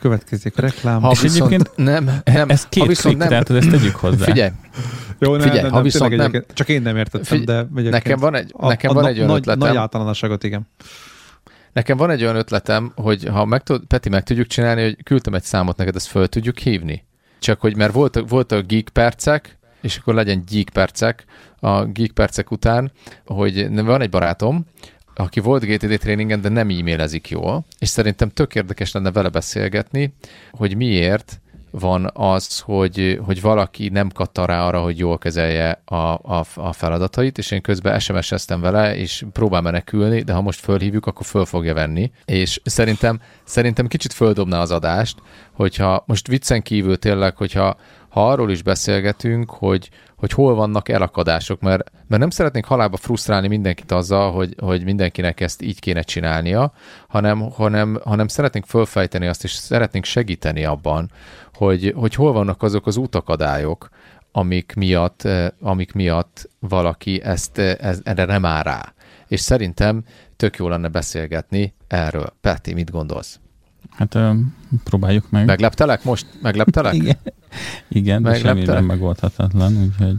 következik 0.00 0.58
a 0.58 0.60
reklám. 0.60 1.00
Ha 1.00 1.10
és 1.10 1.20
viszont 1.20 1.52
egyébként 1.52 1.76
nem, 1.76 2.20
nem, 2.24 2.48
ez 2.48 2.66
két 2.68 2.82
ha 2.82 2.88
viszont 2.88 3.16
klik, 3.16 3.28
nem, 3.28 3.28
tehát 3.28 3.50
ezt 3.50 3.70
tegyük 3.70 3.96
hozzá. 3.96 4.24
Figyelj, 4.24 4.50
jó, 5.18 5.30
nem, 5.36 5.40
figyelj, 5.40 5.62
nem, 5.62 5.70
ha 5.70 5.82
viszont 5.82 6.16
nem, 6.16 6.44
csak 6.52 6.68
én 6.68 6.82
nem 6.82 6.96
értettem, 6.96 7.38
figyelj, 7.38 7.62
de 7.62 7.68
megyek 7.74 7.92
nekem 7.92 8.18
van 8.18 8.34
egy, 8.34 8.50
a, 8.56 8.68
nekem 8.68 8.90
a, 8.90 8.94
van 8.94 9.06
egy 9.06 9.16
olyan 9.16 9.28
nagy, 9.28 9.38
ötletem. 9.38 9.68
Nagy 9.68 9.76
általánosságot, 9.76 10.44
igen. 10.44 10.68
Nekem 11.72 11.96
van 11.96 12.10
egy 12.10 12.22
olyan 12.22 12.36
ötletem, 12.36 12.92
hogy 12.94 13.24
ha 13.24 13.44
meg 13.44 13.62
tud, 13.62 13.84
Peti, 13.84 14.08
meg 14.08 14.22
tudjuk 14.22 14.46
csinálni, 14.46 14.82
hogy 14.82 15.02
küldtem 15.02 15.34
egy 15.34 15.42
számot 15.42 15.76
neked, 15.76 15.96
ezt 15.96 16.06
föl 16.06 16.26
tudjuk 16.26 16.58
hívni. 16.58 17.05
Csak 17.38 17.60
hogy, 17.60 17.76
mert 17.76 17.92
voltak, 17.92 18.28
voltak 18.28 18.66
geek 18.66 18.88
percek, 18.88 19.58
és 19.80 19.96
akkor 19.96 20.14
legyen 20.14 20.44
geek 20.50 20.68
percek 20.68 21.24
a 21.60 21.84
geek 21.84 22.10
percek 22.10 22.50
után, 22.50 22.92
hogy 23.24 23.84
van 23.84 24.00
egy 24.00 24.10
barátom, 24.10 24.66
aki 25.14 25.40
volt 25.40 25.64
GTD 25.64 25.98
tréningen, 25.98 26.40
de 26.40 26.48
nem 26.48 26.68
e-mailezik 26.68 27.28
jól, 27.28 27.64
és 27.78 27.88
szerintem 27.88 28.28
tök 28.28 28.54
érdekes 28.54 28.92
lenne 28.92 29.10
vele 29.10 29.28
beszélgetni, 29.28 30.14
hogy 30.50 30.76
miért 30.76 31.40
van 31.78 32.10
az, 32.12 32.60
hogy, 32.60 33.20
hogy 33.24 33.40
valaki 33.40 33.88
nem 33.88 34.10
kattan 34.10 34.46
rá 34.46 34.66
arra, 34.66 34.80
hogy 34.80 34.98
jól 34.98 35.18
kezelje 35.18 35.82
a, 35.84 35.96
a, 35.96 36.44
a 36.54 36.72
feladatait, 36.72 37.38
és 37.38 37.50
én 37.50 37.60
közben 37.60 37.98
SMS-eztem 37.98 38.60
vele, 38.60 38.96
és 38.96 39.24
próbál 39.32 39.60
menekülni, 39.60 40.22
de 40.22 40.32
ha 40.32 40.40
most 40.40 40.60
fölhívjuk, 40.60 41.06
akkor 41.06 41.26
föl 41.26 41.44
fogja 41.44 41.74
venni. 41.74 42.10
És 42.24 42.60
szerintem, 42.64 43.20
szerintem 43.44 43.86
kicsit 43.86 44.12
földobná 44.12 44.60
az 44.60 44.70
adást, 44.70 45.18
hogyha 45.52 46.04
most 46.06 46.26
viccen 46.26 46.62
kívül 46.62 46.98
tényleg, 46.98 47.36
hogyha 47.36 47.76
ha 48.16 48.28
arról 48.30 48.50
is 48.50 48.62
beszélgetünk, 48.62 49.50
hogy, 49.50 49.90
hogy 50.16 50.32
hol 50.32 50.54
vannak 50.54 50.88
elakadások, 50.88 51.60
mert, 51.60 51.90
mert 52.06 52.20
nem 52.20 52.30
szeretnénk 52.30 52.64
halába 52.64 52.96
frusztrálni 52.96 53.48
mindenkit 53.48 53.92
azzal, 53.92 54.32
hogy, 54.32 54.54
hogy 54.58 54.84
mindenkinek 54.84 55.40
ezt 55.40 55.62
így 55.62 55.80
kéne 55.80 56.02
csinálnia, 56.02 56.72
hanem, 57.08 57.50
hanem, 57.50 58.00
hanem 58.04 58.28
szeretnénk 58.28 58.66
fölfejteni 58.66 59.26
azt, 59.26 59.44
és 59.44 59.52
szeretnénk 59.52 60.04
segíteni 60.04 60.64
abban, 60.64 61.10
hogy, 61.54 61.92
hogy 61.96 62.14
hol 62.14 62.32
vannak 62.32 62.62
azok 62.62 62.86
az 62.86 62.96
útakadályok, 62.96 63.88
amik 64.32 64.72
miatt, 64.76 65.22
eh, 65.22 65.48
amik 65.60 65.92
miatt 65.92 66.50
valaki 66.58 67.22
ezt, 67.22 67.58
eh, 67.58 67.74
ez, 67.80 68.00
erre 68.04 68.24
nem 68.24 68.44
áll 68.44 68.62
rá. 68.62 68.94
És 69.28 69.40
szerintem 69.40 70.04
tök 70.36 70.56
jó 70.56 70.68
lenne 70.68 70.88
beszélgetni 70.88 71.74
erről. 71.88 72.32
Peti, 72.40 72.72
mit 72.72 72.90
gondolsz? 72.90 73.40
Hát 73.96 74.18
próbáljuk 74.84 75.30
meg. 75.30 75.46
Megleptelek 75.46 76.04
most? 76.04 76.26
Megleptelek? 76.42 76.94
Igen, 77.02 77.16
Igen 77.88 78.22
de 78.22 78.34
semmi 78.34 78.62
nem 78.62 78.84
megoldhatatlan, 78.84 79.76
úgyhogy 79.82 80.16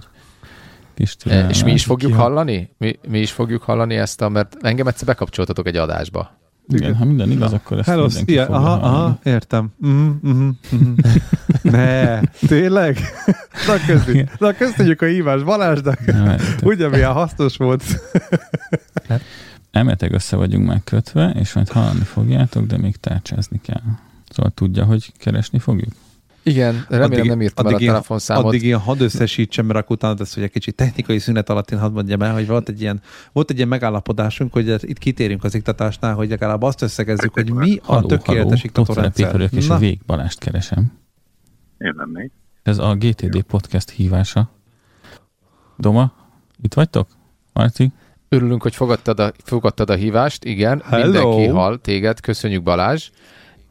kis 0.94 1.16
e, 1.26 1.48
És 1.50 1.64
mi 1.64 1.72
is 1.72 1.84
fogjuk 1.84 2.12
ki, 2.12 2.18
hallani? 2.18 2.70
Mi, 2.78 3.00
mi 3.08 3.20
is 3.20 3.32
fogjuk 3.32 3.62
hallani 3.62 3.96
ezt, 3.96 4.22
a, 4.22 4.30
mert 4.30 4.58
engem 4.62 4.88
egyszer 4.88 5.06
bekapcsoltatok 5.08 5.68
egy 5.68 5.76
adásba. 5.76 6.38
Igen, 6.68 6.96
ha 6.96 7.06
minden 7.06 7.32
igaz, 7.32 7.54
akkor 7.54 7.78
ezt 7.78 7.88
Hello, 7.88 8.06
mindenki 8.06 8.32
ilyen, 8.32 8.48
aha, 8.48 8.72
aha, 8.72 9.20
értem. 9.24 9.70
Mm, 9.86 10.10
mm, 10.28 10.50
mm. 10.76 10.94
ne, 11.72 12.20
tényleg? 12.48 12.98
Na, 13.68 13.86
köszönjük, 13.86 14.40
na 14.40 14.54
köszönjük 14.54 15.02
a 15.02 15.06
hívás 15.06 15.44
Balázsnak. 15.44 16.00
Ugye 16.64 16.88
milyen 16.88 17.12
hasznos 17.12 17.58
volt. 17.58 17.84
Elméletek 19.78 20.14
össze 20.14 20.36
vagyunk 20.36 20.68
már 20.68 20.82
kötve, 20.84 21.30
és 21.30 21.54
majd 21.54 21.70
hallani 21.70 22.04
fogjátok, 22.04 22.66
de 22.66 22.78
még 22.78 22.96
tárcsázni 22.96 23.62
kell. 23.62 23.82
Szóval 24.30 24.52
tudja, 24.52 24.84
hogy 24.84 25.12
keresni 25.18 25.60
fogjuk? 25.60 25.92
Igen, 26.44 26.86
remélem 26.90 27.12
addig, 27.12 27.30
nem 27.30 27.42
írtam 27.42 27.66
addig 27.66 27.82
el 27.82 27.88
a 27.88 27.92
telefonszámot. 27.92 28.46
Addig 28.46 28.64
ilyen 28.64 28.80
hadd 28.80 29.02
összesítsem, 29.02 29.66
mert 29.66 29.80
akkor 29.80 29.96
utána 29.96 30.16
lesz, 30.18 30.34
hogy 30.34 30.44
egy 30.44 30.52
kicsit 30.52 30.76
technikai 30.76 31.20
szünet 31.20 31.50
alatt 31.50 31.72
én 31.72 31.80
hadd 31.80 31.92
mondjam 31.92 32.22
el, 32.22 32.34
hogy 32.34 32.48
volt 32.48 32.70
egy 32.70 32.82
ilyen, 32.82 33.02
volt 33.32 33.50
egy 33.50 33.56
ilyen 33.56 33.68
megállapodásunk, 33.68 34.54
hogy 34.54 34.90
itt 34.90 34.98
kitérünk 34.98 35.44
az 35.44 35.56
iktatásnál, 35.56 36.14
hogy 36.14 36.30
legalább 36.30 36.62
azt 36.62 36.82
összegezzük, 36.82 37.34
hogy 37.34 37.52
mi 37.52 37.80
a 37.84 37.94
halló, 37.94 38.08
tökéletes 38.08 38.64
iktatórendszer. 38.64 39.50
és 39.52 39.70
a 39.70 39.78
végbalást 39.78 40.40
keresem. 40.40 40.92
Én 41.78 41.94
lennék. 41.98 42.32
Ez 42.64 42.78
a 42.78 42.96
GTD 42.96 43.42
podcast 43.42 43.90
hívása. 43.90 44.50
Doma, 45.78 46.14
itt 46.62 46.74
vagytok? 46.74 47.08
Marci? 47.54 47.92
Örülünk, 48.30 48.62
hogy 48.62 48.76
fogadtad 48.76 49.20
a, 49.20 49.32
fogadtad 49.44 49.90
a 49.90 49.94
hívást, 49.94 50.44
igen. 50.44 50.82
Hello. 50.86 51.04
Mindenki 51.04 51.46
hall 51.46 51.78
téged, 51.78 52.20
köszönjük 52.20 52.64
Balázs 52.64 53.10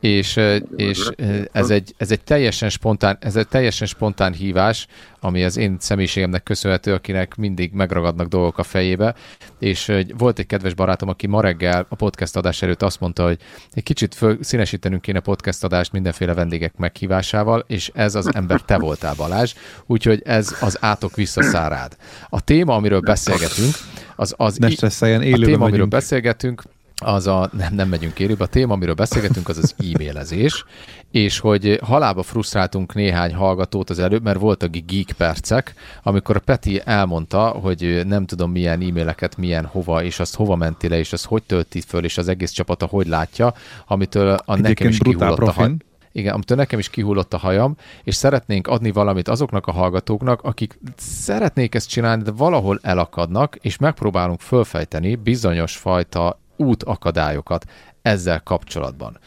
és, 0.01 0.41
és 0.77 1.11
ez, 1.53 1.71
egy, 1.71 1.95
ez, 1.97 2.11
egy 2.11 2.21
teljesen 2.21 2.69
spontán, 2.69 3.17
ez 3.21 3.37
egy 3.37 3.49
teljesen 3.49 3.87
spontán 3.87 4.33
hívás, 4.33 4.87
ami 5.21 5.45
az 5.45 5.57
én 5.57 5.77
személyiségemnek 5.81 6.43
köszönhető, 6.43 6.93
akinek 6.93 7.35
mindig 7.35 7.73
megragadnak 7.73 8.27
dolgok 8.27 8.59
a 8.59 8.63
fejébe, 8.63 9.15
és 9.59 9.93
volt 10.19 10.39
egy 10.39 10.47
kedves 10.47 10.75
barátom, 10.75 11.09
aki 11.09 11.27
ma 11.27 11.41
reggel 11.41 11.87
a 11.89 11.95
podcast 11.95 12.37
adás 12.37 12.63
előtt 12.63 12.83
azt 12.83 13.01
mondta, 13.01 13.25
hogy 13.25 13.39
egy 13.73 13.83
kicsit 13.83 14.15
föl, 14.15 14.39
színesítenünk 14.41 15.03
kéne 15.03 15.21
podcast 15.21 15.65
adást 15.65 15.93
mindenféle 15.93 16.35
vendégek 16.35 16.77
meghívásával, 16.77 17.65
és 17.67 17.91
ez 17.95 18.15
az 18.15 18.35
ember 18.35 18.61
te 18.61 18.79
voltál 18.79 19.15
Balázs, 19.15 19.55
úgyhogy 19.87 20.23
ez 20.25 20.57
az 20.61 20.79
átok 20.81 21.15
visszaszárád. 21.15 21.97
A 22.29 22.41
téma, 22.41 22.75
amiről 22.75 23.01
beszélgetünk, 23.01 23.75
az 24.17 24.35
az... 24.37 24.57
Ne 24.57 24.71
stresszeljen, 24.71 25.33
a 25.33 25.45
téma, 25.45 25.65
amiről 25.65 25.87
beszélgetünk, 25.87 26.63
az 27.05 27.27
a, 27.27 27.51
nem, 27.53 27.75
nem 27.75 27.89
megyünk 27.89 28.19
élőbe, 28.19 28.45
a 28.45 28.47
téma, 28.47 28.73
amiről 28.73 28.95
beszélgetünk, 28.95 29.49
az 29.49 29.59
az 29.59 29.75
e-mailezés, 29.79 30.65
és 31.11 31.39
hogy 31.39 31.81
halába 31.83 32.23
frusztráltunk 32.23 32.95
néhány 32.95 33.35
hallgatót 33.35 33.91
az 33.91 33.99
előbb, 33.99 34.23
mert 34.23 34.39
voltak 34.39 34.71
geek 34.71 35.13
percek, 35.17 35.75
amikor 36.03 36.39
Peti 36.39 36.81
elmondta, 36.85 37.49
hogy 37.49 38.01
nem 38.07 38.27
tudom 38.27 38.51
milyen 38.51 38.81
e-maileket, 38.81 39.37
milyen 39.37 39.65
hova, 39.65 40.03
és 40.03 40.21
azt 40.21 40.35
hova 40.35 40.57
mentél 40.57 40.91
le, 40.91 40.99
és 40.99 41.13
azt 41.13 41.25
hogy 41.25 41.43
tölti 41.43 41.81
föl, 41.81 42.05
és 42.05 42.19
az 42.19 42.29
egész 42.29 42.51
csapata 42.51 42.87
hogy 42.87 43.07
látja, 43.07 43.55
amitől 43.87 44.29
a 44.29 44.53
Egyébként 44.53 44.63
nekem 44.63 44.89
is 44.89 44.99
kihullott 44.99 45.39
a 45.39 45.53
haj. 45.53 45.73
Igen, 46.17 46.35
amitől 46.35 46.57
nekem 46.57 46.79
is 46.79 46.89
kihullott 46.89 47.35
a 47.35 47.39
hajam, 47.39 47.77
és 48.05 48.15
szeretnénk 48.15 48.67
adni 48.67 48.91
valamit 48.91 49.29
azoknak 49.29 49.67
a 49.67 49.73
hallgatóknak, 49.73 50.43
akik 50.43 50.79
szeretnék 50.97 51.75
ezt 51.75 51.89
csinálni, 51.89 52.23
de 52.23 52.31
valahol 52.31 52.79
elakadnak, 52.83 53.57
és 53.61 53.77
megpróbálunk 53.77 54.41
fölfejteni 54.41 55.15
bizonyos 55.15 55.77
fajta 55.77 56.39
útakadályokat 56.57 57.65
ezzel 58.03 58.41
kapcsolatban. 58.43 59.19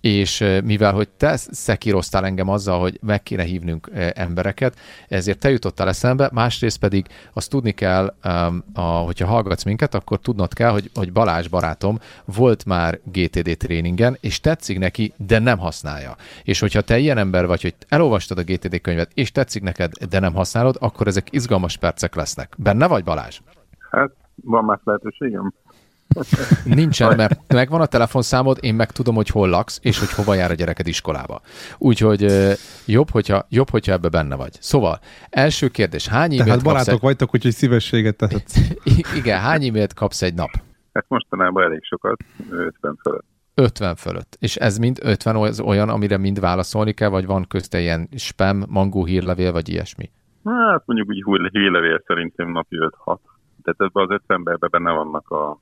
És 0.00 0.44
mivel, 0.64 0.92
hogy 0.92 1.08
te 1.08 1.36
szekíroztál 1.36 2.24
engem 2.24 2.48
azzal, 2.48 2.80
hogy 2.80 2.98
meg 3.02 3.22
kéne 3.22 3.42
hívnunk 3.42 3.90
embereket, 4.14 4.76
ezért 5.08 5.38
te 5.38 5.50
jutottál 5.50 5.88
eszembe, 5.88 6.30
másrészt 6.32 6.78
pedig 6.78 7.06
azt 7.32 7.50
tudni 7.50 7.72
kell, 7.72 8.14
a, 8.74 8.80
hogyha 8.82 9.26
hallgatsz 9.26 9.64
minket, 9.64 9.94
akkor 9.94 10.18
tudnod 10.18 10.52
kell, 10.52 10.70
hogy, 10.70 10.90
hogy 10.94 11.12
Balázs 11.12 11.48
barátom 11.48 11.98
volt 12.24 12.64
már 12.64 12.98
GTD 13.04 13.56
tréningen, 13.56 14.16
és 14.20 14.40
tetszik 14.40 14.78
neki, 14.78 15.12
de 15.16 15.38
nem 15.38 15.58
használja. 15.58 16.16
És 16.42 16.60
hogyha 16.60 16.80
te 16.80 16.98
ilyen 16.98 17.18
ember 17.18 17.46
vagy, 17.46 17.62
hogy 17.62 17.74
elolvastad 17.88 18.38
a 18.38 18.42
GTD 18.42 18.80
könyvet, 18.80 19.10
és 19.14 19.32
tetszik 19.32 19.62
neked, 19.62 19.92
de 20.10 20.18
nem 20.18 20.34
használod, 20.34 20.76
akkor 20.80 21.06
ezek 21.06 21.26
izgalmas 21.30 21.76
percek 21.76 22.14
lesznek. 22.14 22.54
Benne 22.58 22.86
vagy 22.86 23.04
Balázs? 23.04 23.40
Hát, 23.90 24.10
van 24.44 24.64
más 24.64 24.80
lehetőségem. 24.84 25.52
Nincsen, 26.64 27.16
mert 27.16 27.52
megvan 27.52 27.80
a 27.80 27.86
telefonszámod, 27.86 28.58
én 28.60 28.74
meg 28.74 28.90
tudom, 28.90 29.14
hogy 29.14 29.28
hol 29.28 29.48
laksz, 29.48 29.78
és 29.82 29.98
hogy 29.98 30.12
hova 30.12 30.34
jár 30.34 30.50
a 30.50 30.54
gyereked 30.54 30.86
iskolába. 30.86 31.40
Úgyhogy 31.78 32.26
jobb, 32.86 33.10
hogyha, 33.10 33.46
jobb, 33.48 33.70
hogyha 33.70 33.92
ebbe 33.92 34.08
benne 34.08 34.36
vagy. 34.36 34.52
Szóval, 34.60 34.98
első 35.30 35.68
kérdés, 35.68 36.08
hány 36.08 36.24
e-mailt 36.24 36.44
Tehát 36.44 36.62
barátok 36.62 36.94
egy... 36.94 37.00
vagytok, 37.00 37.34
úgyhogy 37.34 37.52
szívességet 37.52 38.16
tehetsz. 38.16 38.56
Igen, 39.20 39.40
hány 39.40 39.66
e-mailt 39.66 39.94
kapsz 39.94 40.22
egy 40.22 40.34
nap? 40.34 40.50
Hát 40.92 41.04
mostanában 41.08 41.64
elég 41.64 41.84
sokat, 41.84 42.16
50 42.50 42.98
fölött. 43.02 43.24
50 43.54 43.94
fölött. 43.94 44.36
És 44.40 44.56
ez 44.56 44.78
mind 44.78 44.98
50 45.02 45.36
olyan, 45.64 45.88
amire 45.88 46.16
mind 46.16 46.40
válaszolni 46.40 46.92
kell, 46.92 47.08
vagy 47.08 47.26
van 47.26 47.46
közte 47.48 47.80
ilyen 47.80 48.08
spam, 48.16 48.64
mangó 48.68 49.04
hírlevél, 49.04 49.52
vagy 49.52 49.68
ilyesmi? 49.68 50.10
Hát 50.44 50.82
mondjuk 50.86 51.28
úgy 51.28 51.48
hírlevél 51.52 52.02
szerintem 52.06 52.50
napi 52.50 52.76
5-6. 52.78 53.18
Tehát 53.62 53.92
ebben 53.92 54.04
az 54.04 54.10
50 54.10 54.58
benne 54.70 54.92
vannak 54.92 55.30
a 55.30 55.58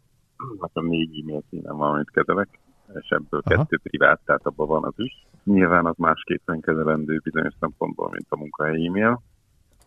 nekem 0.60 0.86
négy 0.86 1.20
e-mail 1.20 1.42
címem 1.50 1.76
van, 1.76 1.94
amit 1.94 2.10
kezelek, 2.10 2.58
és 2.94 3.08
ebből 3.08 3.40
Aha. 3.44 3.56
kettő 3.56 3.78
privát, 3.82 4.20
tehát 4.24 4.46
abban 4.46 4.66
van 4.66 4.84
az 4.84 4.94
is. 4.96 5.26
Nyilván 5.44 5.86
az 5.86 5.96
másképpen 5.96 6.60
kezelendő 6.60 7.20
bizonyos 7.22 7.54
szempontból, 7.60 8.08
mint 8.10 8.26
a 8.28 8.36
munkahelyi 8.36 8.86
e-mail, 8.86 9.22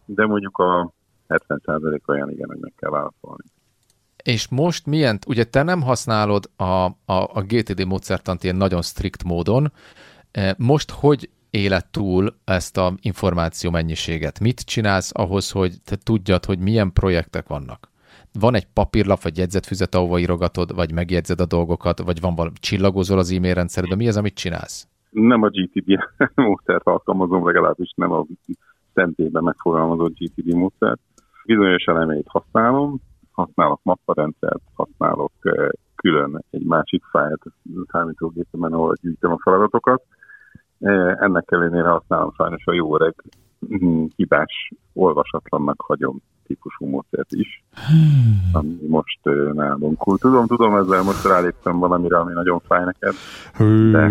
de 0.06 0.26
mondjuk 0.26 0.58
a 0.58 0.92
70% 1.28 2.08
olyan 2.08 2.32
igen, 2.32 2.48
hogy 2.48 2.60
meg 2.60 2.74
kell 2.76 2.90
válaszolni. 2.90 3.44
És 4.24 4.48
most 4.48 4.86
milyen, 4.86 5.20
ugye 5.28 5.44
te 5.44 5.64
nem 5.64 5.82
használod 5.82 6.50
a, 6.56 6.64
a, 6.64 6.94
a 7.06 7.44
GTD 7.48 7.86
módszertant 7.86 8.44
ilyen 8.44 8.56
nagyon 8.56 8.82
strikt 8.82 9.24
módon, 9.24 9.72
e, 10.32 10.56
most 10.58 10.92
hogy 10.92 11.30
élet 11.50 11.88
túl 11.92 12.36
ezt 12.44 12.78
a 12.78 12.94
információ 13.02 13.70
mennyiséget? 13.72 14.40
Mit 14.40 14.60
csinálsz 14.60 15.12
ahhoz, 15.14 15.52
hogy 15.52 15.82
te 15.84 15.96
tudjad, 15.96 16.46
hogy 16.46 16.60
milyen 16.60 16.94
projektek 16.94 17.48
vannak? 17.48 17.89
Van 18.34 18.56
egy 18.56 18.68
papírlap 18.74 19.22
vagy 19.22 19.38
jegyzetfüzet, 19.38 19.96
ahova 19.96 20.20
írogatod, 20.20 20.76
vagy 20.76 20.94
megjegyzed 20.94 21.40
a 21.40 21.46
dolgokat, 21.46 22.00
vagy 22.00 22.22
van 22.22 22.36
valami 22.36 22.56
csillagozol 22.60 23.18
az 23.18 23.32
e-mail 23.32 23.54
rendszeredben, 23.54 23.98
mi 23.98 24.08
az, 24.08 24.18
amit 24.18 24.34
csinálsz? 24.34 24.88
Nem 25.10 25.44
a 25.44 25.50
GTD 25.50 26.00
módszert 26.36 26.88
alkalmazom, 26.88 27.46
legalábbis 27.46 27.92
nem 27.96 28.12
a 28.12 28.26
szentében 28.94 29.44
megfogalmazott 29.44 30.18
GTD 30.18 30.54
módszert. 30.54 31.00
Bizonyos 31.46 31.84
elemeit 31.84 32.28
használom, 32.28 33.00
használok 33.32 33.80
mapparendszert, 33.84 34.62
használok 34.74 35.32
külön 35.96 36.44
egy 36.50 36.66
másik 36.66 37.04
fájlt 37.12 37.42
számítógépemen, 37.92 38.74
ahol 38.74 38.96
gyűjtöm 39.02 39.32
a 39.32 39.40
feladatokat. 39.44 40.04
Ennek 41.20 41.52
ellenére 41.52 41.88
használom 41.88 42.34
sajnos 42.34 42.66
a 42.66 42.74
jó 42.74 42.96
öreg 42.96 43.16
hm, 43.68 44.04
hibás, 44.16 44.72
olvasatlannak 44.94 45.82
hagyom 45.82 46.22
típusú 46.50 46.86
módszert 46.86 47.32
is, 47.32 47.64
hmm. 47.74 48.50
ami 48.52 48.78
most 48.88 49.20
nálunk. 49.54 50.20
Tudom, 50.20 50.48
tudom, 50.48 50.76
ezzel 50.76 51.04
most 51.04 51.26
ráléptem 51.26 51.80
valamire, 51.80 52.18
ami 52.18 52.34
nagyon 52.34 52.62
fáj 52.68 52.84
neked. 52.86 53.14
De... 53.92 54.08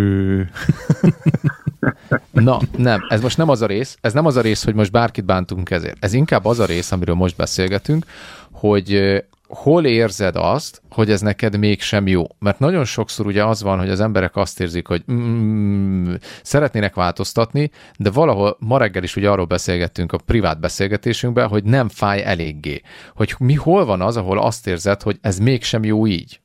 Na, 2.49 2.59
nem, 2.76 3.01
ez 3.09 3.22
most 3.22 3.36
nem 3.36 3.49
az 3.49 3.62
a 3.62 3.66
rész, 3.66 3.99
ez 4.01 4.12
nem 4.12 4.26
az 4.26 4.36
a 4.36 4.41
rész, 4.41 4.64
hogy 4.64 4.74
most 4.74 4.93
bárkit 4.93 5.24
bántunk 5.24 5.70
ezért. 5.70 5.97
Ez 6.05 6.12
inkább 6.12 6.45
az 6.45 6.59
a 6.59 6.64
rész, 6.64 6.93
amiről 6.93 7.14
most 7.14 7.36
beszélgetünk, 7.36 8.05
hogy 8.51 9.22
hol 9.49 9.85
érzed 9.85 10.37
azt, 10.37 10.83
hogy 10.91 11.11
ez 11.11 11.21
neked 11.21 11.59
mégsem 11.59 12.07
jó? 12.07 12.23
Mert 12.39 12.59
nagyon 12.59 12.85
sokszor 12.85 13.27
ugye 13.27 13.45
az 13.45 13.63
van, 13.63 13.79
hogy 13.79 13.89
az 13.89 14.01
emberek 14.01 14.37
azt 14.37 14.61
érzik, 14.61 14.87
hogy 14.87 15.03
mm, 15.13 16.15
szeretnének 16.43 16.95
változtatni, 16.95 17.71
de 17.99 18.11
valahol 18.11 18.57
ma 18.61 18.79
reggel 18.79 19.03
is 19.03 19.17
ugye 19.17 19.31
arról 19.31 19.47
beszélgettünk 19.47 20.13
a 20.13 20.19
privát 20.27 20.61
beszélgetésünkben, 20.61 21.49
hogy 21.49 21.65
nem 21.65 21.89
fáj 21.89 22.25
eléggé. 22.25 22.81
Hogy 23.15 23.35
mi 23.39 23.55
hol 23.55 23.85
van 23.85 24.01
az, 24.01 24.17
ahol 24.17 24.39
azt 24.39 24.67
érzed, 24.67 25.03
hogy 25.03 25.19
ez 25.21 25.39
mégsem 25.39 25.85
jó 25.85 26.07
így? 26.07 26.41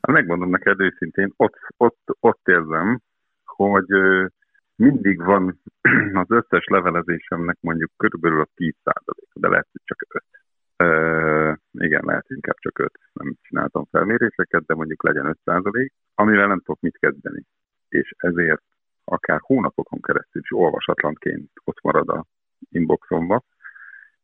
Hát 0.00 0.14
megmondom 0.14 0.50
neked 0.50 0.80
őszintén, 0.80 1.32
ott, 1.36 1.54
ott, 1.76 2.16
ott 2.20 2.48
érzem, 2.48 3.00
hogy 3.44 3.86
mindig 4.76 5.24
van 5.24 5.60
az 6.22 6.30
összes 6.30 6.64
levelezésemnek 6.64 7.56
mondjuk 7.60 7.90
körülbelül 7.96 8.40
a 8.40 8.48
10 8.54 8.74
de 9.32 9.48
lehet, 9.48 9.66
hogy 9.72 9.80
csak 9.84 10.06
5 10.08 10.22
Uh, 10.78 11.56
igen, 11.72 12.02
lehet 12.04 12.24
inkább 12.28 12.56
csak 12.58 12.78
5. 12.78 12.92
Nem 13.12 13.34
csináltam 13.42 13.84
felméréseket, 13.90 14.66
de 14.66 14.74
mondjuk 14.74 15.02
legyen 15.02 15.26
5 15.26 15.38
százalék, 15.44 15.92
amivel 16.14 16.46
nem 16.46 16.58
tudok 16.58 16.80
mit 16.80 16.98
kezdeni. 16.98 17.42
És 17.88 18.14
ezért 18.16 18.62
akár 19.04 19.40
hónapokon 19.42 20.00
keresztül 20.00 20.42
is 20.42 20.52
olvasatlanként 20.52 21.50
ott 21.64 21.82
marad 21.82 22.08
a 22.08 22.24
inboxomba, 22.70 23.42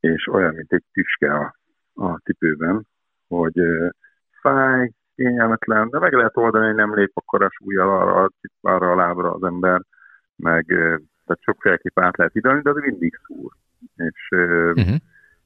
és 0.01 0.27
olyan, 0.27 0.55
mint 0.55 0.73
egy 0.73 0.85
tüske 0.93 1.35
a, 1.35 1.55
a 1.95 2.19
tipőben, 2.19 2.87
hogy 3.29 3.61
uh, 3.61 3.89
fáj, 4.41 4.91
kényelmetlen, 5.15 5.89
de 5.89 5.99
meg 5.99 6.13
lehet 6.13 6.37
oldani, 6.37 6.67
hogy 6.67 6.75
nem 6.75 6.95
lép 6.95 7.11
akkor 7.15 7.43
a 7.43 7.51
súlyjal 7.51 7.89
arra, 7.89 8.29
arra 8.61 8.91
a 8.91 8.97
lábra 8.97 9.33
az 9.33 9.43
ember, 9.43 9.83
meg 10.37 10.65
uh, 10.69 11.01
tehát 11.25 11.43
sokféleképp 11.43 11.99
át 11.99 12.17
lehet 12.17 12.33
hidalni, 12.33 12.63
de 12.63 12.71
az 12.71 12.77
mindig 12.77 13.21
szúr. 13.27 13.53
És 13.97 14.29
uh-huh 14.31 14.97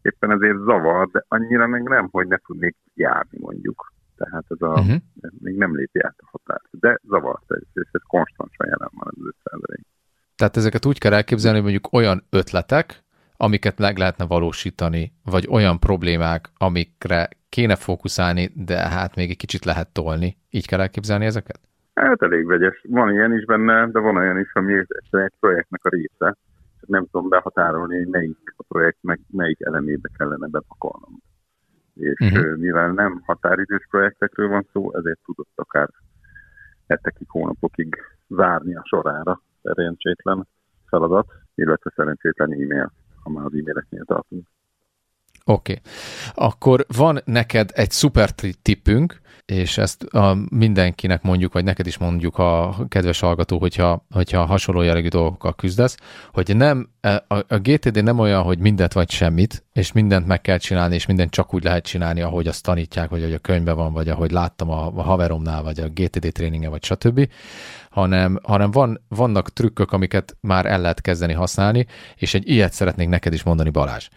éppen 0.07 0.31
ezért 0.31 0.59
zavar, 0.59 1.09
de 1.11 1.25
annyira 1.29 1.67
meg 1.67 1.83
nem, 1.83 2.09
hogy 2.11 2.27
ne 2.27 2.37
tudnék 2.37 2.77
járni 2.95 3.39
mondjuk. 3.41 3.93
Tehát 4.17 4.45
ez 4.49 4.61
a, 4.61 4.69
uh-huh. 4.69 4.97
még 5.39 5.57
nem 5.57 5.77
lépi 5.77 6.01
át 6.03 6.17
a 6.19 6.29
határt. 6.31 6.69
De 6.71 7.01
zavart 7.09 7.51
ez, 7.53 7.63
és 7.73 7.89
ez 7.93 8.01
konstantan 8.07 8.67
jelen 8.67 8.91
van 8.95 9.09
az 9.17 9.33
5 9.45 9.81
Tehát 10.37 10.57
ezeket 10.57 10.87
úgy 10.87 10.99
kell 10.99 11.13
elképzelni, 11.13 11.61
hogy 11.61 11.71
mondjuk 11.71 11.93
olyan 11.93 12.27
ötletek, 12.31 13.05
amiket 13.37 13.79
meg 13.79 13.99
lehetne 13.99 14.27
valósítani, 14.27 15.13
vagy 15.25 15.47
olyan 15.51 15.79
problémák, 15.79 16.49
amikre 16.59 17.29
kéne 17.49 17.77
fókuszálni, 17.77 18.51
de 18.55 18.89
hát 18.89 19.17
még 19.17 19.31
egy 19.31 19.37
kicsit 19.37 19.65
lehet 19.65 19.93
tolni. 19.93 20.37
Így 20.51 20.67
kell 20.67 20.81
elképzelni 20.81 21.25
ezeket? 21.25 21.61
Hát 21.95 22.23
elég 22.23 22.47
vegyes. 22.47 22.85
Van 22.89 23.13
ilyen 23.13 23.33
is 23.33 23.45
benne, 23.45 23.87
de 23.91 23.99
van 23.99 24.17
olyan 24.17 24.39
is, 24.39 24.53
ami 24.55 24.73
egy 25.11 25.33
projektnek 25.41 25.85
a 25.85 25.89
része 25.89 26.37
nem 26.81 27.07
tudom 27.11 27.29
behatárolni, 27.29 27.97
hogy 27.97 28.09
melyik 28.09 28.55
a 28.57 28.63
projekt, 28.69 28.99
meg 29.03 29.21
melyik 29.31 29.61
elemébe 29.61 30.11
kellene 30.17 30.47
bepakolnom. 30.47 31.23
És 31.95 32.21
uh-huh. 32.21 32.57
mivel 32.57 32.91
nem 32.93 33.23
határidős 33.25 33.87
projektekről 33.91 34.49
van 34.49 34.67
szó, 34.73 34.95
ezért 34.95 35.19
tudott 35.25 35.53
akár 35.55 35.89
hetekig, 36.87 37.29
hónapokig 37.31 37.97
várni 38.27 38.75
a 38.75 38.83
sorára 38.85 39.43
szerencsétlen 39.63 40.47
feladat, 40.87 41.33
illetve 41.55 41.93
szerencsétlen 41.97 42.53
e-mail, 42.53 42.93
ha 43.23 43.31
már 43.31 43.45
az 43.45 43.55
e-maileknél 43.55 44.05
tartunk. 44.05 44.47
Oké. 45.49 45.73
Okay. 45.73 45.83
Akkor 46.35 46.87
van 46.97 47.21
neked 47.25 47.71
egy 47.75 47.91
szuper 47.91 48.31
tippünk, 48.63 49.21
és 49.47 49.79
ezt 49.79 50.03
a 50.03 50.37
mindenkinek 50.51 51.23
mondjuk, 51.23 51.53
vagy 51.53 51.65
neked 51.65 51.87
is 51.87 51.99
mondjuk 51.99 52.39
a 52.39 52.77
kedves 52.89 53.21
hallgató, 53.21 53.59
hogyha, 53.59 54.07
hogyha 54.11 54.45
hasonló 54.45 54.83
jellegű 54.83 55.09
dolgokkal 55.09 55.55
küzdesz, 55.55 55.97
hogy 56.33 56.57
nem, 56.57 56.89
e, 57.01 57.25
a, 57.29 57.35
a 57.35 57.59
GTD 57.59 58.03
nem 58.03 58.19
olyan, 58.19 58.43
hogy 58.43 58.59
mindent 58.59 58.93
vagy 58.93 59.11
semmit, 59.11 59.65
és 59.73 59.93
mindent 59.93 60.27
meg 60.27 60.41
kell 60.41 60.59
csinálni, 60.59 60.95
és 60.95 61.07
mindent 61.07 61.31
csak 61.31 61.55
úgy 61.55 61.65
lehet 61.65 61.85
csinálni, 61.85 62.21
ahogy 62.21 62.47
azt 62.47 62.63
tanítják, 62.63 63.09
vagy 63.09 63.23
hogy 63.23 63.33
a 63.33 63.39
könyvben 63.39 63.77
van, 63.77 63.93
vagy 63.93 64.09
ahogy 64.09 64.31
láttam 64.31 64.71
a, 64.71 64.93
a 64.95 65.03
haveromnál, 65.03 65.63
vagy 65.63 65.81
a 65.81 65.89
GTD 65.89 66.33
tréninge, 66.33 66.69
vagy 66.69 66.85
stb., 66.85 67.29
hanem, 67.91 68.39
hanem 68.43 68.71
van, 68.71 69.05
vannak 69.09 69.53
trükkök, 69.53 69.93
amiket 69.93 70.37
már 70.41 70.67
el 70.67 70.81
lehet 70.81 71.01
kezdeni 71.01 71.33
használni, 71.33 71.87
és 72.17 72.35
egy 72.35 72.49
ilyet 72.49 72.73
szeretnék 72.73 73.09
neked 73.09 73.33
is 73.33 73.43
mondani, 73.43 73.71
Balázs 73.71 74.09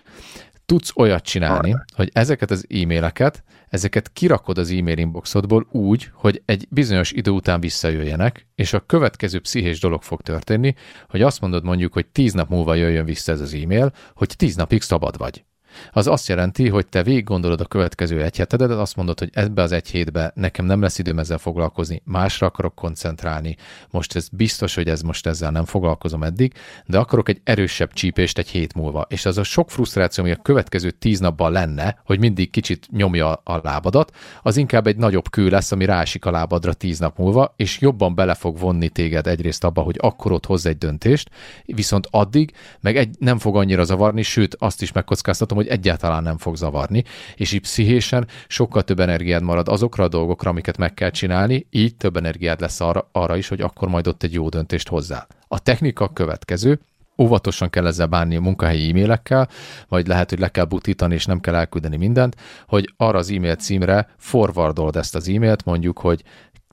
tudsz 0.69 0.91
olyat 0.95 1.23
csinálni, 1.23 1.71
Arra. 1.71 1.85
hogy 1.95 2.09
ezeket 2.13 2.51
az 2.51 2.65
e-maileket, 2.69 3.43
ezeket 3.69 4.11
kirakod 4.13 4.57
az 4.57 4.71
e-mail 4.71 4.97
inboxodból 4.97 5.67
úgy, 5.71 6.09
hogy 6.13 6.41
egy 6.45 6.67
bizonyos 6.69 7.11
idő 7.11 7.31
után 7.31 7.59
visszajöjjenek, 7.59 8.47
és 8.55 8.73
a 8.73 8.79
következő 8.79 9.39
pszichés 9.39 9.79
dolog 9.79 10.01
fog 10.01 10.21
történni, 10.21 10.75
hogy 11.09 11.21
azt 11.21 11.41
mondod 11.41 11.63
mondjuk, 11.63 11.93
hogy 11.93 12.05
tíz 12.05 12.33
nap 12.33 12.49
múlva 12.49 12.73
jöjjön 12.75 13.05
vissza 13.05 13.31
ez 13.31 13.41
az 13.41 13.53
e-mail, 13.53 13.91
hogy 14.13 14.33
tíz 14.35 14.55
napig 14.55 14.81
szabad 14.81 15.17
vagy 15.17 15.43
az 15.91 16.07
azt 16.07 16.27
jelenti, 16.27 16.69
hogy 16.69 16.87
te 16.87 17.03
végig 17.03 17.23
gondolod 17.23 17.61
a 17.61 17.65
következő 17.65 18.23
egy 18.23 18.37
hetedet, 18.37 18.69
azt 18.69 18.95
mondod, 18.95 19.19
hogy 19.19 19.29
ebbe 19.33 19.61
az 19.61 19.71
egy 19.71 19.89
hétbe 19.89 20.31
nekem 20.35 20.65
nem 20.65 20.81
lesz 20.81 20.99
időm 20.99 21.19
ezzel 21.19 21.37
foglalkozni, 21.37 22.01
másra 22.05 22.47
akarok 22.47 22.75
koncentrálni, 22.75 23.55
most 23.89 24.15
ez 24.15 24.27
biztos, 24.31 24.75
hogy 24.75 24.87
ez 24.87 25.01
most 25.01 25.27
ezzel 25.27 25.51
nem 25.51 25.65
foglalkozom 25.65 26.23
eddig, 26.23 26.53
de 26.85 26.97
akarok 26.97 27.29
egy 27.29 27.41
erősebb 27.43 27.93
csípést 27.93 28.37
egy 28.37 28.47
hét 28.47 28.73
múlva. 28.73 29.05
És 29.09 29.25
az 29.25 29.37
a 29.37 29.43
sok 29.43 29.71
frusztráció, 29.71 30.23
ami 30.23 30.33
a 30.33 30.41
következő 30.41 30.91
tíz 30.91 31.19
napban 31.19 31.51
lenne, 31.51 32.01
hogy 32.05 32.19
mindig 32.19 32.49
kicsit 32.49 32.87
nyomja 32.91 33.33
a 33.33 33.59
lábadat, 33.63 34.15
az 34.41 34.57
inkább 34.57 34.87
egy 34.87 34.97
nagyobb 34.97 35.29
kő 35.29 35.49
lesz, 35.49 35.71
ami 35.71 35.85
rásik 35.85 36.25
a 36.25 36.31
lábadra 36.31 36.73
tíz 36.73 36.99
nap 36.99 37.17
múlva, 37.17 37.53
és 37.55 37.79
jobban 37.79 38.15
bele 38.15 38.33
fog 38.33 38.59
vonni 38.59 38.89
téged 38.89 39.27
egyrészt 39.27 39.63
abba, 39.63 39.81
hogy 39.81 39.95
akkor 39.99 40.31
ott 40.31 40.45
hozz 40.45 40.65
egy 40.65 40.77
döntést, 40.77 41.29
viszont 41.65 42.07
addig 42.11 42.51
meg 42.79 42.97
egy, 42.97 43.15
nem 43.19 43.37
fog 43.37 43.55
annyira 43.55 43.83
zavarni, 43.83 44.21
sőt 44.21 44.55
azt 44.59 44.81
is 44.81 44.91
megkockáztatom, 44.91 45.57
hogy 45.59 45.67
egyáltalán 45.67 46.23
nem 46.23 46.37
fog 46.37 46.55
zavarni, 46.55 47.03
és 47.35 47.51
így 47.51 47.61
pszichésen 47.61 48.27
sokkal 48.47 48.83
több 48.83 48.99
energiád 48.99 49.43
marad 49.43 49.67
azokra 49.67 50.03
a 50.03 50.07
dolgokra, 50.07 50.49
amiket 50.49 50.77
meg 50.77 50.93
kell 50.93 51.09
csinálni, 51.09 51.67
így 51.69 51.95
több 51.95 52.17
energiád 52.17 52.61
lesz 52.61 52.81
arra, 52.81 53.09
arra 53.11 53.37
is, 53.37 53.47
hogy 53.47 53.61
akkor 53.61 53.87
majd 53.87 54.07
ott 54.07 54.23
egy 54.23 54.33
jó 54.33 54.49
döntést 54.49 54.87
hozzál. 54.87 55.27
A 55.47 55.59
technika 55.59 56.07
következő, 56.13 56.79
óvatosan 57.17 57.69
kell 57.69 57.87
ezzel 57.87 58.07
bánni 58.07 58.35
a 58.35 58.41
munkahelyi 58.41 58.89
e-mailekkel, 58.89 59.47
vagy 59.87 60.07
lehet, 60.07 60.29
hogy 60.29 60.39
le 60.39 60.49
kell 60.49 60.65
butítani, 60.65 61.13
és 61.13 61.25
nem 61.25 61.39
kell 61.39 61.55
elküldeni 61.55 61.97
mindent, 61.97 62.35
hogy 62.67 62.93
arra 62.97 63.17
az 63.17 63.31
e-mail 63.31 63.55
címre 63.55 64.09
forwardolod 64.17 64.95
ezt 64.95 65.15
az 65.15 65.29
e-mailt, 65.29 65.65
mondjuk, 65.65 65.99
hogy 65.99 66.23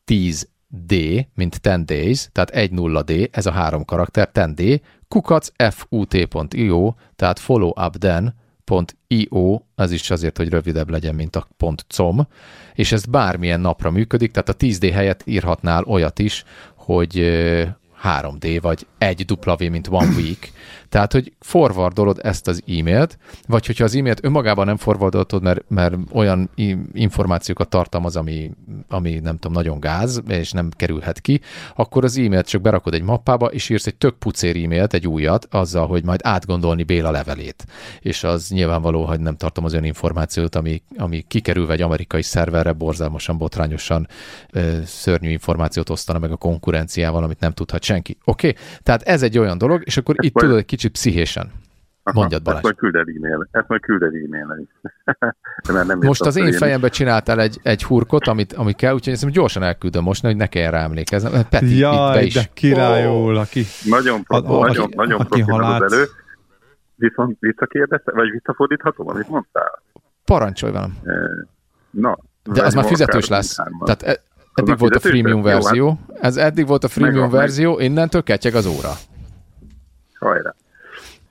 10 0.04 0.48
D, 0.68 0.94
mint 1.34 1.60
10 1.60 1.84
days, 1.84 2.28
tehát 2.32 2.50
1 2.50 2.72
0 2.72 3.02
D, 3.02 3.28
ez 3.30 3.46
a 3.46 3.50
három 3.50 3.84
karakter, 3.84 4.30
10 4.30 4.44
D, 4.54 4.80
kukac 5.08 5.48
fut.io, 5.70 6.94
tehát 7.16 7.38
follow 7.38 7.68
up 7.68 7.96
then, 7.98 8.34
.io, 9.06 9.60
az 9.74 9.90
is 9.90 10.10
azért, 10.10 10.36
hogy 10.36 10.48
rövidebb 10.48 10.90
legyen, 10.90 11.14
mint 11.14 11.36
a 11.36 11.48
.com, 11.96 12.16
és 12.74 12.92
ez 12.92 13.04
bármilyen 13.04 13.60
napra 13.60 13.90
működik, 13.90 14.30
tehát 14.30 14.48
a 14.48 14.56
10D 14.56 14.90
helyett 14.92 15.22
írhatnál 15.24 15.84
olyat 15.84 16.18
is, 16.18 16.44
hogy 16.74 17.12
3D, 18.02 18.58
vagy 18.62 18.86
egy 18.98 19.24
W, 19.46 19.70
mint 19.70 19.88
One 19.88 20.14
Week. 20.16 20.52
Tehát, 20.88 21.12
hogy 21.12 21.32
forwardolod 21.40 22.18
ezt 22.22 22.48
az 22.48 22.62
e-mailt, 22.66 23.18
vagy 23.46 23.66
hogyha 23.66 23.84
az 23.84 23.94
e-mailt 23.94 24.24
önmagában 24.24 24.66
nem 24.66 24.76
forwardolod, 24.76 25.42
mert, 25.42 25.64
mert 25.68 25.94
olyan 26.12 26.50
információkat 26.92 27.68
tartalmaz, 27.68 28.16
ami, 28.16 28.50
ami 28.88 29.18
nem 29.22 29.34
tudom, 29.34 29.52
nagyon 29.52 29.80
gáz, 29.80 30.22
és 30.28 30.52
nem 30.52 30.70
kerülhet 30.76 31.20
ki, 31.20 31.40
akkor 31.74 32.04
az 32.04 32.18
e-mailt 32.18 32.46
csak 32.46 32.60
berakod 32.60 32.94
egy 32.94 33.02
mappába, 33.02 33.46
és 33.46 33.68
írsz 33.68 33.86
egy 33.86 33.94
tök 33.94 34.14
pucér 34.18 34.64
e-mailt, 34.64 34.94
egy 34.94 35.06
újat, 35.06 35.46
azzal, 35.50 35.86
hogy 35.86 36.04
majd 36.04 36.20
átgondolni 36.22 36.82
Béla 36.82 37.10
levelét. 37.10 37.64
És 38.00 38.24
az 38.24 38.48
nyilvánvaló, 38.48 39.04
hogy 39.04 39.20
nem 39.20 39.36
tartom 39.36 39.64
az 39.64 39.72
olyan 39.72 39.84
információt, 39.84 40.54
ami, 40.54 40.82
ami 40.96 41.24
kikerülve 41.28 41.72
egy 41.72 41.82
amerikai 41.82 42.22
szerverre 42.22 42.72
borzalmasan, 42.72 43.38
botrányosan 43.38 44.08
ö, 44.50 44.78
szörnyű 44.84 45.30
információt 45.30 45.90
osztana 45.90 46.18
meg 46.18 46.30
a 46.30 46.36
konkurenciával, 46.36 47.22
amit 47.22 47.40
nem 47.40 47.52
tudhat 47.52 47.82
senki. 47.82 48.16
Oké? 48.24 48.48
Okay? 48.48 48.62
Tehát 48.82 49.02
ez 49.02 49.22
egy 49.22 49.38
olyan 49.38 49.58
dolog, 49.58 49.82
és 49.84 49.96
akkor 49.96 50.14
itt 50.18 50.34
tudod 50.34 50.56
egy 50.56 50.64
kicsit 50.64 50.85
pszichésen. 50.88 51.50
Aha, 52.02 52.18
Mondjad 52.18 52.42
Balázs. 52.42 52.56
Ezt 52.56 52.64
majd 52.64 52.76
külded 52.76 53.08
e-mail. 53.16 53.48
Ezt 53.50 53.68
majd 53.68 53.80
külded 53.80 54.14
e-mail 54.14 54.60
is. 54.62 54.90
nem 55.86 55.98
most 55.98 56.20
az 56.20 56.36
én 56.36 56.52
fejembe 56.52 56.88
csináltál 56.88 57.40
egy, 57.40 57.60
egy 57.62 57.84
hurkot, 57.84 58.26
amit, 58.26 58.52
amit 58.52 58.76
kell, 58.76 58.94
úgyhogy 58.94 59.12
ezt 59.12 59.30
gyorsan 59.30 59.62
elküldöm 59.62 60.02
most, 60.02 60.22
hogy 60.22 60.36
ne 60.36 60.46
kelljen 60.46 60.70
rá 60.70 60.82
emlékezni. 60.82 61.30
Peti, 61.50 61.78
Jaj, 61.78 62.06
itt 62.08 62.14
be 62.14 62.22
is. 62.22 62.34
de 62.34 62.44
királyul, 62.54 63.36
aki... 63.36 63.62
Nagyon, 63.84 64.22
pro, 64.22 64.36
a, 64.36 64.66
nagyon, 64.66 64.84
aki, 64.84 64.94
nagyon 64.96 65.20
aki 65.20 65.40
halát... 65.40 65.82
elő. 65.82 66.04
Viszont 66.94 67.36
visszakérdezte, 67.40 68.12
vagy 68.12 68.30
visszafordíthatom, 68.30 69.08
amit 69.08 69.28
mondtál? 69.28 69.82
Parancsolj 70.24 70.72
velem. 70.72 70.98
Na, 71.90 72.18
de 72.44 72.62
az 72.62 72.74
már 72.74 72.84
fizetős 72.84 73.28
lesz. 73.28 73.56
Tehát 73.84 74.02
e- 74.02 74.20
eddig 74.54 74.78
volt 74.78 74.94
a 74.94 75.00
freemium 75.00 75.42
verzió. 75.42 75.98
Hát 76.14 76.24
ez 76.24 76.36
eddig 76.36 76.66
volt 76.66 76.84
a 76.84 76.88
freemium 76.88 77.30
verzió, 77.30 77.78
innentől 77.78 78.22
ketyeg 78.22 78.54
az 78.54 78.66
óra. 78.66 78.92
Hajrá. 80.18 80.54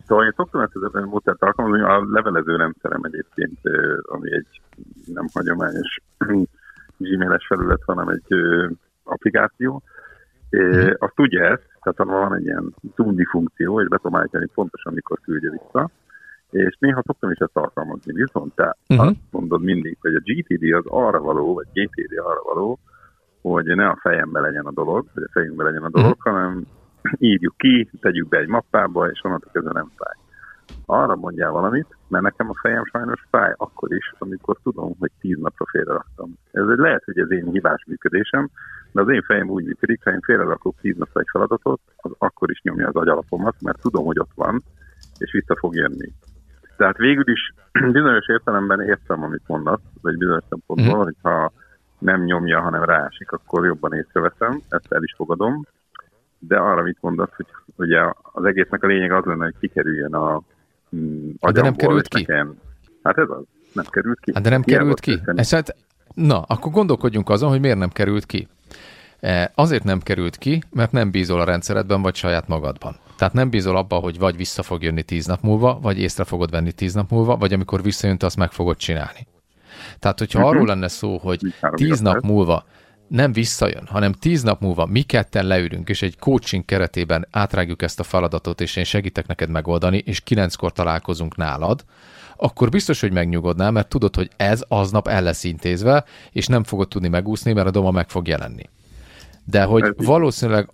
Szóval 0.07 0.25
én 0.25 0.33
szoktam 0.35 0.61
ezt 0.61 0.75
az 0.75 1.03
módszert 1.03 1.43
alkalmazni, 1.43 1.85
a 1.85 2.05
levelező 2.11 2.55
rendszerem 2.55 3.03
egyébként, 3.03 3.59
ami 4.01 4.33
egy 4.33 4.61
nem 5.05 5.25
hagyományos 5.33 5.99
gmail-es 6.97 7.45
felület, 7.47 7.81
hanem 7.85 8.07
egy 8.07 8.33
applikáció, 9.03 9.83
mm. 10.57 10.89
azt 10.97 11.15
tudja 11.15 11.45
ezt, 11.45 11.67
tehát 11.81 12.11
van 12.11 12.35
egy 12.35 12.45
ilyen 12.45 12.73
tundi 12.95 13.25
funkció, 13.25 13.81
és 13.81 13.87
be 13.87 13.97
tudom 13.97 14.15
állítani 14.15 14.47
pontosan, 14.53 14.93
mikor 14.93 15.19
küldje 15.21 15.49
vissza, 15.49 15.89
és 16.49 16.77
néha 16.79 17.01
szoktam 17.05 17.31
is 17.31 17.37
ezt 17.37 17.57
alkalmazni, 17.57 18.13
viszont 18.13 18.55
te 18.55 18.75
uh-huh. 18.89 19.07
azt 19.07 19.15
mondod 19.31 19.61
mindig, 19.61 19.97
hogy 20.01 20.15
a 20.15 20.21
GTD 20.23 20.73
az 20.73 20.85
arra 20.85 21.19
való, 21.19 21.53
vagy 21.53 21.67
GTD 21.73 22.17
arra 22.17 22.41
való, 22.53 22.79
hogy 23.41 23.65
ne 23.65 23.87
a 23.87 23.99
fejembe 24.01 24.39
legyen 24.39 24.65
a 24.65 24.71
dolog, 24.71 25.05
vagy 25.13 25.23
a 25.23 25.31
fejünkbe 25.31 25.63
legyen 25.63 25.83
a 25.83 25.89
dolog, 25.89 26.17
uh-huh. 26.17 26.33
hanem 26.33 26.65
írjuk 27.17 27.57
ki, 27.57 27.89
tegyük 27.99 28.27
be 28.27 28.37
egy 28.37 28.47
mappába, 28.47 29.09
és 29.09 29.19
onnantól 29.23 29.51
kezdve 29.51 29.71
nem 29.71 29.91
fáj. 29.97 30.13
Arra 30.85 31.15
mondjál 31.15 31.51
valamit, 31.51 31.97
mert 32.07 32.23
nekem 32.23 32.49
a 32.49 32.59
fejem 32.61 32.85
sajnos 32.85 33.25
fáj 33.29 33.53
akkor 33.57 33.93
is, 33.93 34.13
amikor 34.17 34.57
tudom, 34.63 34.95
hogy 34.99 35.11
tíz 35.19 35.37
napra 35.37 35.65
félreraktam. 35.65 36.33
Ez 36.51 36.67
egy 36.67 36.77
lehet, 36.77 37.03
hogy 37.03 37.19
ez 37.19 37.31
én 37.31 37.51
hibás 37.51 37.83
működésem, 37.87 38.49
de 38.91 39.01
az 39.01 39.09
én 39.09 39.21
fejem 39.21 39.49
úgy 39.49 39.65
működik, 39.65 40.03
ha 40.03 40.11
én 40.11 40.19
félrerakok 40.19 40.75
tíz 40.81 40.95
napra 40.97 41.19
egy 41.19 41.29
feladatot, 41.31 41.81
az 41.95 42.11
akkor 42.17 42.51
is 42.51 42.61
nyomja 42.61 42.87
az 42.87 42.95
agyalapomat, 42.95 43.55
mert 43.61 43.81
tudom, 43.81 44.05
hogy 44.05 44.19
ott 44.19 44.33
van, 44.35 44.63
és 45.17 45.31
vissza 45.31 45.55
fog 45.55 45.75
jönni. 45.75 46.11
Tehát 46.77 46.97
végül 46.97 47.27
is 47.27 47.53
bizonyos 47.97 48.27
értelemben 48.27 48.81
értem, 48.81 49.23
amit 49.23 49.47
mondasz, 49.47 49.81
vagy 50.01 50.17
bizonyos 50.17 50.43
szempontból, 50.49 50.97
mm. 50.97 51.03
hogyha 51.03 51.51
nem 51.99 52.23
nyomja, 52.23 52.61
hanem 52.61 52.83
rásik, 52.83 53.31
akkor 53.31 53.65
jobban 53.65 53.93
észreveszem, 53.93 54.61
ezt 54.69 54.91
el 54.91 55.03
is 55.03 55.13
fogadom, 55.17 55.65
de 56.39 56.57
arra 56.57 56.81
mit 56.81 56.97
mondasz, 57.01 57.35
hogy 57.35 57.45
ugye 57.75 57.99
az 58.21 58.45
egésznek 58.45 58.83
a 58.83 58.87
lényeg 58.87 59.11
az 59.11 59.23
lenne, 59.25 59.43
hogy 59.43 59.55
kikerüljön 59.59 60.13
a 60.13 60.41
mm, 60.95 61.29
De 61.51 61.61
nem 61.61 61.75
került 61.75 62.07
ki? 62.07 62.19
Nekem, 62.27 62.59
hát 63.03 63.17
ez 63.17 63.29
az, 63.29 63.43
nem 63.73 63.85
került 63.89 64.19
ki. 64.19 64.31
Hát 64.33 64.43
de 64.43 64.49
nem 64.49 64.61
Milyen 64.65 64.79
került 64.79 64.99
ki? 64.99 65.21
Ez, 65.25 65.51
hát, 65.51 65.75
na, 66.13 66.41
akkor 66.41 66.71
gondolkodjunk 66.71 67.29
azon, 67.29 67.49
hogy 67.49 67.59
miért 67.59 67.77
nem 67.77 67.89
került 67.89 68.25
ki. 68.25 68.47
E, 69.19 69.51
azért 69.55 69.83
nem 69.83 69.99
került 69.99 70.37
ki, 70.37 70.61
mert 70.71 70.91
nem 70.91 71.11
bízol 71.11 71.41
a 71.41 71.43
rendszeredben, 71.43 72.01
vagy 72.01 72.15
saját 72.15 72.47
magadban. 72.47 72.95
Tehát 73.17 73.33
nem 73.33 73.49
bízol 73.49 73.77
abba, 73.77 73.95
hogy 73.95 74.19
vagy 74.19 74.37
vissza 74.37 74.63
fog 74.63 74.83
jönni 74.83 75.03
tíz 75.03 75.25
nap 75.25 75.41
múlva, 75.41 75.79
vagy 75.81 75.99
észre 75.99 76.23
fogod 76.23 76.51
venni 76.51 76.71
tíz 76.71 76.93
nap 76.93 77.09
múlva, 77.09 77.37
vagy 77.37 77.53
amikor 77.53 77.81
visszajön, 77.81 78.17
azt 78.19 78.37
meg 78.37 78.51
fogod 78.51 78.77
csinálni. 78.77 79.27
Tehát, 79.99 80.19
hogyha 80.19 80.39
uh-huh. 80.39 80.53
arról 80.53 80.67
lenne 80.67 80.87
szó, 80.87 81.17
hogy 81.17 81.39
tíz 81.75 81.99
nap 81.99 82.21
múlva 82.21 82.65
nem 83.07 83.33
visszajön, 83.33 83.87
hanem 83.87 84.11
tíz 84.11 84.43
nap 84.43 84.61
múlva 84.61 84.85
mi 84.85 85.01
ketten 85.01 85.45
leülünk, 85.45 85.89
és 85.89 86.01
egy 86.01 86.17
coaching 86.19 86.65
keretében 86.65 87.27
átrágjuk 87.31 87.81
ezt 87.81 87.99
a 87.99 88.03
feladatot, 88.03 88.61
és 88.61 88.75
én 88.75 88.83
segítek 88.83 89.27
neked 89.27 89.49
megoldani, 89.49 89.97
és 89.97 90.19
kilenckor 90.19 90.71
találkozunk 90.71 91.35
nálad, 91.35 91.85
akkor 92.37 92.69
biztos, 92.69 93.01
hogy 93.01 93.11
megnyugodnál, 93.11 93.71
mert 93.71 93.87
tudod, 93.89 94.15
hogy 94.15 94.29
ez 94.37 94.63
aznap 94.67 95.07
el 95.07 95.21
lesz 95.21 95.43
intézve, 95.43 96.05
és 96.31 96.47
nem 96.47 96.63
fogod 96.63 96.87
tudni 96.87 97.07
megúszni, 97.07 97.53
mert 97.53 97.67
a 97.67 97.71
doma 97.71 97.91
meg 97.91 98.09
fog 98.09 98.27
jelenni. 98.27 98.69
De 99.43 99.63
hogy 99.63 99.93
valószínűleg 99.97 100.69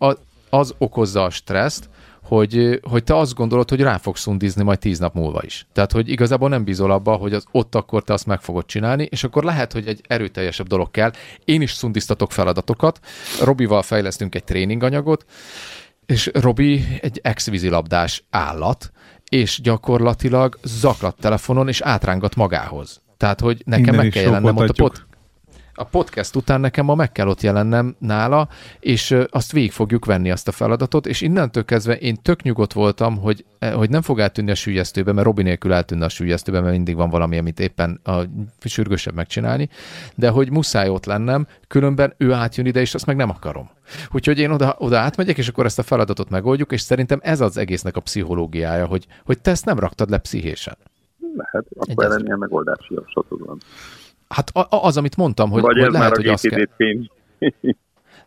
az 0.49 0.73
okozza 0.77 1.23
a 1.23 1.29
stresszt, 1.29 1.89
hogy, 2.35 2.79
hogy 2.89 3.03
te 3.03 3.15
azt 3.15 3.33
gondolod, 3.33 3.69
hogy 3.69 3.81
rá 3.81 3.97
fogsz 3.97 4.21
szundizni 4.21 4.63
majd 4.63 4.79
tíz 4.79 4.99
nap 4.99 5.13
múlva 5.13 5.41
is. 5.43 5.67
Tehát, 5.73 5.91
hogy 5.91 6.09
igazából 6.09 6.49
nem 6.49 6.63
bízol 6.63 6.91
abba, 6.91 7.15
hogy 7.15 7.33
az 7.33 7.45
ott 7.51 7.75
akkor 7.75 8.03
te 8.03 8.13
azt 8.13 8.25
meg 8.25 8.41
fogod 8.41 8.65
csinálni, 8.65 9.07
és 9.09 9.23
akkor 9.23 9.43
lehet, 9.43 9.73
hogy 9.73 9.87
egy 9.87 10.01
erőteljesebb 10.07 10.67
dolog 10.67 10.91
kell. 10.91 11.11
Én 11.45 11.61
is 11.61 11.71
szundiztatok 11.71 12.31
feladatokat. 12.31 12.99
Robival 13.41 13.81
fejlesztünk 13.81 14.35
egy 14.35 14.43
tréninganyagot, 14.43 15.25
és 16.05 16.29
Robi 16.33 16.85
egy 17.01 17.19
ex-vízilabdás 17.23 18.23
állat, 18.29 18.91
és 19.29 19.59
gyakorlatilag 19.61 20.59
zaklat 20.63 21.15
telefonon, 21.19 21.67
és 21.67 21.81
átrángat 21.81 22.35
magához. 22.35 23.01
Tehát, 23.17 23.39
hogy 23.39 23.61
nekem 23.65 23.83
Innen 23.83 23.95
meg 23.95 24.09
kell 24.09 24.23
jelennem 24.23 24.57
ott 24.57 24.69
a 24.69 24.73
pot 24.73 25.05
a 25.81 25.83
podcast 25.83 26.35
után 26.35 26.59
nekem 26.59 26.85
ma 26.85 26.95
meg 26.95 27.11
kell 27.11 27.27
ott 27.27 27.41
jelennem 27.41 27.95
nála, 27.99 28.47
és 28.79 29.17
azt 29.29 29.51
végig 29.51 29.71
fogjuk 29.71 30.05
venni 30.05 30.31
azt 30.31 30.47
a 30.47 30.51
feladatot, 30.51 31.07
és 31.07 31.21
innentől 31.21 31.65
kezdve 31.65 31.97
én 31.97 32.17
tök 32.21 32.41
nyugodt 32.41 32.73
voltam, 32.73 33.17
hogy, 33.17 33.45
e, 33.59 33.71
hogy 33.71 33.89
nem 33.89 34.01
fog 34.01 34.19
eltűnni 34.19 34.51
a 34.51 34.55
sűjesztőbe, 34.55 35.11
mert 35.11 35.25
Robin 35.25 35.45
nélkül 35.45 35.73
eltűnne 35.73 36.05
a 36.05 36.09
sűjesztőbe, 36.09 36.59
mert 36.59 36.73
mindig 36.73 36.95
van 36.95 37.09
valami, 37.09 37.37
amit 37.37 37.59
éppen 37.59 37.99
a 38.03 38.19
sürgősebb 38.59 39.13
megcsinálni, 39.13 39.69
de 40.15 40.29
hogy 40.29 40.51
muszáj 40.51 40.89
ott 40.89 41.05
lennem, 41.05 41.47
különben 41.67 42.13
ő 42.17 42.33
átjön 42.33 42.65
ide, 42.65 42.79
és 42.79 42.93
azt 42.93 43.05
meg 43.05 43.15
nem 43.15 43.29
akarom. 43.29 43.69
Úgyhogy 44.11 44.39
én 44.39 44.51
oda, 44.51 44.75
oda 44.79 44.97
átmegyek, 44.97 45.37
és 45.37 45.47
akkor 45.47 45.65
ezt 45.65 45.79
a 45.79 45.83
feladatot 45.83 46.29
megoldjuk, 46.29 46.71
és 46.71 46.81
szerintem 46.81 47.19
ez 47.21 47.41
az 47.41 47.57
egésznek 47.57 47.95
a 47.95 48.01
pszichológiája, 48.01 48.85
hogy, 48.85 49.07
hogy 49.25 49.41
te 49.41 49.51
ezt 49.51 49.65
nem 49.65 49.79
raktad 49.79 50.09
le 50.09 50.17
pszichésen. 50.17 50.77
Lehet, 51.35 51.65
akkor 51.79 52.05
ellen 52.05 52.25
ilyen 52.25 52.37
megoldási 52.37 52.93
javaslatod 52.93 53.45
van. 53.45 53.57
Hát 54.31 54.51
az, 54.69 54.97
amit 54.97 55.17
mondtam, 55.17 55.49
hogy, 55.49 55.61
Vagy 55.61 55.75
hogy 55.75 55.83
ez 55.85 55.91
lehet, 55.91 56.07
már 56.07 56.17
hogy 56.17 56.27
a 56.27 56.33
azt 56.33 56.47
kell... 56.47 56.65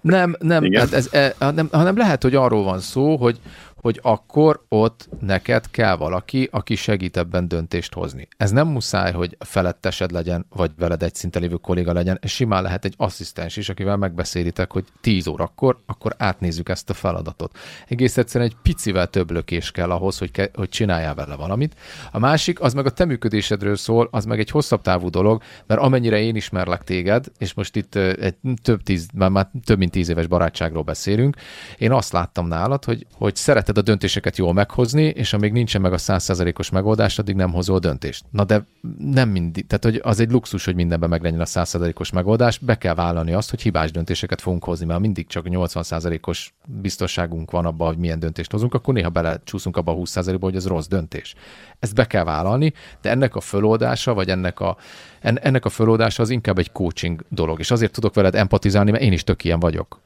Nem, 0.01 0.37
nem, 0.39 0.73
hát 0.73 0.93
ez, 0.93 1.09
e, 1.13 1.35
hanem, 1.39 1.69
hanem 1.73 1.97
lehet, 1.97 2.23
hogy 2.23 2.35
arról 2.35 2.65
van 2.65 2.79
szó, 2.79 3.17
hogy, 3.17 3.41
hogy 3.85 4.01
akkor 4.03 4.65
ott 4.69 5.09
neked 5.21 5.71
kell 5.71 5.97
valaki, 5.97 6.49
aki 6.53 6.75
segít 6.75 7.17
ebben 7.17 7.49
döntést 7.49 7.95
hozni. 7.95 8.29
Ez 8.37 8.51
nem 8.51 8.69
muszáj, 8.69 9.13
hogy 9.13 9.37
felettesed 9.39 10.11
legyen, 10.11 10.47
vagy 10.49 10.71
veled 10.79 11.03
egy 11.03 11.15
szinten 11.15 11.43
lévő 11.43 11.55
kolléga 11.55 11.93
legyen, 11.93 12.19
simán 12.23 12.63
lehet 12.63 12.85
egy 12.85 12.95
asszisztens 12.97 13.57
is, 13.57 13.69
akivel 13.69 13.97
megbeszélitek, 13.97 14.73
hogy 14.73 14.85
10 15.01 15.27
órakor, 15.27 15.79
akkor 15.87 16.15
átnézzük 16.19 16.69
ezt 16.69 16.91
a 16.91 16.95
feladatot. 16.95 17.59
Egész 17.89 18.17
egyszerűen 18.17 18.51
egy 18.51 18.57
picivel 18.63 19.07
több 19.07 19.31
lökés 19.31 19.71
kell 19.71 19.91
ahhoz, 19.91 20.19
hogy, 20.19 20.31
ke- 20.31 20.57
hogy 20.57 20.69
csináljál 20.69 21.15
vele 21.15 21.35
valamit. 21.35 21.75
A 22.13 22.19
másik, 22.19 22.61
az 22.61 22.75
meg 22.75 22.87
a 22.87 22.91
te 22.91 23.05
működésedről 23.05 23.77
szól, 23.77 24.09
az 24.11 24.25
meg 24.25 24.39
egy 24.39 24.51
hosszabb 24.51 24.81
távú 24.83 25.11
dolog, 25.11 25.43
mert 25.67 25.81
amennyire 25.81 26.21
én 26.21 26.37
ismerlek 26.37 26.85
téged, 26.85 27.27
és 27.39 27.55
most 27.55 27.77
itt 27.77 27.95
egy 27.95 28.37
több 28.63 28.83
tíz, 28.83 29.09
már, 29.15 29.31
már 29.31 29.51
több 29.65 29.79
mint 29.79 29.91
tíz 29.91 30.09
éves 30.09 30.27
barátságról 30.27 30.83
beszélünk, 30.83 31.37
én 31.79 31.93
azt 31.93 32.13
láttam 32.13 32.47
nálad, 32.47 32.85
hogy, 32.85 33.07
hogy 33.13 33.37
szereted 33.37 33.73
a 33.79 33.83
döntéseket 33.83 34.37
jól 34.37 34.53
meghozni, 34.53 35.03
és 35.03 35.33
amíg 35.33 35.53
nincsen 35.53 35.81
meg 35.81 35.93
a 35.93 35.99
százszázalékos 35.99 36.71
megoldás, 36.71 37.19
addig 37.19 37.35
nem 37.35 37.53
hozol 37.53 37.79
döntést. 37.79 38.25
Na 38.31 38.45
de 38.45 38.67
nem 38.99 39.29
mindig, 39.29 39.67
tehát 39.67 39.85
hogy 39.85 40.01
az 40.03 40.21
egy 40.21 40.31
luxus, 40.31 40.65
hogy 40.65 40.75
mindenben 40.75 41.09
meglegyen 41.09 41.41
a 41.41 41.47
százszázalékos 41.47 42.11
megoldás, 42.11 42.59
be 42.59 42.79
kell 42.79 42.95
vállalni 42.95 43.33
azt, 43.33 43.51
hogy 43.51 43.63
hibás 43.63 43.91
döntéseket 43.91 44.41
fogunk 44.41 44.65
hozni, 44.65 44.87
mert 44.87 45.01
mindig 45.01 45.27
csak 45.27 45.45
80%-os 45.49 46.55
biztonságunk 46.67 47.51
van 47.51 47.67
abban, 47.67 47.87
hogy 47.87 47.99
milyen 47.99 48.19
döntést 48.19 48.51
hozunk, 48.51 48.75
akkor 48.75 48.95
néha 48.95 49.11
belecsúszunk 49.11 49.77
abba 49.77 49.93
a 49.93 49.97
20%-ba, 49.97 50.47
hogy 50.47 50.57
ez 50.57 50.67
rossz 50.67 50.87
döntés. 50.87 51.35
Ezt 51.79 51.95
be 51.95 52.07
kell 52.07 52.25
vállalni, 52.25 52.73
de 53.01 53.11
ennek 53.11 53.35
a 53.35 53.41
föloldása, 53.41 54.15
vagy 54.15 54.29
ennek 54.29 54.61
a, 54.61 54.77
ennek 55.21 55.65
a 55.65 55.69
föloldása 55.69 56.23
az 56.23 56.31
inkább 56.31 56.59
egy 56.59 56.73
coaching 56.73 57.25
dolog, 57.29 57.59
és 57.59 57.71
azért 57.71 57.93
tudok 57.93 58.15
veled 58.15 58.35
empatizálni, 58.35 58.91
mert 58.91 59.03
én 59.03 59.13
is 59.13 59.25
tök 59.25 59.45
ilyen 59.45 59.61
vagyok. 59.61 60.01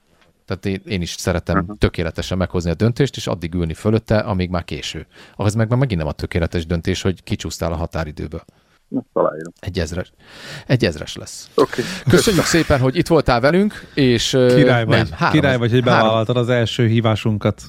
Tehát 0.49 0.67
én, 0.67 0.93
én 0.93 1.03
is 1.03 1.11
szeretem 1.11 1.59
uh-huh. 1.59 1.79
tökéletesen 1.79 2.39
meghozni 2.39 2.71
a 2.71 2.75
döntést, 2.75 3.17
és 3.17 3.27
addig 3.27 3.55
ülni 3.55 3.75
fölötte, 3.75 4.19
amíg 4.19 4.51
már 4.51 4.65
késő. 4.65 5.07
Ahhoz 5.37 5.55
meg 5.55 5.69
már 5.69 5.79
megint 5.79 6.01
nem 6.01 6.09
a 6.09 6.13
tökéletes 6.13 6.67
döntés, 6.67 7.03
hogy 7.03 7.23
kicsúsztál 7.23 7.73
a 7.73 7.77
határidőből. 7.77 8.45
Egy 9.61 9.79
ezres. 9.79 10.13
Egy 10.67 10.85
ezres 10.85 11.17
lesz. 11.17 11.51
Okay. 11.55 11.85
Köszönjük 12.09 12.45
szépen, 12.57 12.81
hogy 12.81 12.97
itt 12.97 13.07
voltál 13.07 13.41
velünk, 13.41 13.91
és 13.95 14.29
király 14.31 14.85
vagy, 14.85 14.97
nem, 14.97 15.07
három, 15.11 15.41
király 15.41 15.57
vagy 15.57 15.71
hogy 15.71 15.83
bevállaltad 15.83 16.37
az 16.37 16.49
első 16.49 16.87
hívásunkat. 16.87 17.63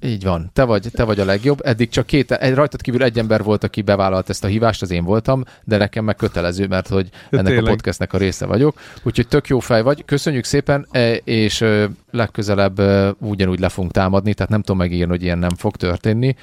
Így 0.00 0.24
van, 0.24 0.50
te 0.52 0.64
vagy, 0.64 0.88
te 0.92 1.04
vagy 1.04 1.20
a 1.20 1.24
legjobb. 1.24 1.58
Eddig 1.62 1.88
csak 1.88 2.06
két, 2.06 2.32
egy, 2.32 2.54
rajtad 2.54 2.80
kívül 2.80 3.02
egy 3.02 3.18
ember 3.18 3.42
volt, 3.42 3.64
aki 3.64 3.82
bevállalt 3.82 4.28
ezt 4.28 4.44
a 4.44 4.46
hívást, 4.46 4.82
az 4.82 4.90
én 4.90 5.04
voltam, 5.04 5.42
de 5.64 5.76
nekem 5.76 6.04
meg 6.04 6.16
kötelező, 6.16 6.66
mert 6.66 6.88
hogy 6.88 7.08
ennek 7.30 7.46
Tényleg. 7.46 7.64
a 7.64 7.68
podcastnek 7.68 8.12
a 8.12 8.18
része 8.18 8.46
vagyok. 8.46 8.80
Úgyhogy 9.02 9.28
tök 9.28 9.46
jó 9.46 9.58
fej 9.58 9.82
vagy. 9.82 10.04
Köszönjük 10.04 10.44
szépen, 10.44 10.86
e, 10.90 11.14
és 11.14 11.64
legközelebb 12.10 12.80
ugyanúgy 13.18 13.60
le 13.60 13.68
fogunk 13.68 13.92
támadni, 13.92 14.34
tehát 14.34 14.50
nem 14.50 14.60
tudom 14.60 14.76
megírni, 14.76 15.12
hogy 15.12 15.22
ilyen 15.22 15.38
nem 15.38 15.54
fog 15.56 15.76
történni, 15.76 16.36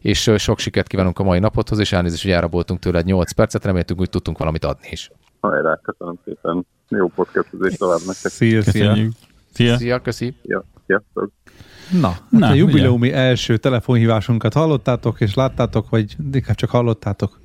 és 0.00 0.30
sok 0.36 0.58
sikert 0.58 0.86
kívánunk 0.86 1.18
a 1.18 1.22
mai 1.22 1.38
napothoz, 1.38 1.78
és 1.78 1.92
elnézést, 1.92 2.22
hogy 2.22 2.32
elraboltunk 2.32 2.80
tőled 2.80 3.04
8 3.04 3.32
percet, 3.32 3.64
reméltük, 3.64 3.98
hogy 3.98 4.10
tudtunk 4.10 4.38
valamit 4.38 4.64
adni 4.64 4.88
is. 4.90 5.10
Hajrá, 5.40 5.80
köszönöm 5.82 6.18
szépen. 6.24 6.66
Jó 6.88 7.08
podcastozés 7.08 7.76
tovább 7.76 8.00
nektek. 8.06 8.32
Szia, 8.32 8.62
szia. 8.62 8.96
Szia, 9.52 9.76
szia 9.76 10.00
köszi. 10.00 10.34
Ja, 10.42 10.64
sziasztok. 10.86 11.30
Na, 11.90 12.08
hát 12.08 12.22
Na 12.30 12.46
a 12.48 12.54
jubileumi 12.54 13.08
ugye? 13.08 13.16
első 13.16 13.56
telefonhívásunkat 13.56 14.52
hallottátok, 14.52 15.20
és 15.20 15.34
láttátok, 15.34 15.90
vagy 15.90 16.16
inkább 16.32 16.56
csak 16.56 16.70
hallottátok? 16.70 17.40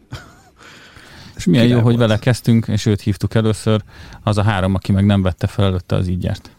És 1.36 1.46
milyen 1.46 1.68
jó, 1.68 1.80
hogy 1.80 1.98
vele 1.98 2.20
kezdtünk, 2.20 2.68
és 2.68 2.86
őt 2.86 3.02
hívtuk 3.02 3.36
először, 3.36 3.82
az 4.24 4.38
a 4.38 4.44
három, 4.44 4.76
aki 4.76 4.92
meg 4.92 5.06
nem 5.06 5.22
vette 5.22 5.48
fel 5.48 5.66
előtte 5.66 5.96
az 5.96 6.08
így 6.08 6.24
járt. 6.24 6.50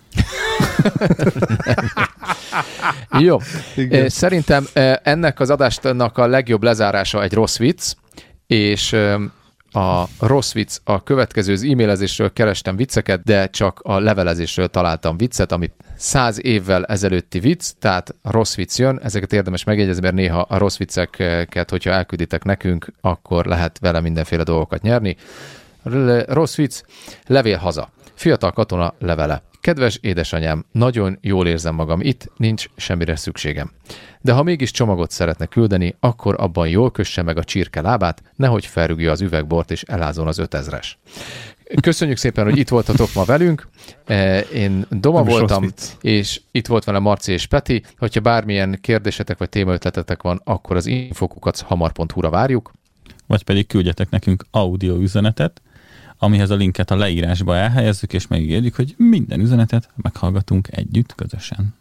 jó. 3.19 3.39
Igen. 3.77 4.09
Szerintem 4.09 4.67
ennek 5.03 5.41
az 5.41 5.51
adásnak 5.51 6.19
a 6.19 6.27
legjobb 6.27 6.63
lezárása 6.63 7.23
egy 7.23 7.33
rossz 7.33 7.59
vicc, 7.59 7.95
és 8.47 8.97
a 9.73 10.05
rossz 10.21 10.53
vicc, 10.53 10.79
a 10.85 11.03
következő 11.03 11.53
az 11.53 11.63
e-mailezésről 11.63 12.33
kerestem 12.33 12.77
vicceket, 12.77 13.23
de 13.23 13.47
csak 13.47 13.81
a 13.83 13.99
levelezésről 13.99 14.69
találtam 14.69 15.17
viccet, 15.17 15.53
amit 15.53 15.73
száz 15.97 16.45
évvel 16.45 16.85
ezelőtti 16.85 17.41
vicc, 17.41 17.71
tehát 17.79 18.15
rossz 18.23 18.55
vicc 18.55 18.79
jön, 18.79 19.01
ezeket 19.03 19.33
érdemes 19.33 19.65
megjegyezni, 19.65 20.03
mert 20.03 20.15
néha 20.15 20.41
a 20.41 20.59
rossz 20.59 20.77
vicceket, 20.77 21.71
hogyha 21.71 21.91
elkülditek 21.91 22.45
nekünk, 22.45 22.93
akkor 23.01 23.47
lehet 23.47 23.79
vele 23.79 24.01
mindenféle 24.01 24.43
dolgokat 24.43 24.83
nyerni. 24.83 25.17
Rossz 26.27 26.57
vicc, 26.57 26.83
levél 27.27 27.57
haza. 27.57 27.91
Fiatal 28.15 28.53
katona 28.53 28.95
levele. 28.99 29.43
Kedves 29.61 29.99
édesanyám, 30.01 30.65
nagyon 30.73 31.19
jól 31.21 31.47
érzem 31.47 31.75
magam 31.75 32.01
itt, 32.01 32.31
nincs 32.37 32.67
semmire 32.77 33.17
szükségem. 33.17 33.71
De 34.21 34.33
ha 34.33 34.43
mégis 34.43 34.71
csomagot 34.71 35.11
szeretne 35.11 35.47
küldeni, 35.47 35.97
akkor 36.01 36.35
abban 36.39 36.69
jól 36.69 36.91
kösse 36.91 37.23
meg 37.23 37.37
a 37.39 37.45
csirke 37.45 37.81
lábát, 37.81 38.23
nehogy 38.37 38.67
felrügje 38.67 39.11
az 39.11 39.21
üvegbort 39.21 39.71
és 39.71 39.83
elázon 39.83 40.27
az 40.27 40.39
ötezres. 40.39 40.99
Köszönjük 41.81 42.17
szépen, 42.17 42.45
hogy 42.45 42.59
itt 42.59 42.69
voltatok 42.69 43.09
ma 43.15 43.25
velünk. 43.25 43.69
E, 44.07 44.41
én 44.41 44.87
Doma 44.91 45.23
Nem 45.23 45.29
voltam, 45.29 45.73
és 46.01 46.41
itt 46.51 46.67
volt 46.67 46.85
velem 46.85 47.03
Marci 47.03 47.33
és 47.33 47.47
Peti. 47.47 47.83
Hogyha 47.99 48.21
bármilyen 48.21 48.79
kérdésetek 48.81 49.39
vagy 49.39 49.49
témaötletetek 49.49 50.23
van, 50.23 50.41
akkor 50.45 50.77
az 50.77 50.87
infokukat 50.87 51.61
hamar.hu-ra 51.61 52.31
várjuk. 52.31 52.73
Vagy 53.27 53.43
pedig 53.43 53.67
küldjetek 53.67 54.11
nekünk 54.11 54.45
audio 54.51 54.97
üzenetet, 54.97 55.63
amihez 56.19 56.51
a 56.51 56.55
linket 56.55 56.91
a 56.91 56.97
leírásba 56.97 57.57
elhelyezzük, 57.57 58.13
és 58.13 58.27
megígérjük, 58.27 58.75
hogy 58.75 58.95
minden 58.97 59.41
üzenetet 59.41 59.89
meghallgatunk 59.97 60.69
együtt, 60.71 61.15
közösen. 61.15 61.75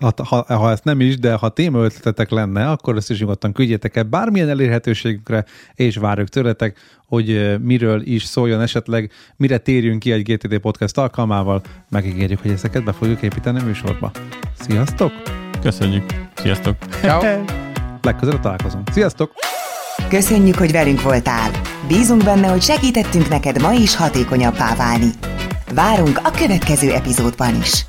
ha, 0.00 0.12
ha, 0.28 0.56
ha 0.56 0.70
ezt 0.70 0.84
nem 0.84 1.00
is, 1.00 1.18
de 1.18 1.34
ha 1.34 1.52
ötletetek 1.56 2.30
lenne, 2.30 2.70
akkor 2.70 2.96
ezt 2.96 3.10
is 3.10 3.20
nyugodtan 3.20 3.52
küldjetek 3.52 3.96
el 3.96 4.02
bármilyen 4.02 4.48
elérhetőségükre, 4.48 5.44
és 5.74 5.96
várjuk 5.96 6.28
tőletek, 6.28 6.78
hogy 7.06 7.58
miről 7.60 8.02
is 8.02 8.24
szóljon 8.24 8.60
esetleg, 8.60 9.10
mire 9.36 9.58
térjünk 9.58 9.98
ki 9.98 10.12
egy 10.12 10.22
GTD 10.22 10.58
podcast 10.58 10.98
alkalmával, 10.98 11.62
megígérjük, 11.90 12.40
hogy 12.40 12.50
ezeket 12.50 12.84
be 12.84 12.92
fogjuk 12.92 13.22
építeni 13.22 13.60
a 13.60 13.64
műsorba. 13.64 14.10
Sziasztok! 14.58 15.12
Köszönjük! 15.60 16.04
Sziasztok! 16.34 16.76
Ciao. 16.90 17.44
Legközelebb 18.02 18.40
találkozunk. 18.40 18.88
Sziasztok! 18.92 19.32
Köszönjük, 20.08 20.56
hogy 20.56 20.72
velünk 20.72 21.02
voltál! 21.02 21.50
Bízunk 21.88 22.24
benne, 22.24 22.46
hogy 22.46 22.62
segítettünk 22.62 23.28
neked 23.28 23.60
ma 23.60 23.72
is 23.72 23.96
hatékonyabbá 23.96 24.74
válni. 24.74 25.10
Várunk 25.74 26.20
a 26.24 26.30
következő 26.30 26.92
epizódban 26.92 27.60
is! 27.60 27.86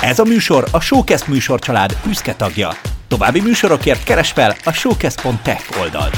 Ez 0.00 0.18
a 0.18 0.24
műsor 0.24 0.68
a 0.70 0.80
Showcast 0.80 1.26
műsorcsalád 1.26 1.96
büszke 2.04 2.34
tagja. 2.34 2.70
További 3.08 3.40
műsorokért 3.40 4.04
keres 4.04 4.30
fel 4.30 4.56
a 4.64 4.72
showcast.tech 4.72 5.80
oldalt. 5.80 6.16